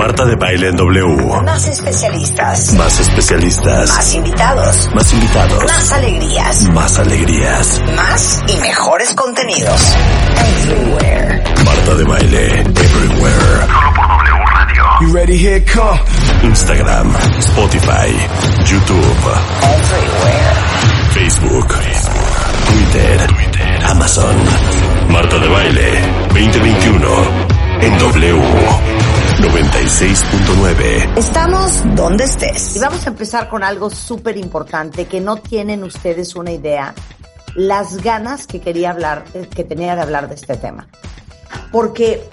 Marta 0.00 0.24
de 0.24 0.34
baile 0.34 0.68
en 0.68 0.76
W. 0.76 1.42
Más 1.44 1.66
especialistas. 1.66 2.72
Más 2.72 3.00
especialistas. 3.00 3.90
Más 3.90 4.14
invitados. 4.14 4.88
Más 4.94 5.12
invitados. 5.12 5.64
Más 5.64 5.92
alegrías. 5.92 6.62
Más 6.70 6.98
alegrías. 6.98 7.82
Más 7.96 8.42
y 8.48 8.56
mejores 8.56 9.12
contenidos. 9.12 9.94
Everywhere. 10.36 11.42
Marta 11.66 11.94
de 11.96 12.04
baile 12.04 12.60
everywhere. 12.60 13.66
Solo 13.66 13.92
por 13.94 14.06
W 14.08 14.44
Radio. 14.54 14.84
You 15.02 15.12
ready? 15.12 15.36
Here 15.36 15.62
come. 15.66 16.00
Instagram, 16.44 17.14
Spotify, 17.38 18.08
YouTube, 18.64 19.20
Everywhere. 19.60 20.56
Facebook, 21.12 21.68
Twitter, 22.70 23.26
Amazon. 23.84 24.34
Marta 25.10 25.38
de 25.38 25.48
baile 25.48 26.00
2021 26.32 27.06
en 27.82 27.98
W 27.98 28.99
96.9. 29.40 31.16
Estamos 31.16 31.82
donde 31.96 32.24
estés. 32.24 32.76
Y 32.76 32.78
vamos 32.78 33.06
a 33.06 33.10
empezar 33.10 33.48
con 33.48 33.64
algo 33.64 33.88
súper 33.88 34.36
importante 34.36 35.06
que 35.06 35.20
no 35.20 35.36
tienen 35.36 35.82
ustedes 35.82 36.36
una 36.36 36.52
idea. 36.52 36.94
Las 37.54 38.02
ganas 38.02 38.46
que 38.46 38.60
quería 38.60 38.90
hablar, 38.90 39.24
que 39.24 39.64
tenía 39.64 39.96
de 39.96 40.02
hablar 40.02 40.28
de 40.28 40.34
este 40.34 40.56
tema. 40.56 40.88
Porque 41.72 42.28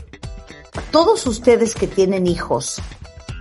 todos 0.92 1.26
ustedes 1.28 1.76
que 1.76 1.88
tienen 1.88 2.28
hijos, 2.28 2.82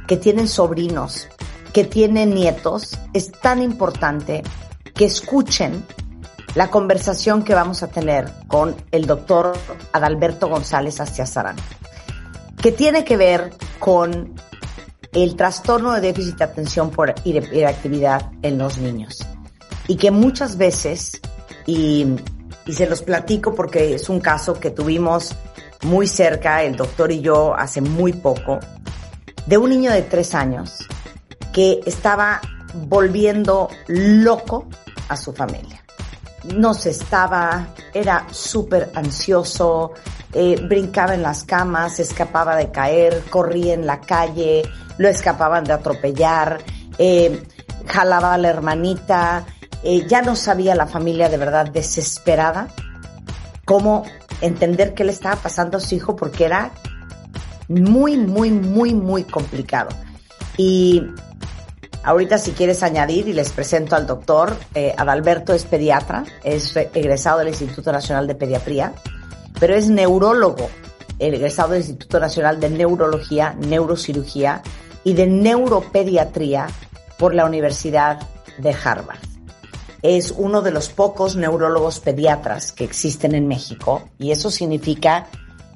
que 0.06 0.16
tienen 0.16 0.46
sobrinos, 0.46 1.26
que 1.72 1.82
tienen 1.82 2.34
nietos, 2.34 2.96
es 3.14 3.32
tan 3.32 3.60
importante 3.62 4.44
que 4.94 5.06
escuchen 5.06 5.84
la 6.54 6.70
conversación 6.70 7.42
que 7.42 7.54
vamos 7.54 7.82
a 7.82 7.88
tener 7.88 8.32
con 8.46 8.76
el 8.92 9.06
doctor 9.06 9.54
Adalberto 9.92 10.48
González 10.48 11.00
Astiazarán, 11.00 11.56
que 12.66 12.72
tiene 12.72 13.04
que 13.04 13.16
ver 13.16 13.52
con 13.78 14.34
el 15.12 15.36
trastorno 15.36 15.92
de 15.92 16.00
déficit 16.00 16.38
de 16.38 16.44
atención 16.46 16.90
por 16.90 17.14
hiperactividad 17.22 18.32
en 18.42 18.58
los 18.58 18.78
niños. 18.78 19.24
Y 19.86 19.94
que 19.94 20.10
muchas 20.10 20.56
veces, 20.56 21.20
y, 21.64 22.16
y 22.66 22.72
se 22.72 22.88
los 22.88 23.02
platico 23.02 23.54
porque 23.54 23.94
es 23.94 24.08
un 24.08 24.18
caso 24.18 24.58
que 24.58 24.72
tuvimos 24.72 25.36
muy 25.82 26.08
cerca, 26.08 26.64
el 26.64 26.74
doctor 26.74 27.12
y 27.12 27.20
yo, 27.20 27.54
hace 27.54 27.80
muy 27.80 28.12
poco, 28.14 28.58
de 29.46 29.58
un 29.58 29.70
niño 29.70 29.92
de 29.92 30.02
tres 30.02 30.34
años 30.34 30.88
que 31.52 31.78
estaba 31.86 32.40
volviendo 32.88 33.68
loco 33.86 34.66
a 35.08 35.16
su 35.16 35.32
familia. 35.32 35.84
No 36.56 36.74
se 36.74 36.90
estaba, 36.90 37.68
era 37.94 38.26
súper 38.32 38.90
ansioso, 38.96 39.92
eh, 40.32 40.60
brincaba 40.60 41.14
en 41.14 41.22
las 41.22 41.44
camas, 41.44 42.00
escapaba 42.00 42.56
de 42.56 42.70
caer, 42.70 43.22
corría 43.30 43.74
en 43.74 43.86
la 43.86 44.00
calle, 44.00 44.64
lo 44.98 45.08
escapaban 45.08 45.64
de 45.64 45.72
atropellar, 45.72 46.58
eh, 46.98 47.42
jalaba 47.86 48.34
a 48.34 48.38
la 48.38 48.48
hermanita, 48.48 49.46
eh, 49.82 50.04
ya 50.08 50.22
no 50.22 50.34
sabía 50.36 50.74
la 50.74 50.86
familia 50.86 51.28
de 51.28 51.36
verdad 51.36 51.70
desesperada 51.70 52.68
cómo 53.64 54.04
entender 54.40 54.94
qué 54.94 55.04
le 55.04 55.12
estaba 55.12 55.36
pasando 55.36 55.78
a 55.78 55.80
su 55.80 55.94
hijo 55.94 56.16
porque 56.16 56.44
era 56.44 56.72
muy, 57.68 58.16
muy, 58.16 58.50
muy, 58.50 58.94
muy 58.94 59.24
complicado. 59.24 59.90
Y 60.56 61.02
ahorita 62.02 62.38
si 62.38 62.52
quieres 62.52 62.82
añadir, 62.82 63.28
y 63.28 63.32
les 63.32 63.52
presento 63.52 63.96
al 63.96 64.06
doctor, 64.06 64.56
Adalberto 64.96 65.52
es 65.52 65.64
pediatra, 65.64 66.24
es 66.44 66.76
egresado 66.76 67.38
del 67.40 67.48
Instituto 67.48 67.90
Nacional 67.90 68.26
de 68.26 68.34
Pediatría, 68.34 68.92
pero 69.58 69.74
es 69.74 69.88
neurólogo, 69.88 70.68
egresado 71.18 71.70
del 71.70 71.80
Instituto 71.80 72.20
Nacional 72.20 72.60
de 72.60 72.70
Neurología, 72.70 73.54
Neurocirugía 73.58 74.62
y 75.04 75.14
de 75.14 75.26
Neuropediatría 75.26 76.66
por 77.18 77.34
la 77.34 77.44
Universidad 77.44 78.20
de 78.58 78.74
Harvard. 78.74 79.20
Es 80.02 80.30
uno 80.36 80.62
de 80.62 80.70
los 80.70 80.88
pocos 80.88 81.36
neurólogos 81.36 82.00
pediatras 82.00 82.72
que 82.72 82.84
existen 82.84 83.34
en 83.34 83.48
México 83.48 84.08
y 84.18 84.30
eso 84.30 84.50
significa 84.50 85.26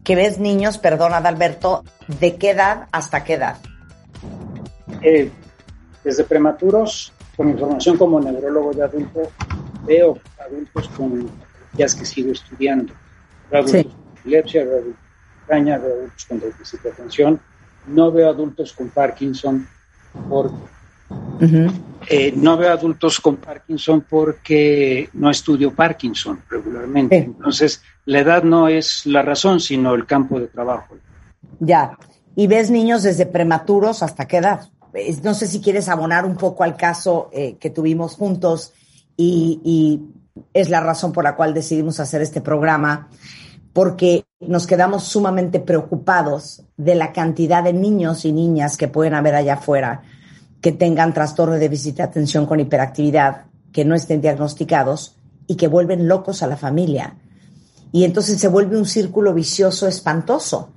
que 0.04 0.14
ves 0.14 0.38
niños, 0.38 0.78
perdona 0.78 1.18
Adalberto, 1.18 1.84
¿de 2.20 2.36
qué 2.36 2.50
edad 2.50 2.88
hasta 2.92 3.24
qué 3.24 3.34
edad? 3.34 3.56
Eh, 5.02 5.30
desde 6.04 6.24
prematuros, 6.24 7.12
con 7.36 7.48
información 7.48 7.96
como 7.96 8.20
neurólogo 8.20 8.72
de 8.72 8.84
adulto, 8.84 9.20
veo 9.84 10.18
adultos 10.38 10.88
con 10.96 11.30
ya 11.72 11.86
que 11.86 12.04
sigo 12.04 12.32
estudiando. 12.32 12.92
Adultos 13.58 13.70
Sí. 13.72 13.84
con 13.84 14.18
epilepsia, 14.18 14.64
veo 14.64 14.76
adultos 14.78 15.00
con 15.38 15.48
caña, 15.48 15.78
veo 15.78 15.94
adultos 15.94 16.26
con 16.26 16.40
déficit 16.40 16.80
de 16.82 16.90
atención. 16.90 17.40
No 17.86 18.12
veo 18.12 18.28
adultos 18.28 18.72
con 18.72 18.88
Parkinson 18.88 19.66
por, 20.28 20.50
eh, 22.08 22.32
no 22.36 22.56
veo 22.56 22.72
adultos 22.72 23.20
con 23.20 23.36
Parkinson 23.36 24.04
porque 24.08 25.08
no 25.14 25.30
estudio 25.30 25.74
Parkinson 25.74 26.40
regularmente. 26.48 27.18
Sí. 27.18 27.24
Entonces, 27.24 27.82
la 28.04 28.20
edad 28.20 28.42
no 28.42 28.68
es 28.68 29.06
la 29.06 29.22
razón, 29.22 29.60
sino 29.60 29.94
el 29.94 30.06
campo 30.06 30.38
de 30.38 30.48
trabajo. 30.48 30.96
Ya. 31.58 31.96
¿Y 32.36 32.46
ves 32.46 32.70
niños 32.70 33.02
desde 33.02 33.26
prematuros 33.26 34.02
hasta 34.02 34.26
qué 34.26 34.38
edad? 34.38 34.68
No 35.22 35.34
sé 35.34 35.46
si 35.46 35.60
quieres 35.60 35.88
abonar 35.88 36.24
un 36.24 36.36
poco 36.36 36.64
al 36.64 36.76
caso 36.76 37.28
eh, 37.32 37.56
que 37.58 37.70
tuvimos 37.70 38.14
juntos 38.16 38.72
y, 39.16 39.60
y 39.64 40.00
es 40.54 40.68
la 40.68 40.80
razón 40.80 41.12
por 41.12 41.24
la 41.24 41.36
cual 41.36 41.54
decidimos 41.54 42.00
hacer 42.00 42.22
este 42.22 42.40
programa, 42.40 43.08
porque 43.72 44.24
nos 44.40 44.66
quedamos 44.66 45.04
sumamente 45.04 45.60
preocupados 45.60 46.62
de 46.76 46.94
la 46.94 47.12
cantidad 47.12 47.62
de 47.62 47.72
niños 47.72 48.24
y 48.24 48.32
niñas 48.32 48.76
que 48.76 48.88
pueden 48.88 49.14
haber 49.14 49.34
allá 49.34 49.54
afuera 49.54 50.02
que 50.60 50.72
tengan 50.72 51.14
trastorno 51.14 51.54
de 51.54 51.60
déficit 51.60 51.96
de 51.96 52.02
atención 52.02 52.46
con 52.46 52.60
hiperactividad, 52.60 53.46
que 53.72 53.84
no 53.84 53.94
estén 53.94 54.20
diagnosticados 54.20 55.16
y 55.46 55.56
que 55.56 55.68
vuelven 55.68 56.06
locos 56.06 56.42
a 56.42 56.46
la 56.46 56.56
familia. 56.56 57.16
Y 57.92 58.04
entonces 58.04 58.38
se 58.38 58.48
vuelve 58.48 58.76
un 58.76 58.86
círculo 58.86 59.32
vicioso 59.34 59.88
espantoso, 59.88 60.70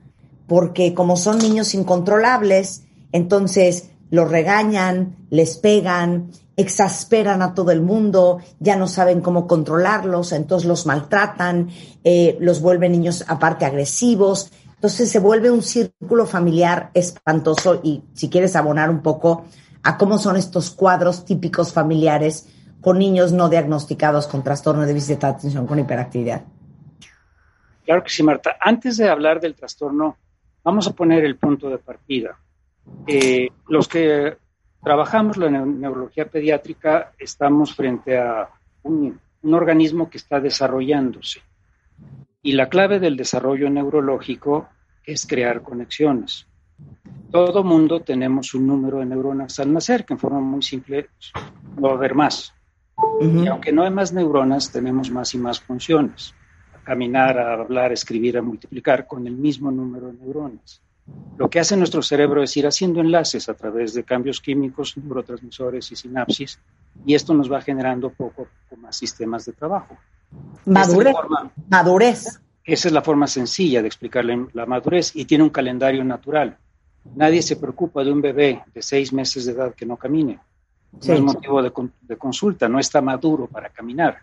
porque 0.47 0.93
como 0.93 1.17
son 1.17 1.37
niños 1.37 1.73
incontrolables, 1.73 2.83
entonces 3.11 3.89
los 4.13 4.29
regañan, 4.29 5.15
les 5.31 5.57
pegan, 5.57 6.29
exasperan 6.55 7.41
a 7.41 7.55
todo 7.55 7.71
el 7.71 7.81
mundo, 7.81 8.41
ya 8.59 8.75
no 8.75 8.87
saben 8.87 9.21
cómo 9.21 9.47
controlarlos, 9.47 10.33
entonces 10.33 10.67
los 10.67 10.85
maltratan, 10.85 11.69
eh, 12.03 12.37
los 12.39 12.61
vuelven 12.61 12.91
niños 12.91 13.25
aparte 13.27 13.65
agresivos. 13.65 14.51
Entonces 14.75 15.09
se 15.09 15.17
vuelve 15.17 15.49
un 15.49 15.63
círculo 15.63 16.27
familiar 16.27 16.91
espantoso 16.93 17.81
y 17.81 18.03
si 18.13 18.29
quieres 18.29 18.55
abonar 18.55 18.91
un 18.91 19.01
poco 19.01 19.45
a 19.81 19.97
cómo 19.97 20.19
son 20.19 20.37
estos 20.37 20.69
cuadros 20.69 21.25
típicos 21.25 21.73
familiares 21.73 22.47
con 22.81 22.99
niños 22.99 23.31
no 23.31 23.49
diagnosticados 23.49 24.27
con 24.27 24.43
trastorno 24.43 24.81
de 24.81 24.93
déficit 24.93 25.21
de 25.21 25.27
atención 25.27 25.65
con 25.65 25.79
hiperactividad. 25.79 26.43
Claro 27.83 28.03
que 28.03 28.11
sí, 28.11 28.21
Marta. 28.21 28.57
Antes 28.61 28.97
de 28.97 29.09
hablar 29.09 29.39
del 29.39 29.55
trastorno, 29.55 30.17
vamos 30.63 30.85
a 30.87 30.91
poner 30.91 31.25
el 31.25 31.35
punto 31.35 31.67
de 31.67 31.79
partida. 31.79 32.37
Eh, 33.07 33.49
los 33.67 33.87
que 33.87 34.37
trabajamos 34.83 35.37
la 35.37 35.47
neu- 35.47 35.65
neurología 35.65 36.29
pediátrica 36.29 37.13
estamos 37.17 37.73
frente 37.75 38.17
a 38.17 38.49
un, 38.83 39.19
un 39.41 39.53
organismo 39.53 40.09
que 40.09 40.17
está 40.17 40.39
desarrollándose. 40.39 41.41
Y 42.41 42.53
la 42.53 42.67
clave 42.67 42.99
del 42.99 43.15
desarrollo 43.15 43.69
neurológico 43.69 44.67
es 45.05 45.25
crear 45.25 45.61
conexiones. 45.61 46.45
Todo 47.31 47.63
mundo 47.63 48.01
tenemos 48.01 48.53
un 48.53 48.67
número 48.67 48.99
de 48.99 49.05
neuronas 49.05 49.57
al 49.59 49.71
nacer, 49.71 50.05
que 50.05 50.13
en 50.13 50.19
forma 50.19 50.41
muy 50.41 50.61
simple 50.61 51.09
no 51.75 51.83
va 51.83 51.91
a 51.91 51.93
haber 51.95 52.15
más. 52.15 52.53
Y 53.21 53.47
aunque 53.47 53.71
no 53.71 53.83
hay 53.83 53.91
más 53.91 54.13
neuronas, 54.13 54.71
tenemos 54.71 55.09
más 55.09 55.33
y 55.33 55.37
más 55.37 55.59
funciones. 55.59 56.35
A 56.75 56.83
caminar, 56.83 57.39
a 57.39 57.53
hablar, 57.53 57.91
a 57.91 57.93
escribir, 57.93 58.37
a 58.37 58.41
multiplicar 58.41 59.07
con 59.07 59.25
el 59.25 59.35
mismo 59.35 59.71
número 59.71 60.07
de 60.07 60.13
neuronas. 60.13 60.82
Lo 61.37 61.49
que 61.49 61.59
hace 61.59 61.75
nuestro 61.75 62.01
cerebro 62.01 62.43
es 62.43 62.55
ir 62.55 62.65
haciendo 62.67 63.01
enlaces 63.01 63.49
a 63.49 63.53
través 63.55 63.93
de 63.93 64.03
cambios 64.03 64.39
químicos, 64.39 64.95
neurotransmisores 64.97 65.91
y 65.91 65.95
sinapsis, 65.95 66.59
y 67.05 67.15
esto 67.15 67.33
nos 67.33 67.51
va 67.51 67.61
generando 67.61 68.09
poco 68.09 68.43
a 68.43 68.45
poco 68.69 68.81
más 68.81 68.95
sistemas 68.95 69.45
de 69.45 69.53
trabajo. 69.53 69.97
Madurez. 70.65 71.07
Esta 71.07 71.09
es 71.09 71.13
la 71.15 71.21
forma- 71.21 71.51
Madurez. 71.69 72.39
esa 72.63 72.87
es 72.87 72.93
la 72.93 73.01
forma 73.01 73.27
sencilla 73.27 73.81
de 73.81 73.87
explicarle 73.87 74.47
la 74.53 74.65
madurez 74.65 75.15
y 75.15 75.25
tiene 75.25 75.43
un 75.43 75.49
calendario 75.49 76.03
natural. 76.03 76.57
Nadie 77.15 77.41
se 77.41 77.57
preocupa 77.57 78.03
de 78.03 78.11
un 78.11 78.21
bebé 78.21 78.63
de 78.73 78.81
seis 78.81 79.11
meses 79.11 79.45
de 79.45 79.51
edad 79.51 79.73
que 79.75 79.85
no 79.85 79.97
camine. 79.97 80.39
Sí. 81.01 81.09
No 81.09 81.15
es 81.15 81.21
motivo 81.21 81.61
de 81.61 82.17
consulta, 82.17 82.69
no 82.69 82.79
está 82.79 83.01
maduro 83.01 83.47
para 83.47 83.69
caminar. 83.69 84.19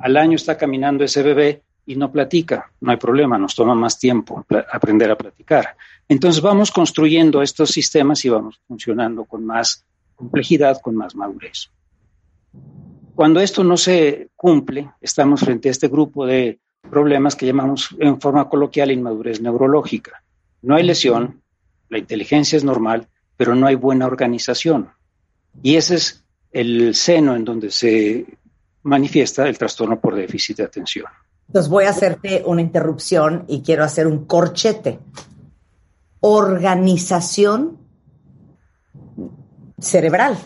Al 0.00 0.16
año 0.16 0.36
está 0.36 0.56
caminando 0.56 1.04
ese 1.04 1.22
bebé, 1.22 1.62
y 1.84 1.96
no 1.96 2.12
platica, 2.12 2.70
no 2.80 2.92
hay 2.92 2.96
problema, 2.96 3.38
nos 3.38 3.54
toma 3.54 3.74
más 3.74 3.98
tiempo 3.98 4.44
aprender 4.72 5.10
a 5.10 5.16
platicar. 5.16 5.76
Entonces 6.08 6.40
vamos 6.40 6.70
construyendo 6.70 7.42
estos 7.42 7.70
sistemas 7.70 8.24
y 8.24 8.28
vamos 8.28 8.60
funcionando 8.68 9.24
con 9.24 9.44
más 9.44 9.84
complejidad, 10.14 10.80
con 10.80 10.94
más 10.94 11.14
madurez. 11.14 11.70
Cuando 13.14 13.40
esto 13.40 13.64
no 13.64 13.76
se 13.76 14.30
cumple, 14.36 14.90
estamos 15.00 15.40
frente 15.40 15.68
a 15.68 15.72
este 15.72 15.88
grupo 15.88 16.24
de 16.24 16.60
problemas 16.90 17.36
que 17.36 17.46
llamamos 17.46 17.94
en 17.98 18.20
forma 18.20 18.48
coloquial 18.48 18.90
inmadurez 18.90 19.40
neurológica. 19.40 20.22
No 20.62 20.76
hay 20.76 20.84
lesión, 20.84 21.42
la 21.88 21.98
inteligencia 21.98 22.56
es 22.56 22.64
normal, 22.64 23.08
pero 23.36 23.54
no 23.54 23.66
hay 23.66 23.74
buena 23.74 24.06
organización. 24.06 24.90
Y 25.62 25.76
ese 25.76 25.96
es 25.96 26.24
el 26.52 26.94
seno 26.94 27.34
en 27.34 27.44
donde 27.44 27.70
se 27.70 28.26
manifiesta 28.82 29.48
el 29.48 29.58
trastorno 29.58 30.00
por 30.00 30.14
déficit 30.14 30.58
de 30.58 30.64
atención. 30.64 31.06
Entonces 31.52 31.68
voy 31.70 31.84
a 31.84 31.90
hacerte 31.90 32.42
una 32.46 32.62
interrupción 32.62 33.44
y 33.46 33.60
quiero 33.60 33.84
hacer 33.84 34.06
un 34.06 34.24
corchete. 34.24 35.00
Organización 36.20 37.76
cerebral. 39.78 40.38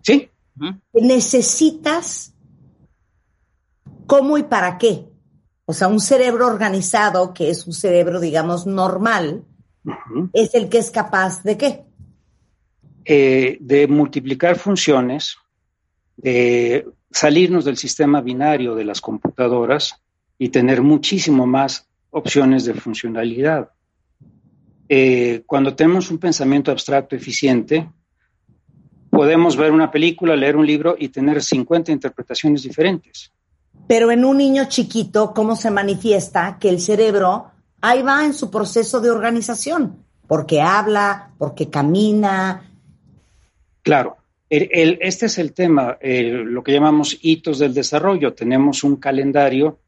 ¿Sí? 0.00 0.30
Necesitas 0.94 2.32
cómo 4.06 4.38
y 4.38 4.44
para 4.44 4.78
qué. 4.78 5.04
O 5.66 5.74
sea, 5.74 5.88
un 5.88 6.00
cerebro 6.00 6.46
organizado, 6.46 7.34
que 7.34 7.50
es 7.50 7.66
un 7.66 7.74
cerebro, 7.74 8.18
digamos, 8.18 8.66
normal, 8.66 9.44
es 10.32 10.54
el 10.54 10.70
que 10.70 10.78
es 10.78 10.90
capaz 10.90 11.42
de 11.42 11.58
qué. 11.58 11.84
Eh, 13.04 13.58
de 13.60 13.86
multiplicar 13.88 14.56
funciones, 14.56 15.36
de 16.16 16.88
salirnos 17.10 17.66
del 17.66 17.76
sistema 17.76 18.22
binario 18.22 18.74
de 18.74 18.84
las 18.84 19.02
computadoras 19.02 20.00
y 20.42 20.48
tener 20.48 20.80
muchísimo 20.80 21.46
más 21.46 21.86
opciones 22.10 22.64
de 22.64 22.72
funcionalidad. 22.72 23.68
Eh, 24.88 25.42
cuando 25.46 25.76
tenemos 25.76 26.10
un 26.10 26.16
pensamiento 26.16 26.70
abstracto 26.70 27.14
eficiente, 27.14 27.86
podemos 29.10 29.54
ver 29.54 29.70
una 29.70 29.90
película, 29.90 30.34
leer 30.34 30.56
un 30.56 30.66
libro 30.66 30.96
y 30.98 31.10
tener 31.10 31.42
50 31.42 31.92
interpretaciones 31.92 32.62
diferentes. 32.62 33.30
Pero 33.86 34.10
en 34.10 34.24
un 34.24 34.38
niño 34.38 34.64
chiquito, 34.66 35.34
¿cómo 35.34 35.54
se 35.56 35.70
manifiesta 35.70 36.56
que 36.58 36.70
el 36.70 36.80
cerebro 36.80 37.50
ahí 37.82 38.00
va 38.00 38.24
en 38.24 38.32
su 38.32 38.50
proceso 38.50 38.98
de 38.98 39.10
organización? 39.10 40.04
Porque 40.26 40.62
habla, 40.62 41.32
porque 41.36 41.68
camina. 41.68 42.62
Claro, 43.82 44.16
el- 44.48 44.70
el- 44.72 44.98
este 45.02 45.26
es 45.26 45.36
el 45.36 45.52
tema, 45.52 45.98
eh, 46.00 46.42
lo 46.46 46.62
que 46.62 46.72
llamamos 46.72 47.18
hitos 47.20 47.58
del 47.58 47.74
desarrollo. 47.74 48.32
Tenemos 48.32 48.82
un 48.84 48.96
calendario 48.96 49.80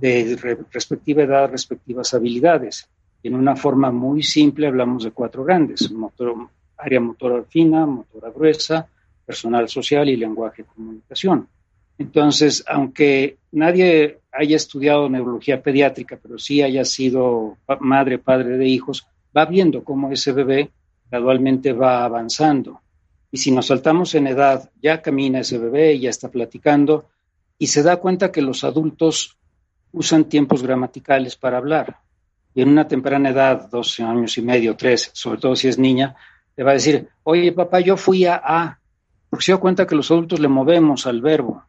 de 0.00 0.36
re- 0.40 0.58
respectiva 0.70 1.22
edad, 1.22 1.50
respectivas 1.50 2.12
habilidades. 2.14 2.88
En 3.22 3.34
una 3.34 3.56
forma 3.56 3.90
muy 3.90 4.22
simple 4.22 4.66
hablamos 4.66 5.04
de 5.04 5.10
cuatro 5.10 5.44
grandes, 5.44 5.90
área 6.76 7.00
motora 7.00 7.42
fina, 7.44 7.86
motora 7.86 8.30
gruesa, 8.30 8.86
personal 9.24 9.68
social 9.68 10.08
y 10.08 10.16
lenguaje 10.16 10.62
de 10.62 10.68
comunicación. 10.68 11.48
Entonces, 11.98 12.62
aunque 12.68 13.38
nadie 13.52 14.20
haya 14.30 14.56
estudiado 14.56 15.08
neurología 15.08 15.62
pediátrica, 15.62 16.18
pero 16.22 16.38
sí 16.38 16.62
haya 16.62 16.84
sido 16.84 17.56
madre, 17.80 18.18
padre 18.18 18.58
de 18.58 18.68
hijos, 18.68 19.06
va 19.36 19.46
viendo 19.46 19.82
cómo 19.82 20.12
ese 20.12 20.32
bebé 20.32 20.70
gradualmente 21.10 21.72
va 21.72 22.04
avanzando. 22.04 22.80
Y 23.32 23.38
si 23.38 23.50
nos 23.50 23.66
saltamos 23.66 24.14
en 24.14 24.26
edad, 24.26 24.70
ya 24.80 25.00
camina 25.00 25.40
ese 25.40 25.58
bebé, 25.58 25.98
ya 25.98 26.10
está 26.10 26.30
platicando 26.30 27.06
y 27.58 27.68
se 27.68 27.82
da 27.82 27.96
cuenta 27.96 28.30
que 28.30 28.42
los 28.42 28.62
adultos 28.62 29.38
usan 29.92 30.24
tiempos 30.24 30.62
gramaticales 30.62 31.36
para 31.36 31.58
hablar. 31.58 31.98
Y 32.54 32.62
en 32.62 32.70
una 32.70 32.88
temprana 32.88 33.30
edad, 33.30 33.68
12 33.70 34.02
años 34.02 34.38
y 34.38 34.42
medio, 34.42 34.76
13, 34.76 35.10
sobre 35.12 35.38
todo 35.38 35.56
si 35.56 35.68
es 35.68 35.78
niña, 35.78 36.16
le 36.56 36.64
va 36.64 36.70
a 36.70 36.74
decir, 36.74 37.08
oye 37.22 37.52
papá, 37.52 37.80
yo 37.80 37.96
fui 37.96 38.24
a 38.24 38.40
A, 38.42 38.78
porque 39.28 39.44
se 39.44 39.52
da 39.52 39.58
cuenta 39.58 39.86
que 39.86 39.94
los 39.94 40.10
adultos 40.10 40.40
le 40.40 40.48
movemos 40.48 41.06
al 41.06 41.20
verbo. 41.20 41.62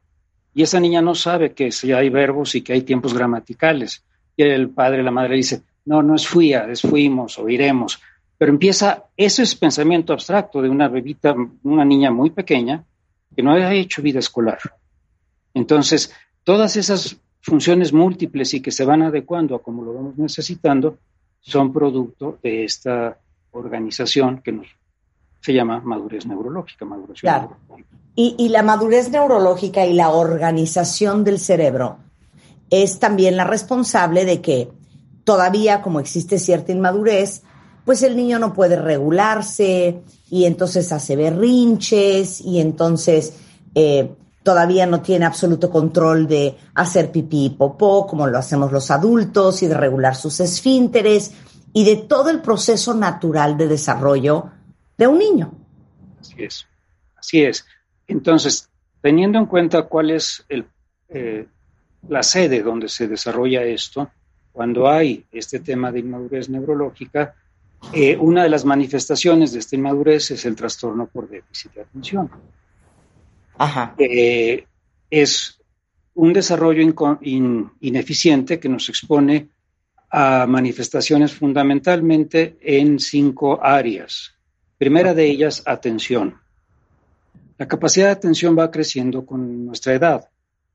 Y 0.54 0.64
esa 0.64 0.80
niña 0.80 1.02
no 1.02 1.14
sabe 1.14 1.54
que 1.54 1.72
si 1.72 1.92
hay 1.92 2.10
verbos 2.10 2.56
y 2.56 2.62
que 2.62 2.74
hay 2.74 2.82
tiempos 2.82 3.14
gramaticales. 3.14 4.04
Y 4.36 4.44
el 4.44 4.70
padre, 4.70 5.04
la 5.04 5.12
madre 5.12 5.36
dice, 5.36 5.62
no, 5.86 6.02
no 6.02 6.16
es 6.16 6.28
fui 6.28 6.54
a, 6.54 6.70
es 6.70 6.82
fuimos 6.82 7.38
o 7.38 7.50
iremos. 7.50 8.02
Pero 8.38 8.52
empieza, 8.52 9.06
ese 9.16 9.44
es 9.44 9.56
pensamiento 9.56 10.14
abstracto 10.14 10.62
de 10.62 10.70
una 10.70 10.88
bebita, 10.88 11.36
una 11.64 11.86
niña 11.86 12.12
muy 12.12 12.30
pequeña 12.30 12.84
que 13.36 13.44
no 13.44 13.52
ha 13.52 13.74
hecho 13.74 14.02
vida 14.02 14.20
escolar. 14.20 14.60
Entonces, 15.54 16.14
todas 16.44 16.76
esas 16.76 17.18
funciones 17.48 17.94
múltiples 17.94 18.54
y 18.54 18.62
que 18.62 18.72
se 18.72 18.84
van 18.84 19.02
adecuando 19.04 19.56
a 19.56 19.64
como 19.64 19.82
lo 19.82 19.94
vamos 19.94 20.18
necesitando 20.18 20.98
son 21.40 21.72
producto 21.72 22.38
de 22.44 22.66
esta 22.66 23.18
organización 23.52 24.42
que 24.44 24.52
nos, 24.52 24.68
se 25.40 25.54
llama 25.54 25.80
madurez 25.80 26.26
neurológica, 26.26 26.84
maduración 26.84 27.22
Claro. 27.22 27.50
neurológica. 27.62 27.98
Y, 28.16 28.36
y 28.38 28.50
la 28.50 28.64
madurez 28.64 29.10
neurológica 29.10 29.86
y 29.86 29.94
la 29.94 30.10
organización 30.10 31.24
del 31.24 31.40
cerebro 31.40 32.00
es 32.70 33.00
también 33.00 33.38
la 33.38 33.46
responsable 33.46 34.26
de 34.26 34.42
que 34.42 34.68
todavía, 35.24 35.82
como 35.82 36.02
existe 36.02 36.40
cierta 36.40 36.74
inmadurez, 36.74 37.44
pues 37.86 38.04
el 38.04 38.18
niño 38.18 38.40
no 38.40 38.54
puede 38.54 38.76
regularse 38.76 40.02
y 40.30 40.44
entonces 40.44 40.92
hace 40.92 41.16
berrinches 41.16 42.42
y 42.42 42.60
entonces 42.60 43.40
eh, 43.74 44.10
todavía 44.48 44.86
no 44.86 45.02
tiene 45.02 45.26
absoluto 45.26 45.70
control 45.70 46.26
de 46.26 46.56
hacer 46.74 47.12
pipí 47.12 47.48
y 47.48 47.50
popó 47.50 48.08
como 48.08 48.28
lo 48.28 48.38
hacemos 48.38 48.72
los 48.72 48.90
adultos 48.92 49.62
y 49.62 49.68
de 49.68 49.76
regular 49.76 50.16
sus 50.16 50.40
esfínteres 50.40 51.34
y 51.74 51.84
de 51.84 51.98
todo 51.98 52.30
el 52.30 52.40
proceso 52.40 52.94
natural 52.94 53.58
de 53.58 53.68
desarrollo 53.68 54.50
de 54.98 55.06
un 55.06 55.20
niño. 55.20 55.52
Así 56.22 56.36
es. 56.38 56.66
Así 57.18 57.44
es. 57.44 57.66
Entonces, 58.08 58.70
teniendo 59.02 59.38
en 59.38 59.48
cuenta 59.48 59.82
cuál 59.82 60.12
es 60.12 60.46
eh, 60.48 61.46
la 62.08 62.24
sede 62.24 62.64
donde 62.64 62.88
se 62.88 63.10
desarrolla 63.10 63.64
esto, 63.64 64.10
cuando 64.54 64.88
hay 64.88 65.26
este 65.30 65.60
tema 65.60 65.92
de 65.92 66.00
inmadurez 66.00 66.48
neurológica, 66.48 67.36
eh, 67.92 68.16
una 68.16 68.44
de 68.44 68.50
las 68.50 68.64
manifestaciones 68.64 69.52
de 69.52 69.60
esta 69.60 69.76
inmadurez 69.76 70.32
es 70.32 70.46
el 70.46 70.56
trastorno 70.56 71.06
por 71.08 71.28
déficit 71.28 71.74
de 71.74 71.82
atención. 71.82 72.32
Ajá. 73.58 73.96
Eh, 73.98 74.66
es 75.10 75.60
un 76.16 76.34
desarrollo 76.34 76.82
in- 77.22 77.70
ineficiente 77.82 78.60
que 78.60 78.70
nos 78.70 78.90
expone 78.90 79.50
a 80.10 80.46
manifestaciones 80.48 81.34
fundamentalmente 81.34 82.58
en 82.62 83.00
cinco 83.00 83.60
áreas. 83.64 84.34
Primera 84.78 85.14
de 85.14 85.26
ellas, 85.26 85.64
atención. 85.66 86.36
La 87.58 87.68
capacidad 87.68 88.08
de 88.08 88.12
atención 88.14 88.58
va 88.58 88.70
creciendo 88.72 89.26
con 89.26 89.66
nuestra 89.66 89.94
edad. 89.94 90.30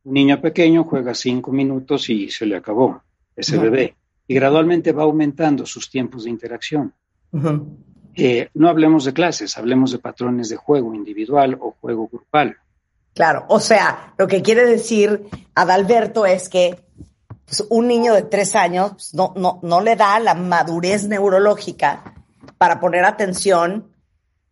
Un 0.04 0.14
niño 0.14 0.40
pequeño 0.40 0.84
juega 0.84 1.14
cinco 1.14 1.52
minutos 1.52 2.10
y 2.10 2.28
se 2.30 2.44
le 2.46 2.56
acabó 2.56 3.02
ese 3.36 3.56
Ujú. 3.56 3.64
bebé. 3.64 3.94
Y 4.26 4.34
gradualmente 4.34 4.92
va 4.92 5.04
aumentando 5.04 5.64
sus 5.66 5.88
tiempos 5.90 6.24
de 6.24 6.30
interacción. 6.30 6.92
Eh, 8.14 8.48
no 8.54 8.68
hablemos 8.68 9.04
de 9.04 9.12
clases, 9.12 9.56
hablemos 9.56 9.92
de 9.92 9.98
patrones 9.98 10.48
de 10.48 10.56
juego 10.56 10.94
individual 10.94 11.56
o 11.60 11.74
juego 11.80 12.08
grupal. 12.12 12.56
Claro, 13.14 13.44
o 13.48 13.60
sea, 13.60 14.14
lo 14.16 14.26
que 14.26 14.42
quiere 14.42 14.64
decir 14.64 15.28
Adalberto 15.54 16.24
es 16.24 16.48
que 16.48 16.82
pues, 17.44 17.64
un 17.68 17.86
niño 17.88 18.14
de 18.14 18.22
tres 18.22 18.54
años 18.54 18.92
pues, 18.92 19.14
no, 19.14 19.34
no, 19.36 19.60
no 19.62 19.80
le 19.80 19.96
da 19.96 20.18
la 20.18 20.34
madurez 20.34 21.04
neurológica 21.06 22.14
para 22.56 22.80
poner 22.80 23.04
atención 23.04 23.92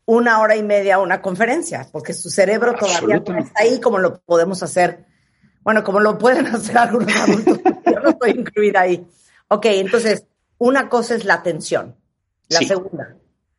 una 0.05 0.41
hora 0.41 0.57
y 0.57 0.63
media 0.63 0.97
a 0.97 0.99
una 0.99 1.23
conferencia, 1.23 1.87
porque 1.93 2.13
su 2.13 2.31
cerebro 2.31 2.75
todavía 2.75 3.23
no 3.27 3.39
está 3.39 3.61
ahí 3.63 3.81
como 3.81 3.99
lo 3.99 4.19
podemos 4.19 4.63
hacer, 4.63 5.05
bueno, 5.63 5.85
como 5.85 6.01
lo 6.01 6.19
pueden 6.19 6.47
hacer 6.55 6.77
algunos 6.77 7.15
adultos. 7.15 7.61
Yo 7.87 8.01
no 8.01 8.11
estoy 8.11 8.31
incluida 8.33 8.81
ahí. 8.81 9.07
Ok, 9.49 9.67
entonces, 9.67 10.25
una 10.59 10.89
cosa 10.89 11.15
es 11.15 11.25
la 11.25 11.35
atención. 11.35 11.95
La 12.49 12.59
Sí. 12.59 12.67
segunda. 12.67 13.17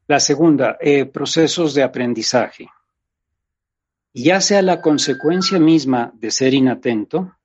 La 0.07 0.19
segunda, 0.19 0.77
eh, 0.81 1.05
procesos 1.05 1.73
de 1.73 1.83
aprendizaje. 1.83 2.67
Ya 4.13 4.41
sea 4.41 4.61
la 4.61 4.81
consecuencia 4.81 5.59
misma 5.59 6.11
de 6.15 6.31
ser 6.31 6.53
inatento, 6.53 7.35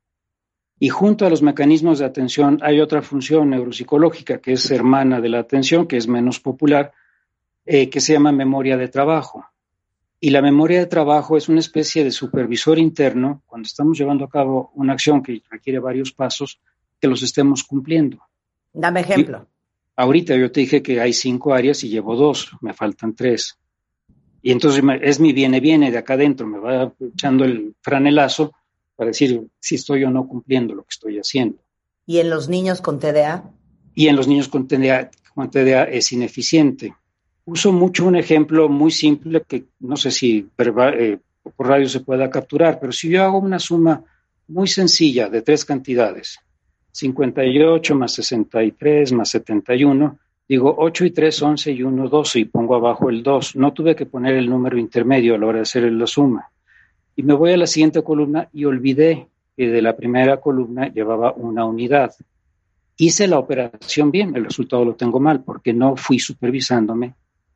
y 0.78 0.90
junto 0.90 1.24
a 1.24 1.30
los 1.30 1.42
mecanismos 1.42 1.98
de 1.98 2.04
atención 2.04 2.58
hay 2.62 2.80
otra 2.80 3.00
función 3.00 3.50
neuropsicológica 3.50 4.40
que 4.40 4.52
es 4.52 4.70
hermana 4.70 5.20
de 5.20 5.30
la 5.30 5.38
atención, 5.38 5.86
que 5.86 5.96
es 5.96 6.06
menos 6.06 6.38
popular, 6.38 6.92
eh, 7.64 7.88
que 7.88 8.00
se 8.00 8.12
llama 8.12 8.32
memoria 8.32 8.76
de 8.76 8.88
trabajo. 8.88 9.46
Y 10.20 10.30
la 10.30 10.42
memoria 10.42 10.78
de 10.78 10.86
trabajo 10.86 11.36
es 11.36 11.48
una 11.48 11.60
especie 11.60 12.04
de 12.04 12.10
supervisor 12.10 12.78
interno 12.78 13.42
cuando 13.46 13.66
estamos 13.66 13.98
llevando 13.98 14.24
a 14.24 14.28
cabo 14.28 14.70
una 14.74 14.92
acción 14.92 15.22
que 15.22 15.42
requiere 15.50 15.78
varios 15.78 16.12
pasos, 16.12 16.60
que 17.00 17.08
los 17.08 17.22
estemos 17.22 17.64
cumpliendo. 17.64 18.18
Dame 18.72 19.00
ejemplo. 19.00 19.46
Ahorita 19.96 20.36
yo 20.36 20.52
te 20.52 20.60
dije 20.60 20.82
que 20.82 21.00
hay 21.00 21.12
cinco 21.14 21.54
áreas 21.54 21.82
y 21.84 21.88
llevo 21.88 22.16
dos, 22.16 22.50
me 22.60 22.74
faltan 22.74 23.14
tres. 23.14 23.58
Y 24.46 24.52
entonces 24.52 24.80
es 25.02 25.18
mi 25.18 25.32
viene, 25.32 25.58
viene 25.58 25.90
de 25.90 25.98
acá 25.98 26.14
adentro, 26.14 26.46
me 26.46 26.60
va 26.60 26.92
echando 27.00 27.44
el 27.44 27.74
franelazo 27.80 28.52
para 28.94 29.08
decir 29.08 29.42
si 29.58 29.74
estoy 29.74 30.04
o 30.04 30.10
no 30.12 30.28
cumpliendo 30.28 30.72
lo 30.72 30.82
que 30.82 30.90
estoy 30.92 31.18
haciendo. 31.18 31.58
¿Y 32.06 32.18
en 32.18 32.30
los 32.30 32.48
niños 32.48 32.80
con 32.80 33.00
TDA? 33.00 33.50
Y 33.96 34.06
en 34.06 34.14
los 34.14 34.28
niños 34.28 34.46
con 34.46 34.68
TDA, 34.68 35.10
con 35.34 35.50
TDA 35.50 35.82
es 35.90 36.12
ineficiente. 36.12 36.94
Uso 37.44 37.72
mucho 37.72 38.06
un 38.06 38.14
ejemplo 38.14 38.68
muy 38.68 38.92
simple 38.92 39.42
que 39.42 39.64
no 39.80 39.96
sé 39.96 40.12
si 40.12 40.48
eh, 40.58 41.18
por 41.56 41.66
radio 41.66 41.88
se 41.88 41.98
pueda 41.98 42.30
capturar, 42.30 42.78
pero 42.78 42.92
si 42.92 43.10
yo 43.10 43.24
hago 43.24 43.38
una 43.40 43.58
suma 43.58 44.04
muy 44.46 44.68
sencilla 44.68 45.28
de 45.28 45.42
tres 45.42 45.64
cantidades, 45.64 46.38
58 46.92 47.96
más 47.96 48.12
63 48.12 49.10
más 49.10 49.28
71, 49.28 50.20
digo 50.48 50.74
8 50.78 51.04
y 51.06 51.10
3, 51.10 51.42
11 51.42 51.72
y 51.72 51.82
1, 51.82 52.08
12 52.08 52.40
y 52.40 52.44
pongo 52.44 52.74
abajo 52.76 53.10
el 53.10 53.22
2. 53.22 53.56
No 53.56 53.72
tuve 53.72 53.96
que 53.96 54.06
poner 54.06 54.34
el 54.34 54.48
número 54.48 54.78
intermedio 54.78 55.34
a 55.34 55.38
la 55.38 55.46
hora 55.46 55.58
de 55.58 55.62
hacer 55.62 55.90
la 55.92 56.06
suma. 56.06 56.50
Y 57.14 57.22
me 57.22 57.34
voy 57.34 57.52
a 57.52 57.56
la 57.56 57.66
siguiente 57.66 58.02
columna 58.02 58.48
y 58.52 58.64
olvidé 58.64 59.28
que 59.56 59.68
de 59.68 59.82
la 59.82 59.96
primera 59.96 60.38
columna 60.38 60.92
llevaba 60.92 61.32
una 61.32 61.64
unidad. 61.64 62.14
Hice 62.98 63.26
la 63.26 63.38
operación 63.38 64.10
bien, 64.10 64.36
el 64.36 64.44
resultado 64.44 64.84
lo 64.84 64.94
tengo 64.94 65.18
mal 65.18 65.42
porque 65.42 65.72
no 65.72 65.96
fui 65.96 66.18
supervisándome 66.18 67.14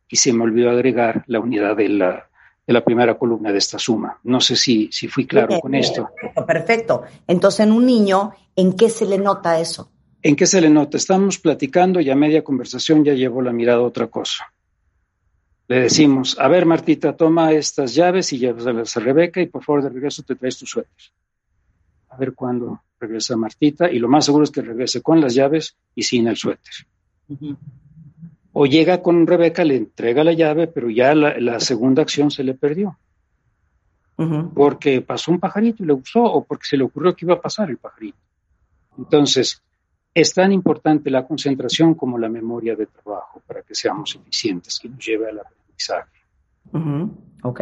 y 0.09 0.17
se 0.17 0.33
me 0.33 0.45
olvidó 0.45 0.71
agregar 0.71 1.25
la 1.27 1.41
unidad 1.41 1.77
de 1.77 1.89
la, 1.89 2.29
de 2.67 2.73
la 2.73 2.85
primera 2.85 3.17
columna 3.17 3.53
de 3.53 3.59
esta 3.59 3.79
suma. 3.79 4.19
No 4.25 4.41
sé 4.41 4.57
si, 4.57 4.89
si 4.91 5.09
fui 5.09 5.27
claro 5.27 5.61
con 5.61 5.75
esto. 5.75 6.09
Perfecto. 6.47 7.03
Entonces, 7.27 7.61
en 7.61 7.73
un 7.73 7.87
niño, 7.87 8.33
¿en 8.57 8.75
qué 8.75 8.89
se 8.89 9.07
le 9.07 9.19
nota 9.19 9.61
eso? 9.61 9.91
¿En 10.23 10.37
qué 10.37 10.47
se 10.47 10.61
le 10.61 10.69
nota? 10.69 10.97
Estamos 10.97 11.39
platicando 11.39 12.01
y 12.01 12.11
a 12.11 12.15
media 12.15 12.45
conversación 12.45 13.05
ya 13.05 13.15
llevo 13.15 13.41
la 13.41 13.53
mirada 13.53 13.79
a 13.79 13.83
otra 13.83 14.09
cosa. 14.09 14.53
Le 15.67 15.83
decimos, 15.83 16.37
a 16.39 16.49
ver, 16.49 16.67
Martita, 16.67 17.17
toma 17.17 17.53
estas 17.53 17.95
llaves 17.95 18.33
y 18.33 18.39
llévaselas 18.39 18.97
a 18.97 19.01
Rebeca 19.01 19.41
y 19.41 19.47
por 19.47 19.63
favor 19.63 19.85
de 19.85 19.89
regreso 19.89 20.23
te 20.23 20.35
traes 20.35 20.59
tus 20.59 20.69
suéter. 20.69 21.13
A 22.09 22.17
ver 22.17 22.35
cuándo 22.35 22.83
regresa 22.99 23.37
Martita 23.37 23.91
y 23.91 23.99
lo 23.99 24.09
más 24.09 24.27
seguro 24.27 24.45
es 24.45 24.51
que 24.51 24.63
regrese 24.63 25.01
con 25.01 25.21
las 25.21 25.35
llaves 25.35 25.77
y 25.95 26.03
sin 26.03 26.27
el 26.27 26.37
suéter. 26.37 26.75
O 28.53 28.67
llega 28.67 29.01
con 29.01 29.27
Rebeca, 29.27 29.65
le 29.65 29.77
entrega 29.77 30.25
la 30.25 30.33
llave, 30.33 30.67
pero 30.67 30.91
ya 30.91 31.15
la, 31.15 31.61
segunda 31.61 32.03
acción 32.03 32.31
se 32.31 32.45
le 32.45 32.55
perdió. 32.55 32.99
Porque 34.55 35.01
pasó 35.01 35.31
un 35.31 35.41
pajarito 35.41 35.83
y 35.83 35.87
le 35.87 35.95
gustó 35.95 36.23
o 36.25 36.45
porque 36.45 36.67
se 36.67 36.77
le 36.77 36.85
ocurrió 36.85 37.17
que 37.17 37.25
iba 37.25 37.35
a 37.35 37.41
pasar 37.41 37.71
el 37.71 37.79
pajarito. 37.79 38.19
Entonces, 38.99 39.63
es 40.15 40.35
tan 40.35 40.53
importante 40.53 41.11
la 41.11 41.27
concentración 41.27 41.95
como 41.95 42.19
la 42.19 42.29
memoria 42.29 42.75
de 42.75 42.87
trabajo 42.87 43.43
para 43.47 43.63
que 43.63 43.75
seamos 43.75 44.15
eficientes, 44.17 44.79
que 44.79 44.89
nos 44.89 45.05
lleve 45.05 45.29
al 45.29 45.41
aprendizaje. 45.41 46.21
Ok. 47.43 47.61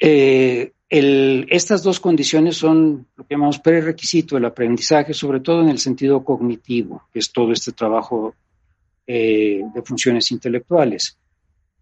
Eh, 0.00 0.72
estas 0.90 1.82
dos 1.82 2.00
condiciones 2.00 2.56
son 2.56 3.06
lo 3.16 3.26
que 3.26 3.34
llamamos 3.34 3.58
prerequisito 3.58 4.36
del 4.36 4.46
aprendizaje, 4.46 5.12
sobre 5.12 5.40
todo 5.40 5.60
en 5.60 5.68
el 5.68 5.78
sentido 5.78 6.24
cognitivo, 6.24 7.02
que 7.12 7.18
es 7.18 7.30
todo 7.30 7.52
este 7.52 7.72
trabajo 7.72 8.34
eh, 9.06 9.62
de 9.74 9.82
funciones 9.82 10.30
intelectuales. 10.32 11.18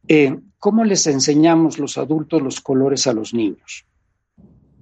Eh, 0.08 0.36
¿Cómo 0.58 0.84
les 0.84 1.06
enseñamos 1.06 1.78
los 1.78 1.98
adultos 1.98 2.42
los 2.42 2.60
colores 2.60 3.06
a 3.06 3.12
los 3.12 3.34
niños? 3.34 3.84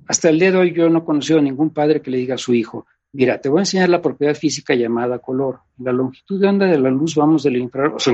Hasta 0.06 0.28
el 0.28 0.38
día 0.38 0.52
de 0.52 0.58
hoy 0.58 0.72
yo 0.72 0.88
no 0.88 1.00
he 1.00 1.04
conocido 1.04 1.38
a 1.38 1.42
ningún 1.42 1.70
padre 1.70 2.00
que 2.00 2.10
le 2.10 2.18
diga 2.18 2.36
a 2.36 2.38
su 2.38 2.54
hijo, 2.54 2.86
Mira, 3.14 3.40
te 3.40 3.48
voy 3.48 3.60
a 3.60 3.62
enseñar 3.62 3.88
la 3.90 4.02
propiedad 4.02 4.34
física 4.34 4.74
llamada 4.74 5.20
color. 5.20 5.60
La 5.78 5.92
longitud 5.92 6.40
de 6.40 6.48
onda 6.48 6.66
de 6.66 6.80
la 6.80 6.90
luz 6.90 7.14
vamos 7.14 7.44
del 7.44 7.56
infrarrojo, 7.58 7.96
o 7.96 8.00
sea, 8.00 8.12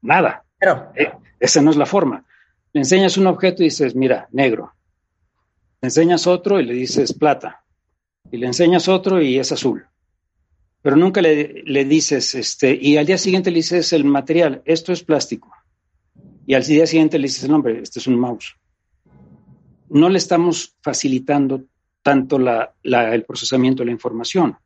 nada. 0.00 0.42
Pero, 0.58 0.90
eh, 0.96 1.12
esa 1.38 1.60
no 1.60 1.70
es 1.70 1.76
la 1.76 1.84
forma. 1.84 2.24
Le 2.72 2.80
enseñas 2.80 3.18
un 3.18 3.26
objeto 3.26 3.62
y 3.62 3.66
dices, 3.66 3.94
mira, 3.94 4.26
negro. 4.32 4.72
Le 5.82 5.88
enseñas 5.88 6.26
otro 6.26 6.58
y 6.58 6.64
le 6.64 6.72
dices 6.72 7.12
plata. 7.12 7.62
Y 8.30 8.38
le 8.38 8.46
enseñas 8.46 8.88
otro 8.88 9.20
y 9.20 9.38
es 9.38 9.52
azul. 9.52 9.86
Pero 10.80 10.96
nunca 10.96 11.20
le, 11.20 11.62
le 11.66 11.84
dices, 11.84 12.34
este, 12.34 12.74
y 12.74 12.96
al 12.96 13.04
día 13.04 13.18
siguiente 13.18 13.50
le 13.50 13.56
dices 13.56 13.92
el 13.92 14.06
material, 14.06 14.62
esto 14.64 14.94
es 14.94 15.02
plástico. 15.02 15.52
Y 16.46 16.54
al 16.54 16.64
día 16.64 16.86
siguiente 16.86 17.18
le 17.18 17.24
dices 17.24 17.44
el 17.44 17.50
nombre, 17.50 17.80
este 17.82 17.98
es 17.98 18.06
un 18.06 18.18
mouse. 18.18 18.56
No 19.90 20.08
le 20.08 20.16
estamos 20.16 20.74
facilitando 20.80 21.64
tanto 22.02 22.38
el 22.82 23.24
procesamiento 23.24 23.82
de 23.82 23.86
la 23.86 23.92
información. 23.92 24.56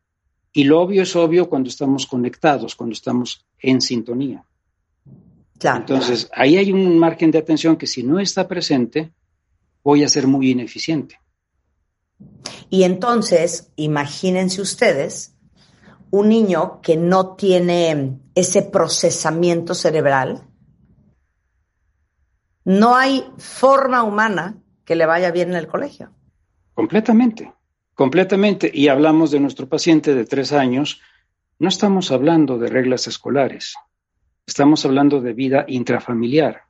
Y 0.53 0.65
lo 0.65 0.81
obvio 0.81 1.03
es 1.03 1.17
obvio 1.17 1.49
cuando 1.49 1.69
estamos 1.69 2.07
conectados, 2.07 2.75
cuando 2.75 2.93
estamos 2.93 3.47
en 3.59 3.81
sintonía. 3.81 4.45
Entonces, 5.63 6.29
ahí 6.35 6.57
hay 6.57 6.73
un 6.73 6.99
margen 6.99 7.31
de 7.31 7.39
atención 7.39 7.77
que 7.77 7.87
si 7.87 8.03
no 8.03 8.19
está 8.19 8.49
presente, 8.49 9.13
voy 9.83 10.03
a 10.03 10.09
ser 10.09 10.27
muy 10.27 10.51
ineficiente. 10.51 11.21
Y 12.69 12.85
entonces, 12.85 13.71
imagínense 13.77 14.61
ustedes 14.61 15.35
un 16.11 16.29
niño 16.29 16.81
que 16.83 16.97
no 16.97 17.37
tiene 17.37 18.19
ese 18.35 18.63
procesamiento 18.63 19.75
cerebral, 19.75 20.47
no 22.65 22.95
hay 22.95 23.25
forma 23.39 24.03
humana 24.03 24.63
que 24.85 24.95
le 24.95 25.07
vaya 25.07 25.31
bien 25.31 25.51
en 25.51 25.57
el 25.57 25.67
colegio. 25.67 26.13
Completamente, 26.75 27.53
completamente. 27.95 28.71
Y 28.73 28.89
hablamos 28.89 29.31
de 29.31 29.41
nuestro 29.41 29.69
paciente 29.69 30.15
de 30.15 30.25
tres 30.25 30.53
años, 30.53 31.01
no 31.59 31.69
estamos 31.69 32.11
hablando 32.11 32.59
de 32.59 32.69
reglas 32.69 33.07
escolares, 33.07 33.75
estamos 34.47 34.85
hablando 34.85 35.21
de 35.21 35.33
vida 35.33 35.65
intrafamiliar. 35.69 36.63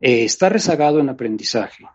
Eh, 0.00 0.24
está 0.24 0.48
rezagado 0.48 0.98
en 1.00 1.10
aprendizaje, 1.10 1.86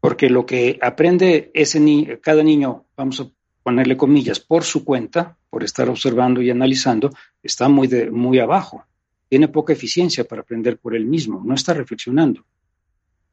porque 0.00 0.28
lo 0.28 0.44
que 0.44 0.78
aprende 0.82 1.50
ese 1.54 2.18
cada 2.20 2.42
niño, 2.42 2.84
vamos 2.96 3.20
a 3.20 3.30
ponerle 3.62 3.96
comillas, 3.96 4.40
por 4.40 4.64
su 4.64 4.84
cuenta, 4.84 5.38
por 5.48 5.64
estar 5.64 5.88
observando 5.88 6.42
y 6.42 6.50
analizando, 6.50 7.10
está 7.42 7.68
muy, 7.68 7.88
de, 7.88 8.10
muy 8.10 8.38
abajo. 8.38 8.84
Tiene 9.28 9.48
poca 9.48 9.72
eficiencia 9.72 10.24
para 10.24 10.42
aprender 10.42 10.78
por 10.78 10.94
él 10.94 11.06
mismo, 11.06 11.42
no 11.44 11.54
está 11.54 11.72
reflexionando. 11.72 12.44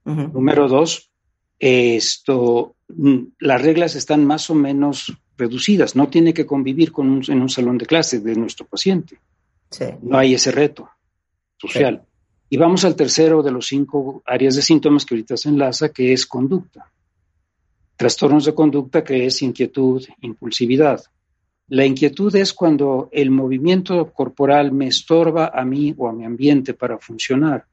Número 0.05 0.67
dos, 0.67 1.12
esto, 1.59 2.75
mm, 2.87 3.19
las 3.39 3.61
reglas 3.61 3.95
están 3.95 4.25
más 4.25 4.49
o 4.49 4.55
menos 4.55 5.13
reducidas, 5.37 5.95
no 5.95 6.09
tiene 6.09 6.33
que 6.33 6.45
convivir 6.45 6.91
con 6.91 7.21
en 7.27 7.41
un 7.41 7.49
salón 7.49 7.77
de 7.77 7.85
clase 7.85 8.19
de 8.19 8.35
nuestro 8.35 8.65
paciente. 8.65 9.19
No 10.01 10.17
hay 10.17 10.33
ese 10.33 10.51
reto 10.51 10.89
social. 11.57 12.03
Y 12.49 12.57
vamos 12.57 12.83
al 12.83 12.95
tercero 12.95 13.43
de 13.43 13.51
los 13.51 13.67
cinco 13.67 14.23
áreas 14.25 14.55
de 14.55 14.61
síntomas 14.61 15.05
que 15.05 15.13
ahorita 15.13 15.37
se 15.37 15.49
enlaza, 15.49 15.89
que 15.89 16.13
es 16.13 16.25
conducta. 16.25 16.91
Trastornos 17.95 18.45
de 18.45 18.55
conducta, 18.55 19.03
que 19.03 19.25
es 19.25 19.41
inquietud, 19.41 20.03
impulsividad. 20.21 21.03
La 21.67 21.85
inquietud 21.85 22.35
es 22.35 22.53
cuando 22.53 23.09
el 23.11 23.29
movimiento 23.29 24.11
corporal 24.11 24.71
me 24.71 24.87
estorba 24.87 25.51
a 25.53 25.63
mí 25.63 25.93
o 25.95 26.07
a 26.07 26.13
mi 26.13 26.25
ambiente 26.25 26.73
para 26.73 26.97
funcionar. 26.97 27.67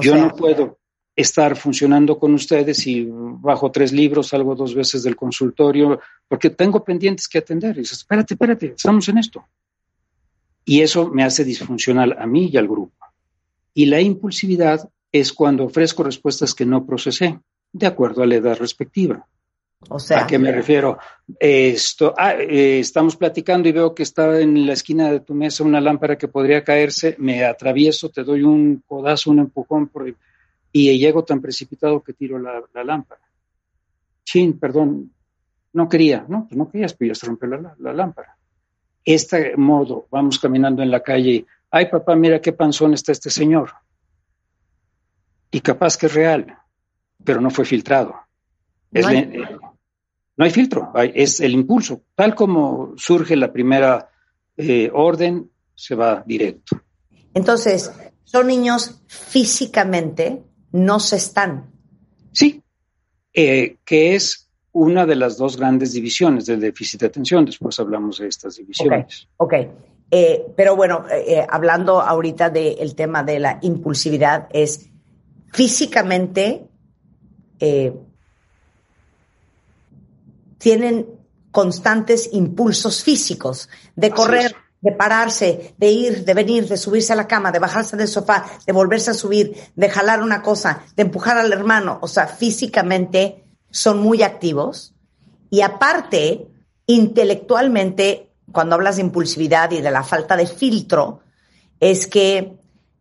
Yo 0.00 0.16
no 0.16 0.34
puedo, 0.34 0.78
estar 1.20 1.56
funcionando 1.56 2.18
con 2.18 2.34
ustedes 2.34 2.86
y 2.86 3.06
bajo 3.10 3.70
tres 3.70 3.92
libros, 3.92 4.28
salgo 4.28 4.54
dos 4.54 4.74
veces 4.74 5.02
del 5.02 5.16
consultorio, 5.16 6.00
porque 6.28 6.50
tengo 6.50 6.84
pendientes 6.84 7.28
que 7.28 7.38
atender. 7.38 7.76
Y 7.76 7.80
dices, 7.80 7.98
espérate, 7.98 8.34
espérate, 8.34 8.66
estamos 8.76 9.08
en 9.08 9.18
esto. 9.18 9.44
Y 10.64 10.80
eso 10.82 11.08
me 11.08 11.24
hace 11.24 11.44
disfuncional 11.44 12.16
a 12.18 12.26
mí 12.26 12.50
y 12.52 12.56
al 12.56 12.68
grupo. 12.68 12.94
Y 13.74 13.86
la 13.86 14.00
impulsividad 14.00 14.90
es 15.12 15.32
cuando 15.32 15.64
ofrezco 15.64 16.02
respuestas 16.02 16.54
que 16.54 16.66
no 16.66 16.86
procesé, 16.86 17.40
de 17.72 17.86
acuerdo 17.86 18.22
a 18.22 18.26
la 18.26 18.36
edad 18.36 18.58
respectiva. 18.58 19.26
O 19.88 19.98
sea, 19.98 20.24
¿A 20.24 20.26
qué 20.26 20.38
me 20.38 20.52
refiero? 20.52 20.98
Esto, 21.38 22.14
ah, 22.16 22.34
eh, 22.34 22.80
estamos 22.80 23.16
platicando 23.16 23.68
y 23.68 23.72
veo 23.72 23.94
que 23.94 24.02
está 24.02 24.38
en 24.38 24.66
la 24.66 24.74
esquina 24.74 25.10
de 25.10 25.20
tu 25.20 25.34
mesa 25.34 25.64
una 25.64 25.80
lámpara 25.80 26.18
que 26.18 26.28
podría 26.28 26.62
caerse, 26.62 27.16
me 27.18 27.44
atravieso, 27.44 28.10
te 28.10 28.22
doy 28.22 28.42
un 28.42 28.82
codazo, 28.86 29.30
un 29.30 29.38
empujón 29.38 29.88
por, 29.88 30.14
y 30.72 30.98
llego 30.98 31.24
tan 31.24 31.40
precipitado 31.40 32.02
que 32.02 32.12
tiro 32.12 32.38
la, 32.38 32.62
lámpara. 32.84 33.22
Chin, 34.24 34.58
perdón, 34.58 35.12
no 35.72 35.88
quería, 35.88 36.24
no, 36.28 36.46
pues 36.46 36.56
no 36.56 36.70
querías, 36.70 36.94
pero 36.94 37.12
ya 37.12 37.14
se 37.14 37.26
rompió 37.26 37.48
la, 37.48 37.92
lámpara. 37.92 38.36
Este 39.04 39.56
modo, 39.56 40.06
vamos 40.10 40.38
caminando 40.38 40.82
en 40.82 40.90
la 40.90 41.02
calle 41.02 41.30
y, 41.30 41.46
ay 41.70 41.86
papá, 41.86 42.14
mira 42.14 42.40
qué 42.40 42.52
panzón 42.52 42.94
está 42.94 43.12
este 43.12 43.30
señor. 43.30 43.72
Y 45.50 45.60
capaz 45.60 45.96
que 45.96 46.06
es 46.06 46.14
real, 46.14 46.56
pero 47.24 47.40
no 47.40 47.50
fue 47.50 47.64
filtrado. 47.64 48.14
no, 48.92 50.44
hay, 50.44 50.50
filtro, 50.50 50.92
es 50.94 51.40
el 51.40 51.52
impulso. 51.52 52.02
Tal 52.14 52.34
como 52.34 52.94
surge 52.96 53.36
la 53.36 53.52
primera 53.52 54.10
eh, 54.56 54.90
orden, 54.92 55.50
se 55.74 55.94
va 55.94 56.22
directo. 56.24 56.80
Entonces, 57.34 57.92
son 58.24 58.46
niños 58.46 59.02
físicamente 59.08 60.44
no 60.72 61.00
se 61.00 61.16
están. 61.16 61.70
Sí, 62.32 62.62
eh, 63.32 63.76
que 63.84 64.14
es 64.14 64.48
una 64.72 65.04
de 65.06 65.16
las 65.16 65.36
dos 65.36 65.56
grandes 65.56 65.92
divisiones 65.92 66.46
del 66.46 66.60
déficit 66.60 67.00
de 67.00 67.06
atención. 67.06 67.44
Después 67.44 67.78
hablamos 67.80 68.18
de 68.18 68.28
estas 68.28 68.56
divisiones. 68.56 69.28
Ok, 69.36 69.54
eh, 70.10 70.46
pero 70.56 70.76
bueno, 70.76 71.04
eh, 71.10 71.44
hablando 71.48 72.00
ahorita 72.00 72.50
del 72.50 72.94
tema 72.94 73.22
de 73.22 73.40
la 73.40 73.58
impulsividad, 73.62 74.48
es 74.50 74.88
físicamente 75.52 76.66
tienen 80.56 81.06
constantes 81.50 82.30
impulsos 82.32 83.02
físicos 83.02 83.68
de 83.96 84.10
correr. 84.10 84.54
De 84.80 84.92
pararse, 84.92 85.74
de 85.76 85.90
ir, 85.90 86.24
de 86.24 86.34
venir, 86.34 86.66
de 86.66 86.76
subirse 86.76 87.12
a 87.12 87.16
la 87.16 87.28
cama, 87.28 87.52
de 87.52 87.58
bajarse 87.58 87.96
del 87.96 88.08
sofá, 88.08 88.46
de 88.66 88.72
volverse 88.72 89.10
a 89.10 89.14
subir, 89.14 89.54
de 89.74 89.90
jalar 89.90 90.22
una 90.22 90.42
cosa, 90.42 90.82
de 90.96 91.02
empujar 91.02 91.36
al 91.36 91.52
hermano. 91.52 91.98
O 92.02 92.08
sea, 92.08 92.26
físicamente 92.26 93.44
son 93.70 93.98
muy 93.98 94.22
activos. 94.22 94.94
Y 95.50 95.60
aparte, 95.60 96.48
intelectualmente, 96.86 98.30
cuando 98.52 98.76
hablas 98.76 98.96
de 98.96 99.02
impulsividad 99.02 99.70
y 99.72 99.80
de 99.80 99.90
la 99.90 100.02
falta 100.02 100.36
de 100.36 100.46
filtro, 100.46 101.20
es 101.78 102.06
que 102.06 102.56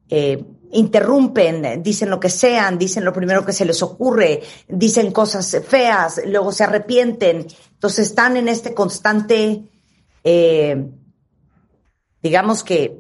eh, 0.10 0.44
interrumpen, 0.72 1.82
dicen 1.82 2.10
lo 2.10 2.20
que 2.20 2.30
sean, 2.30 2.78
dicen 2.78 3.04
lo 3.04 3.14
primero 3.14 3.46
que 3.46 3.54
se 3.54 3.66
les 3.66 3.82
ocurre, 3.82 4.42
dicen 4.68 5.12
cosas 5.12 5.62
feas, 5.68 6.22
luego 6.26 6.52
se 6.52 6.64
arrepienten. 6.64 7.48
Entonces 7.74 8.08
están 8.08 8.38
en 8.38 8.48
este 8.48 8.74
constante, 8.74 9.64
eh, 10.24 10.86
digamos 12.22 12.64
que, 12.64 12.98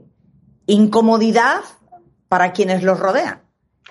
incomodidad 0.65 1.61
para 2.27 2.53
quienes 2.53 2.83
los 2.83 2.99
rodean. 2.99 3.41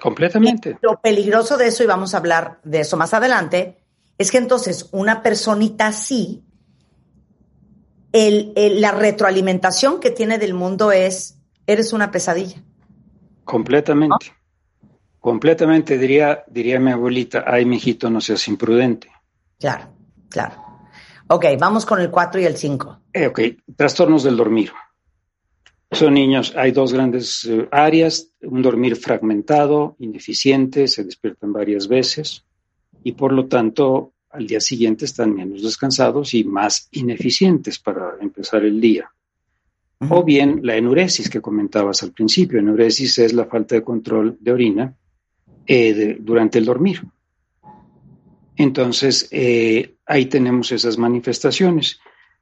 Completamente. 0.01 0.79
Lo 0.81 1.01
peligroso 1.01 1.57
de 1.57 1.67
eso, 1.69 1.83
y 1.83 1.87
vamos 1.87 2.15
a 2.15 2.19
hablar 2.19 2.61
de 2.63 2.81
eso 2.81 2.97
más 2.97 3.15
adelante, 3.15 3.79
es 4.17 4.31
que 4.31 4.39
entonces 4.39 4.89
una 4.93 5.23
personita 5.23 5.89
así, 5.89 6.45
el- 8.13 8.53
el- 8.57 8.81
la 8.81 8.93
retroalimentación 8.93 10.01
que 10.01 10.11
tiene 10.11 10.39
del 10.39 10.55
mundo 10.55 10.93
es, 10.93 11.39
eres 11.67 11.93
una 11.93 12.11
pesadilla. 12.11 12.63
Completamente. 13.45 14.33
Completamente, 15.21 15.99
diría, 15.99 16.45
diría 16.47 16.79
mi 16.79 16.93
abuelita, 16.93 17.45
ay, 17.47 17.65
mijito, 17.65 18.09
no 18.09 18.21
seas 18.21 18.47
imprudente. 18.49 19.11
Claro, 19.59 19.89
claro. 20.29 20.55
Ok, 21.27 21.45
vamos 21.59 21.85
con 21.85 22.01
el 22.01 22.11
4 22.11 22.41
y 22.41 22.45
el 22.45 22.57
5. 22.57 23.01
Eh, 23.13 23.27
ok, 23.27 23.41
trastornos 23.77 24.23
del 24.23 24.37
dormir. 24.37 24.73
Son 25.91 26.13
niños, 26.15 26.53
hay 26.57 26.73
dos 26.73 26.93
grandes 26.93 27.45
eh, 27.47 27.67
áreas, 27.71 28.31
un 28.43 28.61
dormir 28.63 28.97
fragmentado, 28.97 29.97
ineficiente, 30.01 30.87
se 30.87 31.05
despiertan 31.05 31.53
varias 31.53 31.89
veces 31.89 32.45
y 33.03 33.13
por 33.13 33.33
lo 33.33 33.47
tanto 33.47 34.13
al 34.31 34.47
día 34.47 34.61
siguiente 34.61 35.07
están 35.07 35.35
menos 35.35 35.63
descansados 35.63 36.35
y 36.35 36.45
más 36.45 36.89
ineficientes 36.93 37.79
para 37.79 38.17
empezar 38.21 38.65
el 38.65 38.81
día. 38.81 39.11
O 40.11 40.23
bien 40.23 40.61
la 40.63 40.77
enuresis 40.77 41.29
que 41.31 41.41
comentabas 41.41 42.03
al 42.05 42.13
principio. 42.13 42.61
Enuresis 42.61 43.19
es 43.19 43.33
la 43.33 43.47
falta 43.47 43.75
de 43.75 43.83
control 43.83 44.37
de 44.39 44.53
orina 44.53 44.95
eh, 45.67 45.93
de- 45.95 46.15
durante 46.21 46.59
el 46.59 46.67
dormir. 46.67 47.03
Entonces, 48.57 49.29
eh, 49.31 49.97
ahí 50.07 50.27
tenemos 50.27 50.71
esas 50.73 50.99
manifestaciones. 50.99 51.99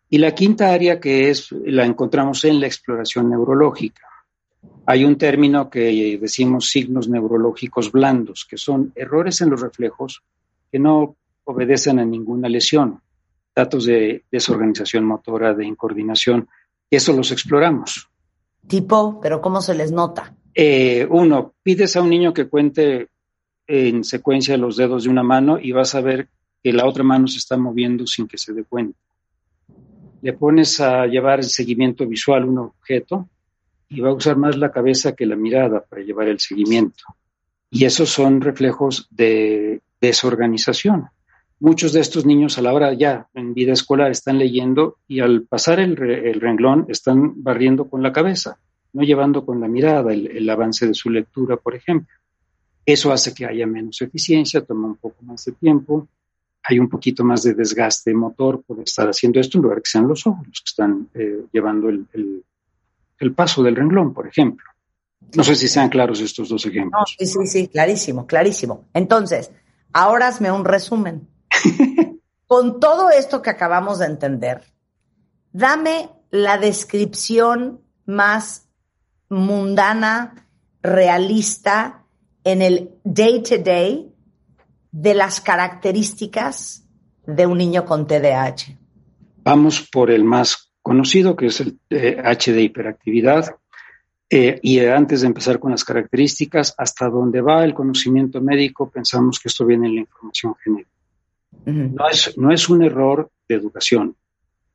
Y 0.09 0.19
la 0.19 0.35
quinta 0.35 0.73
área 0.73 1.01
que 1.01 1.31
es, 1.31 1.51
la 1.53 1.85
encontramos 1.85 2.45
en 2.45 2.61
la 2.61 2.67
exploración 2.67 3.29
neurológica. 3.31 4.07
Hay 4.87 5.05
un 5.05 5.17
término 5.19 5.69
que 5.69 6.19
decimos 6.21 6.69
signos 6.69 7.09
neurológicos 7.09 7.91
blandos, 7.91 8.47
que 8.49 8.57
son 8.57 8.93
errores 8.95 9.41
en 9.41 9.51
los 9.51 9.61
reflejos 9.61 10.23
que 10.71 10.79
no 10.79 11.17
obedecen 11.45 11.99
a 11.99 12.05
ninguna 12.05 12.49
lesión, 12.49 13.01
datos 13.55 13.87
de 13.87 14.25
desorganización 14.31 15.05
motora, 15.05 15.55
de 15.55 15.67
incoordinación, 15.67 16.49
eso 16.91 17.13
los 17.13 17.33
exploramos. 17.33 18.09
Tipo, 18.67 19.21
pero 19.21 19.41
¿cómo 19.41 19.61
se 19.61 19.75
les 19.75 19.93
nota? 19.93 20.35
Eh, 20.55 21.07
uno, 21.11 21.55
pides 21.63 21.97
a 21.97 22.03
un 22.03 22.11
niño 22.11 22.33
que 22.33 22.49
cuente 22.49 23.09
en 23.67 24.05
secuencia 24.05 24.57
los 24.57 24.77
dedos 24.77 25.05
de 25.05 25.11
una 25.11 25.23
mano 25.23 25.59
y 25.61 25.73
vas 25.73 25.95
a 25.95 26.01
ver 26.01 26.29
que 26.63 26.73
la 26.73 26.87
otra 26.87 27.05
mano 27.05 27.27
se 27.29 27.39
está 27.39 27.57
moviendo 27.57 28.07
sin 28.07 28.27
que 28.27 28.39
se 28.39 28.53
dé 28.53 28.65
cuenta. 28.65 28.99
Le 30.27 30.33
pones 30.33 30.81
a 30.81 31.07
llevar 31.07 31.39
el 31.39 31.51
seguimiento 31.59 32.07
visual 32.07 32.45
un 32.45 32.59
objeto 32.59 33.29
y 33.89 34.01
va 34.01 34.11
a 34.11 34.15
usar 34.21 34.37
más 34.37 34.57
la 34.57 34.73
cabeza 34.73 35.15
que 35.15 35.25
la 35.27 35.37
mirada 35.37 35.85
para 35.89 36.03
llevar 36.03 36.27
el 36.29 36.41
seguimiento. 36.41 37.05
Y 37.71 37.85
esos 37.85 38.09
son 38.11 38.41
reflejos 38.41 39.07
de 39.11 39.81
desorganización. 40.01 40.99
Muchos 41.61 41.93
de 41.93 42.01
estos 42.01 42.27
niños 42.27 42.59
a 42.59 42.63
la 42.63 42.73
hora 42.75 42.93
ya 42.93 43.29
en 43.35 43.55
vida 43.55 43.73
escolar 43.73 44.11
están 44.11 44.39
leyendo 44.39 44.97
y 45.07 45.21
al 45.21 45.43
pasar 45.43 45.79
el, 45.81 45.95
re- 45.97 46.31
el 46.31 46.41
renglón 46.41 46.87
están 46.89 47.43
barriendo 47.43 47.89
con 47.89 48.03
la 48.03 48.13
cabeza 48.13 48.59
no 48.93 49.03
llevando 49.03 49.45
con 49.45 49.61
la 49.61 49.69
mirada 49.69 50.15
el 50.15 50.49
avance 50.49 50.87
de 50.87 50.95
su 50.95 51.11
lectura, 51.11 51.57
por 51.59 51.75
ejemplo. 51.75 52.15
Eso 52.87 53.13
hace 53.13 53.35
que 53.35 53.45
haya 53.45 53.67
menos 53.67 54.01
eficiencia, 54.01 54.63
toma 54.65 54.87
un 54.89 54.97
poco 54.97 55.23
más 55.23 55.45
de 55.45 55.53
tiempo, 55.53 56.09
hay 56.69 56.79
un 56.79 56.89
poquito 56.89 57.25
más 57.25 57.43
de 57.43 57.55
desgaste 57.55 58.13
motor 58.15 58.63
por 58.67 58.81
estar 58.81 59.09
haciendo 59.09 59.39
esto 59.41 59.59
en 59.59 59.63
lugar 59.63 59.79
que 59.83 59.91
sean 59.91 60.09
los 60.09 60.27
ojos 60.27 60.47
los 60.47 60.61
que 60.61 60.69
están 60.71 61.09
eh, 61.15 61.45
llevando 61.53 61.89
el, 61.89 62.07
el- 62.13 62.45
el 63.19 63.33
paso 63.33 63.63
del 63.63 63.77
renglón, 63.77 64.13
por 64.13 64.27
ejemplo. 64.27 64.67
No 65.35 65.43
sé 65.43 65.57
si 65.57 65.69
sean 65.69 65.89
claros 65.89 66.21
estos 66.21 66.51
dos 66.51 66.67
No, 66.67 66.71
ejemplos. 66.71 67.17
sí, 67.19 67.27
sí, 67.27 67.47
sí, 67.47 67.69
clarísimo, 67.69 68.27
clarísimo. 68.27 68.85
Entonces, 68.93 69.51
ahora 69.93 70.29
hazme 70.29 70.53
un 70.53 70.65
resumen. 70.67 71.27
Con 72.47 72.79
todo 72.79 73.09
esto 73.11 73.41
que 73.41 73.49
acabamos 73.51 73.99
de 74.01 74.07
entender, 74.07 74.63
dame 75.53 76.11
la 76.31 76.59
descripción 76.59 77.81
más 78.05 78.69
mundana, 79.31 80.47
realista, 80.83 82.05
en 82.45 82.63
el 82.63 82.91
day 83.03 83.43
to 83.43 83.59
day 83.59 84.13
de 84.99 85.15
las 85.15 85.43
características 85.43 86.83
de 87.27 87.47
un 87.47 87.59
niño 87.59 87.85
con 87.85 88.07
TDAH. 88.07 88.79
Vamos 89.45 89.87
por 89.93 90.11
el 90.11 90.25
más 90.25 90.73
conocido, 90.81 91.37
que 91.37 91.47
es 91.47 91.61
el 91.61 91.79
eh, 91.91 92.19
H 92.25 92.51
de 92.53 92.63
hiperactividad. 92.63 93.57
Eh, 94.31 94.59
y 94.63 94.81
antes 94.81 95.21
de 95.21 95.27
empezar 95.27 95.59
con 95.59 95.73
las 95.73 95.85
características, 95.85 96.75
hasta 96.79 97.11
dónde 97.11 97.43
va 97.43 97.63
el 97.63 97.75
conocimiento 97.75 98.41
médico, 98.41 98.89
pensamos 98.89 99.39
que 99.39 99.49
esto 99.49 99.67
viene 99.67 99.87
en 99.87 99.97
la 99.97 100.01
información 100.01 100.55
genética. 100.65 100.91
No 101.67 102.09
es, 102.09 102.39
no 102.39 102.51
es 102.51 102.69
un 102.69 102.83
error 102.83 103.31
de 103.49 103.55
educación, 103.55 104.17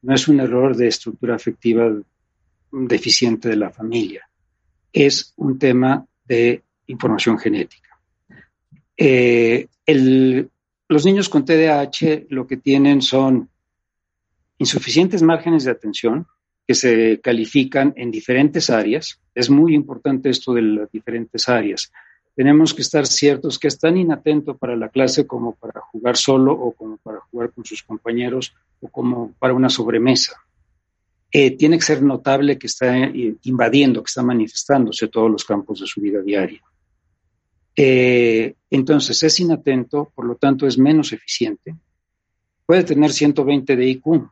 no 0.04 0.14
es 0.14 0.28
un 0.28 0.40
error 0.40 0.76
de 0.76 0.88
estructura 0.88 1.36
afectiva 1.36 1.90
deficiente 2.72 3.50
de 3.50 3.56
la 3.56 3.72
familia, 3.72 4.30
es 4.94 5.34
un 5.38 5.58
tema 5.58 6.06
de 6.26 6.62
información 6.88 7.40
genética. 7.40 7.98
Eh, 8.98 9.68
los 9.88 11.06
niños 11.06 11.30
con 11.30 11.46
TDAH 11.46 12.28
lo 12.30 12.48
que 12.48 12.58
tienen 12.58 13.02
son 13.02 13.50
insuficientes 14.58 15.22
márgenes 15.24 15.64
de 15.64 15.72
atención 15.72 16.28
que 16.68 16.76
se 16.76 17.20
califican 17.22 17.94
en 17.96 18.12
diferentes 18.12 18.70
áreas. 18.70 19.20
Es 19.34 19.50
muy 19.50 19.74
importante 19.74 20.30
esto 20.30 20.54
de 20.54 20.62
las 20.62 20.92
diferentes 20.92 21.50
áreas. 21.50 21.92
Tenemos 22.36 22.74
que 22.74 22.82
estar 22.82 23.06
ciertos 23.06 23.60
que 23.60 23.68
es 23.68 23.78
tan 23.78 23.98
inatento 23.98 24.56
para 24.56 24.76
la 24.76 24.90
clase 24.90 25.28
como 25.28 25.56
para 25.56 25.82
jugar 25.82 26.16
solo 26.16 26.54
o 26.54 26.72
como 26.72 26.98
para 26.98 27.20
jugar 27.32 27.52
con 27.52 27.66
sus 27.66 27.84
compañeros 27.84 28.54
o 28.80 28.88
como 28.88 29.34
para 29.40 29.54
una 29.54 29.70
sobremesa. 29.70 30.34
Eh, 31.32 31.58
tiene 31.58 31.78
que 31.78 31.86
ser 31.86 32.02
notable 32.04 32.58
que 32.58 32.68
está 32.68 32.98
eh, 32.98 33.36
invadiendo, 33.44 34.04
que 34.04 34.10
está 34.10 34.22
manifestándose 34.22 35.08
todos 35.08 35.32
los 35.32 35.44
campos 35.44 35.80
de 35.80 35.88
su 35.88 36.02
vida 36.02 36.22
diaria. 36.22 36.62
Eh, 37.84 38.56
entonces 38.70 39.24
es 39.24 39.40
inatento, 39.40 40.12
por 40.14 40.26
lo 40.26 40.36
tanto 40.36 40.68
es 40.68 40.78
menos 40.78 41.12
eficiente. 41.14 41.76
Puede 42.66 42.84
tener 42.84 43.12
120 43.12 43.76
de 43.76 43.86
IQ, 43.88 44.30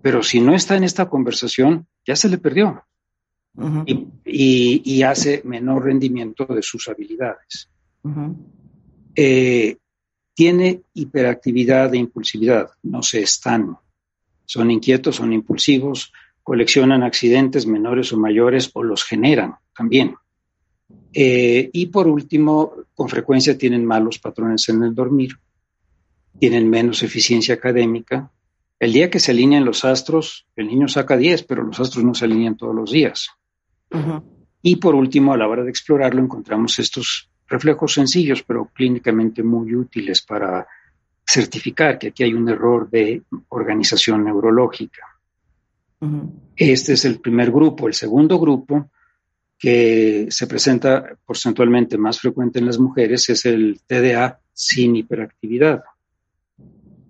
pero 0.00 0.22
si 0.22 0.40
no 0.40 0.54
está 0.54 0.76
en 0.76 0.84
esta 0.84 1.08
conversación, 1.08 1.86
ya 2.06 2.14
se 2.16 2.28
le 2.28 2.38
perdió 2.38 2.84
y, 3.86 4.06
y- 4.24 4.82
y 4.84 5.02
hace 5.02 5.42
menor 5.44 5.84
rendimiento 5.84 6.44
de 6.46 6.62
sus 6.62 6.88
habilidades. 6.88 7.68
Eh, 9.16 9.76
tiene 10.34 10.82
hiperactividad 10.94 11.94
e 11.94 11.98
impulsividad, 11.98 12.70
no 12.82 13.02
se 13.02 13.22
están. 13.22 13.76
Son 14.46 14.70
inquietos, 14.70 15.16
son 15.16 15.32
impulsivos, 15.32 16.12
coleccionan 16.42 17.02
accidentes 17.02 17.66
menores 17.66 18.12
o 18.12 18.16
mayores 18.18 18.70
o 18.74 18.82
los 18.82 19.04
generan 19.04 19.54
también. 19.76 20.14
Eh, 21.12 21.70
y 21.72 21.86
por 21.86 22.06
último, 22.08 22.72
con 22.94 23.08
frecuencia 23.08 23.56
tienen 23.56 23.84
malos 23.84 24.18
patrones 24.18 24.68
en 24.68 24.82
el 24.82 24.94
dormir, 24.94 25.38
tienen 26.38 26.68
menos 26.68 27.02
eficiencia 27.02 27.54
académica. 27.54 28.30
El 28.78 28.92
día 28.92 29.08
que 29.08 29.20
se 29.20 29.30
alinean 29.30 29.64
los 29.64 29.84
astros, 29.84 30.46
el 30.56 30.66
niño 30.66 30.88
saca 30.88 31.16
10, 31.16 31.44
pero 31.44 31.62
los 31.62 31.78
astros 31.78 32.04
no 32.04 32.14
se 32.14 32.24
alinean 32.24 32.56
todos 32.56 32.74
los 32.74 32.90
días. 32.90 33.30
Y 34.62 34.76
por 34.76 34.94
último, 34.94 35.32
a 35.32 35.36
la 35.36 35.46
hora 35.46 35.62
de 35.62 35.70
explorarlo, 35.70 36.20
encontramos 36.20 36.78
estos 36.78 37.30
reflejos 37.46 37.94
sencillos, 37.94 38.42
pero 38.42 38.70
clínicamente 38.74 39.42
muy 39.42 39.74
útiles 39.74 40.22
para 40.22 40.66
certificar 41.24 41.98
que 41.98 42.08
aquí 42.08 42.24
hay 42.24 42.34
un 42.34 42.48
error 42.48 42.90
de 42.90 43.22
organización 43.48 44.24
neurológica. 44.24 45.02
Este 46.56 46.92
es 46.94 47.04
el 47.04 47.20
primer 47.20 47.50
grupo. 47.50 47.86
El 47.86 47.94
segundo 47.94 48.38
grupo, 48.38 48.90
que 49.58 50.26
se 50.30 50.46
presenta 50.46 51.16
porcentualmente 51.24 51.96
más 51.96 52.20
frecuente 52.20 52.58
en 52.58 52.66
las 52.66 52.78
mujeres, 52.78 53.28
es 53.30 53.46
el 53.46 53.80
TDA 53.86 54.40
sin 54.52 54.96
hiperactividad. 54.96 55.82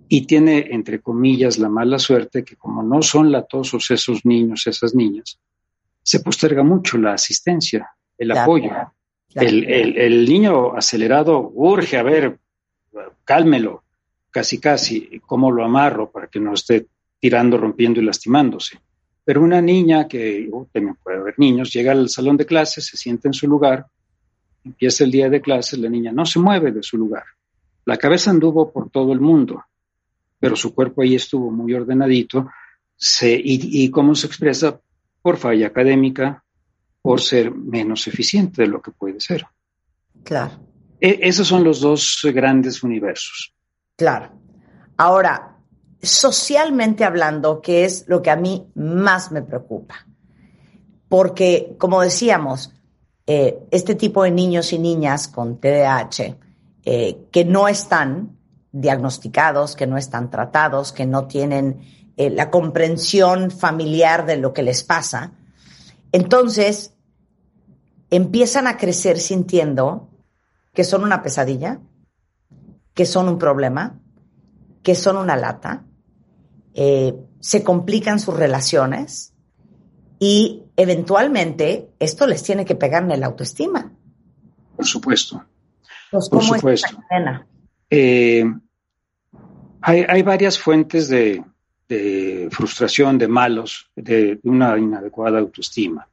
y 0.06 0.26
tiene, 0.26 0.68
entre 0.70 1.00
comillas, 1.00 1.58
la 1.58 1.68
mala 1.68 1.98
suerte 1.98 2.44
que 2.44 2.56
como 2.56 2.82
no 2.82 3.02
son 3.02 3.32
latosos 3.32 3.90
esos 3.90 4.24
niños, 4.24 4.66
esas 4.66 4.94
niñas, 4.94 5.40
se 6.02 6.20
posterga 6.20 6.62
mucho 6.62 6.98
la 6.98 7.14
asistencia, 7.14 7.88
el 8.18 8.28
Claro. 8.28 8.42
apoyo. 8.42 8.70
Claro. 9.32 9.48
El, 9.48 9.64
el- 9.64 9.98
el 9.98 10.24
niño 10.28 10.76
acelerado 10.76 11.50
urge, 11.54 11.96
a 11.96 12.02
ver, 12.04 12.38
cálmelo, 13.24 13.82
casi 14.30 14.58
casi, 14.60 15.20
cómo 15.26 15.50
lo 15.50 15.64
amarro 15.64 16.10
para 16.12 16.28
que 16.28 16.38
no 16.38 16.52
esté 16.54 16.86
tirando, 17.18 17.56
rompiendo 17.56 18.00
y 18.00 18.04
lastimándose. 18.04 18.78
Pero 19.24 19.42
una 19.42 19.60
niña 19.62 20.06
que, 20.06 20.48
oh, 20.52 20.66
también 20.72 20.96
puede 21.02 21.18
haber 21.18 21.34
niños, 21.38 21.72
llega 21.72 21.92
al 21.92 22.08
salón 22.08 22.36
de 22.36 22.44
clases, 22.46 22.86
se 22.86 22.96
sienta 22.96 23.28
en 23.28 23.32
su 23.34 23.46
lugar, 23.48 23.86
empieza 24.64 25.04
el 25.04 25.10
día 25.10 25.30
de 25.30 25.40
clases, 25.40 25.78
la 25.78 25.88
niña 25.88 26.12
no 26.12 26.26
se 26.26 26.38
mueve 26.38 26.72
de 26.72 26.82
su 26.82 26.96
lugar. 26.98 27.24
La 27.86 27.96
cabeza 27.96 28.30
anduvo 28.30 28.70
por 28.70 28.90
todo 28.90 29.12
el 29.12 29.20
mundo, 29.20 29.64
pero 30.38 30.56
su 30.56 30.74
cuerpo 30.74 31.02
ahí 31.02 31.14
estuvo 31.14 31.50
muy 31.50 31.72
ordenadito. 31.74 32.50
Se, 32.96 33.32
y, 33.32 33.82
¿Y 33.84 33.90
cómo 33.90 34.14
se 34.14 34.26
expresa? 34.26 34.78
Por 35.22 35.36
falla 35.38 35.68
académica, 35.68 36.44
por 37.02 37.20
ser 37.20 37.50
menos 37.50 38.06
eficiente 38.06 38.62
de 38.62 38.68
lo 38.68 38.80
que 38.80 38.90
puede 38.90 39.20
ser. 39.20 39.46
Claro, 40.22 40.60
E- 41.00 41.18
esos 41.22 41.46
son 41.48 41.64
los 41.64 41.80
dos 41.80 42.20
grandes 42.32 42.82
universos. 42.82 43.54
claro. 43.96 44.30
Ahora, 44.96 45.53
socialmente 46.04 47.04
hablando, 47.04 47.60
que 47.60 47.84
es 47.84 48.04
lo 48.06 48.22
que 48.22 48.30
a 48.30 48.36
mí 48.36 48.70
más 48.74 49.32
me 49.32 49.42
preocupa. 49.42 50.06
Porque, 51.08 51.76
como 51.78 52.00
decíamos, 52.00 52.72
eh, 53.26 53.66
este 53.70 53.94
tipo 53.94 54.22
de 54.22 54.30
niños 54.30 54.72
y 54.72 54.78
niñas 54.78 55.28
con 55.28 55.58
TDAH 55.58 56.36
eh, 56.84 57.26
que 57.30 57.44
no 57.44 57.68
están 57.68 58.36
diagnosticados, 58.72 59.76
que 59.76 59.86
no 59.86 59.96
están 59.96 60.30
tratados, 60.30 60.92
que 60.92 61.06
no 61.06 61.26
tienen 61.26 61.80
eh, 62.16 62.28
la 62.28 62.50
comprensión 62.50 63.50
familiar 63.50 64.26
de 64.26 64.36
lo 64.36 64.52
que 64.52 64.62
les 64.62 64.82
pasa, 64.82 65.32
entonces 66.12 66.94
empiezan 68.10 68.66
a 68.66 68.76
crecer 68.76 69.18
sintiendo 69.18 70.10
que 70.74 70.84
son 70.84 71.04
una 71.04 71.22
pesadilla, 71.22 71.80
que 72.92 73.06
son 73.06 73.28
un 73.28 73.38
problema, 73.38 74.00
que 74.82 74.94
son 74.94 75.16
una 75.16 75.36
lata, 75.36 75.84
eh, 76.74 77.14
se 77.40 77.62
complican 77.62 78.18
sus 78.18 78.34
relaciones 78.34 79.32
y 80.18 80.62
eventualmente 80.76 81.90
esto 81.98 82.26
les 82.26 82.42
tiene 82.42 82.64
que 82.64 82.74
pegar 82.74 83.10
en 83.10 83.20
la 83.20 83.26
autoestima. 83.26 83.92
Por 84.76 84.86
supuesto. 84.86 85.44
Entonces, 86.06 86.30
Por 86.30 86.40
¿cómo 86.40 86.54
es 86.54 86.60
supuesto. 86.60 86.96
Eh, 87.90 88.44
hay, 89.80 90.04
hay 90.08 90.22
varias 90.22 90.58
fuentes 90.58 91.08
de, 91.08 91.44
de 91.88 92.48
frustración, 92.50 93.18
de 93.18 93.28
malos, 93.28 93.90
de, 93.94 94.36
de 94.36 94.40
una 94.44 94.76
inadecuada 94.78 95.38
autoestima. 95.38 96.08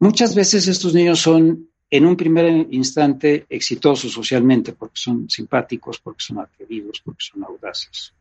Muchas 0.00 0.34
veces 0.34 0.68
estos 0.68 0.94
niños 0.94 1.20
son, 1.20 1.70
en 1.90 2.06
un 2.06 2.16
primer 2.16 2.68
instante, 2.70 3.46
exitosos 3.48 4.12
socialmente 4.12 4.72
porque 4.72 4.96
son 4.96 5.28
simpáticos, 5.28 5.98
porque 5.98 6.22
son 6.22 6.38
atrevidos, 6.38 7.00
porque 7.04 7.24
son 7.24 7.42
audaces. 7.44 8.14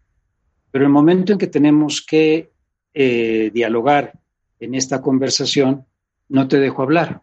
Pero 0.71 0.85
el 0.85 0.91
momento 0.91 1.33
en 1.33 1.39
que 1.39 1.47
tenemos 1.47 2.01
que 2.01 2.51
eh, 2.93 3.51
dialogar 3.53 4.13
en 4.59 4.75
esta 4.75 5.01
conversación, 5.01 5.85
no 6.29 6.47
te 6.47 6.59
dejo 6.59 6.81
hablar. 6.81 7.21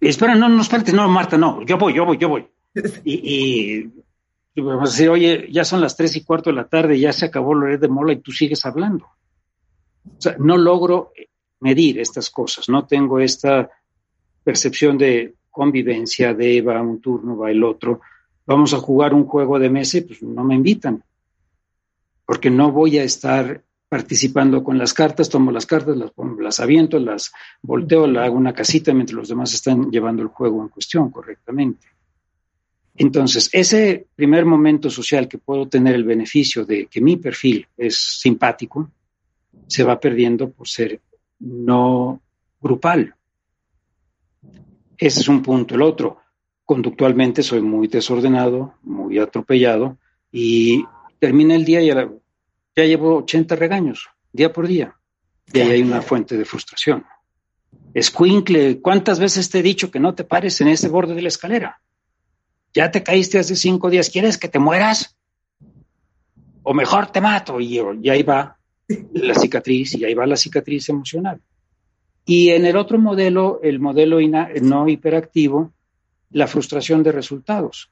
Espera, 0.00 0.34
no, 0.34 0.48
no, 0.48 0.62
espérate, 0.62 0.92
no, 0.92 1.08
Marta, 1.08 1.36
no, 1.36 1.64
yo 1.64 1.78
voy, 1.78 1.94
yo 1.94 2.04
voy, 2.04 2.18
yo 2.18 2.28
voy. 2.28 2.46
Y, 3.04 3.88
y 4.54 4.60
vamos 4.60 4.88
a 4.88 4.92
decir, 4.92 5.08
oye, 5.08 5.48
ya 5.50 5.64
son 5.64 5.80
las 5.80 5.96
tres 5.96 6.16
y 6.16 6.24
cuarto 6.24 6.50
de 6.50 6.56
la 6.56 6.68
tarde, 6.68 6.98
ya 6.98 7.12
se 7.12 7.26
acabó 7.26 7.54
Loret 7.54 7.80
de 7.80 7.88
Mola 7.88 8.12
y 8.12 8.20
tú 8.20 8.32
sigues 8.32 8.64
hablando. 8.66 9.06
O 10.04 10.20
sea, 10.20 10.36
no 10.38 10.56
logro 10.56 11.12
medir 11.60 12.00
estas 12.00 12.30
cosas, 12.30 12.68
no 12.68 12.86
tengo 12.86 13.20
esta 13.20 13.70
percepción 14.42 14.98
de 14.98 15.34
convivencia, 15.50 16.34
de 16.34 16.62
va 16.62 16.80
un 16.80 17.00
turno, 17.00 17.36
va 17.36 17.50
el 17.50 17.62
otro, 17.62 18.00
vamos 18.46 18.72
a 18.72 18.78
jugar 18.78 19.14
un 19.14 19.26
juego 19.26 19.58
de 19.58 19.70
mesa 19.70 19.98
y 19.98 20.02
pues 20.02 20.22
no 20.22 20.42
me 20.42 20.54
invitan, 20.54 21.04
porque 22.30 22.48
no 22.48 22.70
voy 22.70 22.96
a 22.96 23.02
estar 23.02 23.64
participando 23.88 24.62
con 24.62 24.78
las 24.78 24.94
cartas, 24.94 25.28
tomo 25.28 25.50
las 25.50 25.66
cartas, 25.66 25.96
las, 25.96 26.12
las 26.38 26.60
aviento, 26.60 26.96
las 27.00 27.32
volteo, 27.60 28.06
la 28.06 28.22
hago 28.22 28.36
una 28.36 28.52
casita 28.52 28.94
mientras 28.94 29.16
los 29.16 29.28
demás 29.28 29.52
están 29.52 29.90
llevando 29.90 30.22
el 30.22 30.28
juego 30.28 30.62
en 30.62 30.68
cuestión 30.68 31.10
correctamente. 31.10 31.88
Entonces, 32.94 33.50
ese 33.52 34.06
primer 34.14 34.44
momento 34.44 34.90
social 34.90 35.26
que 35.26 35.38
puedo 35.38 35.66
tener 35.66 35.96
el 35.96 36.04
beneficio 36.04 36.64
de 36.64 36.86
que 36.86 37.00
mi 37.00 37.16
perfil 37.16 37.66
es 37.76 37.96
simpático, 37.96 38.88
se 39.66 39.82
va 39.82 39.98
perdiendo 39.98 40.52
por 40.52 40.68
ser 40.68 41.00
no 41.40 42.22
grupal. 42.60 43.12
Ese 44.96 45.18
es 45.18 45.26
un 45.26 45.42
punto. 45.42 45.74
El 45.74 45.82
otro, 45.82 46.18
conductualmente 46.64 47.42
soy 47.42 47.60
muy 47.60 47.88
desordenado, 47.88 48.74
muy 48.84 49.18
atropellado 49.18 49.98
y 50.30 50.84
termina 51.20 51.54
el 51.54 51.64
día 51.64 51.80
y 51.80 51.90
la, 51.92 52.10
ya 52.74 52.84
llevo 52.84 53.18
80 53.18 53.54
regaños, 53.54 54.08
día 54.32 54.52
por 54.52 54.66
día. 54.66 54.96
Y 55.52 55.60
ahí 55.60 55.70
hay 55.70 55.82
una 55.82 56.02
fuente 56.02 56.36
de 56.36 56.44
frustración. 56.44 57.04
Escuincle, 57.94 58.80
¿cuántas 58.80 59.20
veces 59.20 59.50
te 59.50 59.60
he 59.60 59.62
dicho 59.62 59.90
que 59.90 60.00
no 60.00 60.14
te 60.14 60.24
pares 60.24 60.60
en 60.60 60.68
ese 60.68 60.88
borde 60.88 61.14
de 61.14 61.22
la 61.22 61.28
escalera? 61.28 61.80
Ya 62.72 62.90
te 62.90 63.02
caíste 63.02 63.38
hace 63.38 63.54
cinco 63.56 63.90
días, 63.90 64.10
¿quieres 64.10 64.38
que 64.38 64.48
te 64.48 64.58
mueras? 64.58 65.16
O 66.62 66.72
mejor 66.72 67.08
te 67.08 67.20
mato. 67.20 67.60
Y, 67.60 67.80
y 68.02 68.08
ahí 68.08 68.22
va 68.22 68.58
la 69.12 69.34
cicatriz, 69.34 69.94
y 69.94 70.04
ahí 70.04 70.14
va 70.14 70.26
la 70.26 70.36
cicatriz 70.36 70.88
emocional. 70.88 71.40
Y 72.24 72.50
en 72.50 72.64
el 72.64 72.76
otro 72.76 72.98
modelo, 72.98 73.60
el 73.62 73.80
modelo 73.80 74.18
no 74.62 74.88
hiperactivo, 74.88 75.72
la 76.30 76.46
frustración 76.46 77.02
de 77.02 77.12
resultados. 77.12 77.90